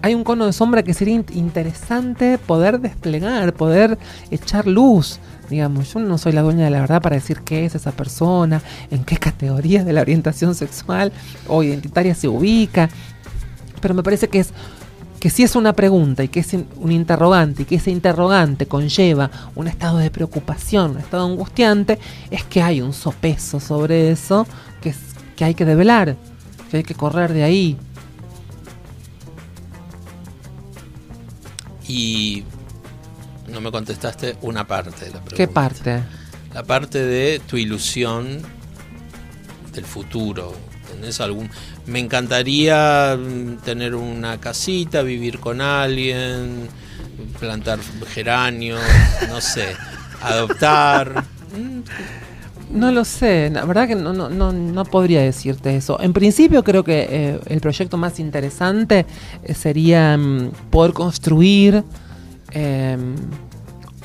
Hay 0.01 0.13
un 0.13 0.24
cono 0.24 0.45
de 0.45 0.53
sombra 0.53 0.84
que 0.84 0.93
sería 0.93 1.15
in- 1.15 1.26
interesante 1.34 2.38
poder 2.38 2.80
desplegar, 2.80 3.53
poder 3.53 3.97
echar 4.32 4.68
luz. 4.68 5.20
Digamos, 5.50 5.93
yo 5.93 6.00
no 6.00 6.18
soy 6.18 6.34
la 6.34 6.41
dueña 6.41 6.66
de 6.66 6.72
la 6.72 6.82
verdad 6.82 7.02
para 7.02 7.16
decir 7.16 7.41
qué 7.41 7.66
es 7.66 7.76
esa 7.76 7.91
persona, 7.91 8.62
en 8.91 9.06
qué 9.06 9.18
categoría 9.18 9.84
de 9.84 9.93
la 9.93 10.02
orientación 10.02 10.56
sexual 10.56 11.12
o 11.48 11.64
identitaria 11.64 12.14
se 12.16 12.28
ubica. 12.28 12.89
Pero 13.80 13.93
me 13.93 14.04
parece 14.04 14.28
que 14.28 14.39
es 14.39 14.54
que 15.20 15.30
si 15.30 15.43
es 15.43 15.56
una 15.56 15.74
pregunta 15.74 16.24
y 16.24 16.28
que 16.28 16.41
es 16.41 16.54
un 16.54 16.91
interrogante 16.91 17.64
y 17.64 17.66
que 17.66 17.76
ese 17.76 17.91
interrogante 17.91 18.68
conlleva 18.68 19.32
un 19.56 19.68
estado 19.68 19.98
de 19.98 20.12
preocupación, 20.12 20.91
un 20.91 20.98
estado 21.00 21.26
angustiante, 21.26 21.98
es 22.30 22.43
que 22.43 22.62
hay 22.62 22.82
un 22.82 22.93
sopeso 22.93 23.60
sobre 23.60 24.12
eso 24.12 24.45
que, 24.82 24.89
es, 24.89 24.98
que 25.36 25.45
hay 25.45 25.56
que 25.56 25.66
develar, 25.66 26.16
que 26.70 26.78
hay 26.78 26.84
que 26.84 26.93
correr 26.93 27.34
de 27.34 27.43
ahí. 27.43 27.78
Y 31.88 32.43
no 33.58 33.62
me 33.62 33.72
contestaste 33.72 34.38
una 34.43 34.68
parte 34.68 35.05
de 35.05 35.12
la 35.12 35.20
pregunta. 35.20 35.36
¿Qué 35.36 35.47
parte? 35.47 36.03
La 36.53 36.64
parte 36.64 37.03
de 37.03 37.39
tu 37.39 37.58
ilusión 37.58 38.39
del 39.74 39.84
futuro. 39.84 40.53
¿Tenés 40.91 41.20
algún? 41.22 41.49
Me 41.88 41.97
encantaría 41.97 43.18
mm, 43.18 43.64
tener 43.66 43.95
una 43.95 44.39
casita, 44.39 45.01
vivir 45.01 45.39
con 45.39 45.60
alguien, 45.62 46.68
plantar 47.39 47.80
geranios, 48.14 48.80
no 49.28 49.41
sé, 49.41 49.76
adoptar. 50.22 51.24
No 52.70 52.91
lo 52.91 53.05
sé, 53.05 53.49
la 53.49 53.66
verdad 53.66 53.88
que 53.88 53.95
no, 53.95 54.14
no, 54.14 54.30
no, 54.30 54.53
no 54.53 54.86
podría 54.86 55.22
decirte 55.22 55.76
eso. 55.76 55.99
En 55.99 56.14
principio 56.14 56.64
creo 56.64 56.84
que 56.84 57.08
eh, 57.10 57.39
el 57.47 57.60
proyecto 57.60 57.97
más 57.97 58.20
interesante 58.20 59.08
eh, 59.41 59.53
sería 59.55 60.16
mm, 60.16 60.51
poder 60.70 60.93
construir 60.93 61.84
eh, 62.51 62.97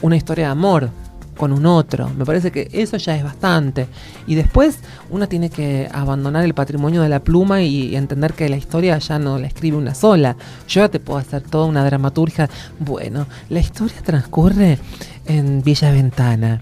una 0.02 0.16
historia 0.16 0.46
de 0.46 0.52
amor 0.52 0.90
con 1.36 1.50
un 1.52 1.64
otro. 1.64 2.10
Me 2.10 2.26
parece 2.26 2.52
que 2.52 2.68
eso 2.72 2.96
ya 2.98 3.16
es 3.16 3.24
bastante. 3.24 3.86
Y 4.26 4.34
después 4.34 4.78
uno 5.10 5.26
tiene 5.28 5.48
que 5.48 5.88
abandonar 5.92 6.44
el 6.44 6.52
patrimonio 6.54 7.00
de 7.02 7.08
la 7.08 7.20
pluma 7.20 7.62
y 7.62 7.96
entender 7.96 8.34
que 8.34 8.48
la 8.50 8.56
historia 8.56 8.98
ya 8.98 9.18
no 9.18 9.38
la 9.38 9.46
escribe 9.46 9.76
una 9.78 9.94
sola. 9.94 10.36
Yo 10.68 10.82
ya 10.82 10.88
te 10.88 11.00
puedo 11.00 11.18
hacer 11.18 11.40
toda 11.42 11.64
una 11.66 11.84
dramaturgia. 11.84 12.50
Bueno, 12.78 13.26
la 13.48 13.60
historia 13.60 13.96
transcurre 14.04 14.78
en 15.26 15.62
Villa 15.62 15.90
Ventana. 15.90 16.60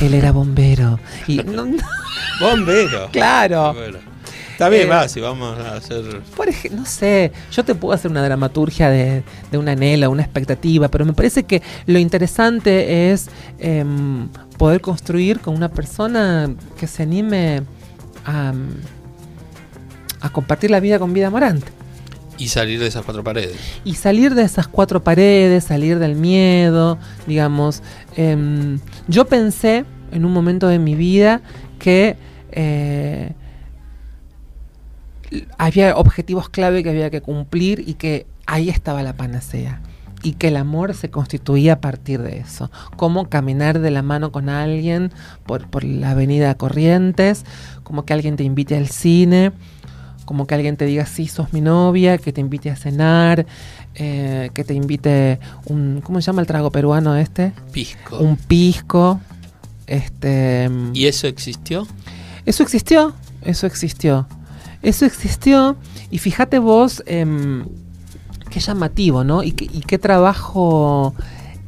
Él 0.00 0.12
era 0.14 0.32
bombero. 0.32 0.98
Y 1.26 1.38
no- 1.38 1.64
no- 1.64 1.76
Bombero. 2.40 3.08
claro. 3.10 3.74
Está 4.54 4.68
bien, 4.68 4.84
Eh, 4.84 4.90
va, 4.90 5.08
si 5.08 5.20
vamos 5.20 5.58
a 5.58 5.76
hacer. 5.76 6.22
Por 6.36 6.48
ej- 6.48 6.70
no 6.72 6.86
sé, 6.86 7.30
yo 7.52 7.64
te 7.64 7.74
puedo 7.74 7.92
hacer 7.94 8.10
una 8.10 8.22
dramaturgia 8.24 8.88
de, 8.90 9.22
de 9.52 9.58
un 9.58 9.68
anhelo, 9.68 10.10
una 10.10 10.22
expectativa, 10.22 10.88
pero 10.88 11.04
me 11.04 11.12
parece 11.12 11.42
que 11.44 11.60
lo 11.86 11.98
interesante 11.98 13.10
es 13.12 13.28
em, 13.58 14.28
poder 14.56 14.80
construir 14.80 15.40
con 15.40 15.54
una 15.56 15.68
persona 15.70 16.54
que 16.78 16.86
se 16.86 17.02
anime 17.02 17.62
a, 18.24 18.52
a 20.20 20.30
compartir 20.30 20.70
la 20.70 20.80
vida 20.80 20.98
con 20.98 21.12
vida 21.12 21.30
morante. 21.30 21.66
Y 22.38 22.48
salir 22.48 22.80
de 22.80 22.88
esas 22.88 23.04
cuatro 23.04 23.22
paredes. 23.22 23.56
Y 23.84 23.94
salir 23.94 24.34
de 24.34 24.42
esas 24.42 24.66
cuatro 24.66 25.02
paredes, 25.04 25.64
salir 25.64 25.98
del 26.00 26.16
miedo, 26.16 26.98
digamos. 27.26 27.82
em, 28.16 28.80
yo 29.06 29.26
pensé 29.26 29.84
en 30.12 30.24
un 30.24 30.32
momento 30.32 30.66
de 30.68 30.78
mi 30.78 30.94
vida 30.96 31.42
que 31.78 32.16
eh, 32.52 33.32
había 35.58 35.96
objetivos 35.96 36.48
clave 36.48 36.82
que 36.82 36.90
había 36.90 37.10
que 37.10 37.20
cumplir 37.20 37.84
y 37.86 37.94
que 37.94 38.26
ahí 38.46 38.68
estaba 38.68 39.02
la 39.02 39.14
panacea. 39.14 39.80
Y 40.22 40.32
que 40.32 40.48
el 40.48 40.56
amor 40.56 40.94
se 40.94 41.10
constituía 41.10 41.74
a 41.74 41.80
partir 41.80 42.22
de 42.22 42.38
eso. 42.38 42.70
Como 42.96 43.28
caminar 43.28 43.80
de 43.80 43.90
la 43.90 44.00
mano 44.00 44.32
con 44.32 44.48
alguien 44.48 45.12
por, 45.44 45.68
por 45.68 45.84
la 45.84 46.12
avenida 46.12 46.54
Corrientes, 46.54 47.44
como 47.82 48.06
que 48.06 48.14
alguien 48.14 48.36
te 48.36 48.42
invite 48.42 48.74
al 48.74 48.88
cine, 48.88 49.52
como 50.24 50.46
que 50.46 50.54
alguien 50.54 50.76
te 50.76 50.86
diga 50.86 51.06
sí, 51.06 51.28
sos 51.28 51.52
mi 51.52 51.60
novia, 51.60 52.18
que 52.18 52.32
te 52.32 52.40
invite 52.40 52.70
a 52.70 52.76
cenar, 52.76 53.46
eh, 53.94 54.50
que 54.54 54.64
te 54.64 54.74
invite 54.74 55.38
un, 55.66 56.00
¿cómo 56.02 56.20
se 56.20 56.26
llama 56.26 56.40
el 56.40 56.46
trago 56.46 56.70
peruano 56.70 57.16
este? 57.16 57.52
Pisco. 57.72 58.18
Un 58.18 58.36
pisco. 58.36 59.20
Este, 59.86 60.70
¿Y 60.94 61.06
eso 61.06 61.26
existió? 61.26 61.86
eso 62.46 62.62
existió, 62.62 63.14
eso 63.42 63.66
existió. 63.66 64.26
Eso 64.84 65.04
existió 65.06 65.76
y 66.10 66.18
fíjate 66.18 66.58
vos 66.60 67.02
em, 67.06 67.64
qué 68.50 68.60
llamativo, 68.60 69.24
¿no? 69.24 69.42
Y, 69.42 69.52
qué- 69.52 69.64
y 69.72 69.80
qué 69.80 69.98
trabajo 69.98 71.14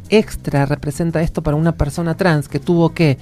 extra 0.08 0.66
representa 0.66 1.20
esto 1.22 1.42
para 1.42 1.56
una 1.56 1.72
persona 1.72 2.16
trans 2.16 2.46
que 2.48 2.60
tuvo 2.60 2.94
que, 2.94 3.18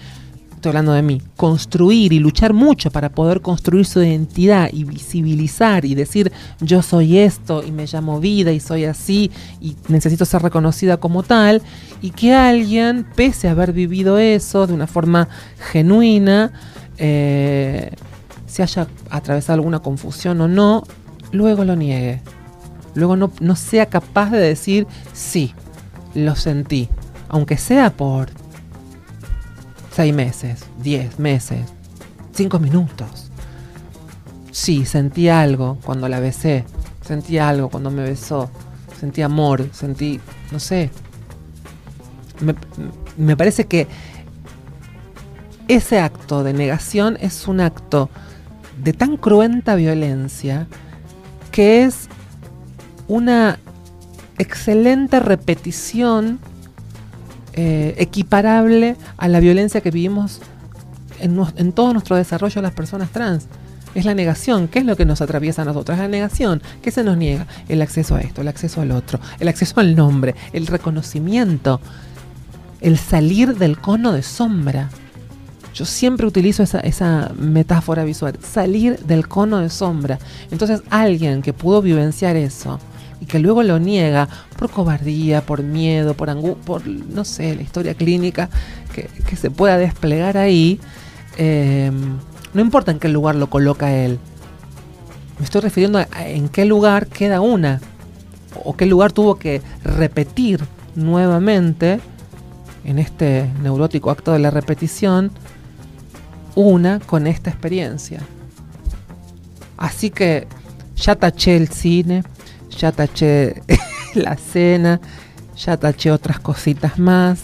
estoy 0.54 0.70
hablando 0.70 0.92
de 0.92 1.02
mí, 1.02 1.22
construir 1.36 2.12
y 2.12 2.18
luchar 2.18 2.52
mucho 2.54 2.90
para 2.90 3.08
poder 3.10 3.40
construir 3.40 3.86
su 3.86 4.02
identidad 4.02 4.68
y 4.72 4.84
visibilizar 4.84 5.84
y 5.84 5.94
decir 5.94 6.32
yo 6.60 6.82
soy 6.82 7.18
esto 7.18 7.62
y 7.62 7.70
me 7.70 7.86
llamo 7.86 8.18
vida 8.20 8.50
y 8.52 8.60
soy 8.60 8.84
así 8.84 9.30
y 9.60 9.76
necesito 9.88 10.24
ser 10.24 10.42
reconocida 10.42 10.96
como 10.98 11.22
tal 11.22 11.62
y 12.02 12.10
que 12.10 12.34
alguien, 12.34 13.06
pese 13.14 13.48
a 13.48 13.52
haber 13.52 13.72
vivido 13.72 14.18
eso 14.18 14.66
de 14.66 14.72
una 14.74 14.86
forma 14.86 15.28
genuina, 15.72 16.52
eh, 16.98 17.90
se 18.54 18.62
haya 18.62 18.86
atravesado 19.10 19.54
alguna 19.54 19.80
confusión 19.80 20.40
o 20.40 20.46
no, 20.46 20.84
luego 21.32 21.64
lo 21.64 21.74
niegue. 21.74 22.20
Luego 22.94 23.16
no, 23.16 23.32
no 23.40 23.56
sea 23.56 23.86
capaz 23.86 24.30
de 24.30 24.38
decir, 24.38 24.86
sí, 25.12 25.52
lo 26.14 26.36
sentí. 26.36 26.88
Aunque 27.28 27.56
sea 27.56 27.90
por 27.90 28.28
seis 29.90 30.14
meses, 30.14 30.66
diez 30.80 31.18
meses, 31.18 31.66
cinco 32.32 32.60
minutos. 32.60 33.28
Sí, 34.52 34.86
sentí 34.86 35.28
algo 35.28 35.78
cuando 35.84 36.08
la 36.08 36.20
besé. 36.20 36.64
Sentí 37.04 37.38
algo 37.38 37.70
cuando 37.70 37.90
me 37.90 38.04
besó. 38.04 38.48
Sentí 39.00 39.22
amor, 39.22 39.68
sentí, 39.72 40.20
no 40.52 40.60
sé. 40.60 40.92
Me, 42.40 42.54
me 43.16 43.36
parece 43.36 43.66
que 43.66 43.88
ese 45.66 45.98
acto 45.98 46.44
de 46.44 46.52
negación 46.52 47.18
es 47.20 47.48
un 47.48 47.60
acto 47.60 48.10
de 48.82 48.92
tan 48.92 49.16
cruenta 49.16 49.74
violencia 49.74 50.66
que 51.50 51.84
es 51.84 52.08
una 53.08 53.58
excelente 54.38 55.20
repetición 55.20 56.40
eh, 57.52 57.94
equiparable 57.98 58.96
a 59.16 59.28
la 59.28 59.38
violencia 59.40 59.80
que 59.80 59.90
vivimos 59.90 60.40
en, 61.20 61.40
en 61.56 61.72
todo 61.72 61.92
nuestro 61.92 62.16
desarrollo 62.16 62.60
las 62.62 62.72
personas 62.72 63.10
trans. 63.10 63.46
Es 63.94 64.04
la 64.04 64.14
negación. 64.14 64.66
¿Qué 64.66 64.80
es 64.80 64.84
lo 64.84 64.96
que 64.96 65.04
nos 65.04 65.20
atraviesa 65.20 65.62
a 65.62 65.64
nosotros? 65.64 65.96
La 65.96 66.08
negación. 66.08 66.60
¿Qué 66.82 66.90
se 66.90 67.04
nos 67.04 67.16
niega? 67.16 67.46
El 67.68 67.80
acceso 67.80 68.16
a 68.16 68.20
esto, 68.20 68.40
el 68.40 68.48
acceso 68.48 68.80
al 68.80 68.90
otro, 68.90 69.20
el 69.38 69.46
acceso 69.46 69.78
al 69.78 69.94
nombre, 69.94 70.34
el 70.52 70.66
reconocimiento, 70.66 71.80
el 72.80 72.98
salir 72.98 73.56
del 73.56 73.78
cono 73.78 74.12
de 74.12 74.22
sombra. 74.22 74.90
Yo 75.74 75.84
siempre 75.84 76.26
utilizo 76.26 76.62
esa, 76.62 76.78
esa 76.80 77.32
metáfora 77.36 78.04
visual, 78.04 78.38
salir 78.40 78.98
del 79.00 79.26
cono 79.26 79.58
de 79.58 79.70
sombra. 79.70 80.20
Entonces 80.52 80.82
alguien 80.88 81.42
que 81.42 81.52
pudo 81.52 81.82
vivenciar 81.82 82.36
eso 82.36 82.78
y 83.20 83.26
que 83.26 83.40
luego 83.40 83.62
lo 83.64 83.80
niega 83.80 84.28
por 84.56 84.70
cobardía, 84.70 85.44
por 85.44 85.64
miedo, 85.64 86.14
por 86.14 86.30
angustia, 86.30 86.64
por, 86.64 86.86
no 86.86 87.24
sé, 87.24 87.56
la 87.56 87.62
historia 87.62 87.94
clínica 87.94 88.48
que, 88.94 89.08
que 89.26 89.34
se 89.34 89.50
pueda 89.50 89.76
desplegar 89.76 90.38
ahí, 90.38 90.78
eh, 91.38 91.90
no 92.52 92.60
importa 92.60 92.92
en 92.92 93.00
qué 93.00 93.08
lugar 93.08 93.34
lo 93.34 93.50
coloca 93.50 93.92
él. 93.92 94.18
Me 95.38 95.44
estoy 95.44 95.60
refiriendo 95.62 95.98
a 95.98 96.06
en 96.28 96.48
qué 96.48 96.64
lugar 96.64 97.08
queda 97.08 97.40
una 97.40 97.80
o 98.62 98.76
qué 98.76 98.86
lugar 98.86 99.10
tuvo 99.10 99.34
que 99.36 99.60
repetir 99.82 100.60
nuevamente 100.94 101.98
en 102.84 103.00
este 103.00 103.50
neurótico 103.60 104.12
acto 104.12 104.32
de 104.32 104.38
la 104.38 104.50
repetición 104.50 105.32
una 106.54 107.00
con 107.00 107.26
esta 107.26 107.50
experiencia. 107.50 108.20
Así 109.76 110.10
que 110.10 110.46
ya 110.96 111.16
taché 111.16 111.56
el 111.56 111.68
cine, 111.68 112.22
ya 112.78 112.92
taché 112.92 113.62
la 114.14 114.36
cena, 114.36 115.00
ya 115.56 115.76
taché 115.76 116.10
otras 116.10 116.38
cositas 116.40 116.98
más, 116.98 117.40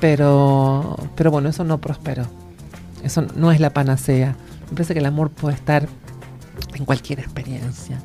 pero, 0.00 0.96
pero 1.16 1.30
bueno, 1.30 1.48
eso 1.48 1.64
no 1.64 1.78
prosperó. 1.80 2.26
Eso 3.02 3.26
no 3.34 3.52
es 3.52 3.60
la 3.60 3.70
panacea. 3.70 4.36
Me 4.70 4.76
parece 4.76 4.94
que 4.94 5.00
el 5.00 5.06
amor 5.06 5.30
puede 5.30 5.54
estar 5.56 5.88
en 6.74 6.84
cualquier 6.84 7.20
experiencia. 7.20 8.00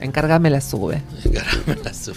Encárgame 0.00 0.50
la 0.50 0.60
sube. 0.60 1.02
Caramba, 1.32 1.82
la 1.84 1.94
su- 1.94 2.12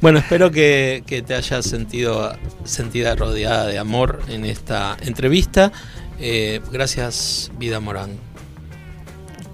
Bueno, 0.00 0.18
espero 0.18 0.50
que, 0.50 1.02
que 1.06 1.22
te 1.22 1.34
hayas 1.34 1.64
sentido 1.66 2.32
sentida 2.64 3.14
rodeada 3.16 3.66
de 3.66 3.78
amor 3.78 4.22
en 4.28 4.44
esta 4.44 4.96
entrevista. 5.00 5.72
Eh, 6.20 6.60
gracias, 6.70 7.50
Vida 7.58 7.80
Morán. 7.80 8.10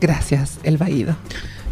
Gracias, 0.00 0.58
El 0.62 0.76
Baído. 0.76 1.16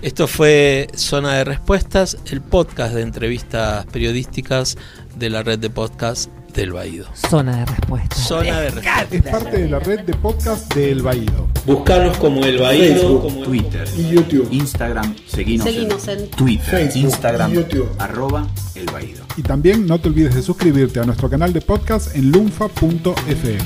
Esto 0.02 0.26
fue 0.28 0.88
Zona 0.94 1.34
de 1.34 1.44
Respuestas, 1.44 2.18
el 2.30 2.40
podcast 2.42 2.94
de 2.94 3.02
entrevistas 3.02 3.86
periodísticas 3.86 4.76
de 5.16 5.30
la 5.30 5.42
red 5.42 5.58
de 5.58 5.70
podcast 5.70 6.30
del 6.54 6.72
Baído. 6.72 7.06
Zona 7.14 7.56
de 7.60 7.64
respuesta. 7.66 8.14
Zona 8.14 8.60
de 8.60 8.70
Respuestas. 8.70 9.12
Es 9.12 9.22
parte 9.22 9.58
de 9.62 9.68
la 9.68 9.78
red 9.80 10.00
de 10.00 10.14
podcast 10.14 10.72
de 10.74 10.92
El 10.92 11.02
Baído. 11.02 11.48
Buscanos 11.66 12.16
como 12.18 12.44
el 12.44 12.58
Baído. 12.58 12.94
Facebook, 12.94 13.22
como 13.22 13.38
el- 13.40 13.44
Twitter, 13.44 13.88
Y 13.96 14.08
YouTube. 14.10 14.48
Instagram, 14.52 15.16
seguinos, 15.26 15.64
Seguinos 15.66 16.08
en, 16.08 16.20
en 16.20 16.30
Twitter, 16.30 16.64
Facebook, 16.70 17.04
Instagram, 17.04 17.52
YouTube. 17.52 17.88
arroba 17.98 18.46
el 18.76 18.86
Baído. 18.86 19.24
Y 19.36 19.42
también 19.42 19.86
no 19.86 19.98
te 19.98 20.08
olvides 20.08 20.34
de 20.34 20.42
suscribirte 20.42 21.00
a 21.00 21.04
nuestro 21.04 21.28
canal 21.28 21.52
de 21.52 21.60
podcast 21.60 22.14
en 22.14 22.30
lunfa.fm. 22.30 23.58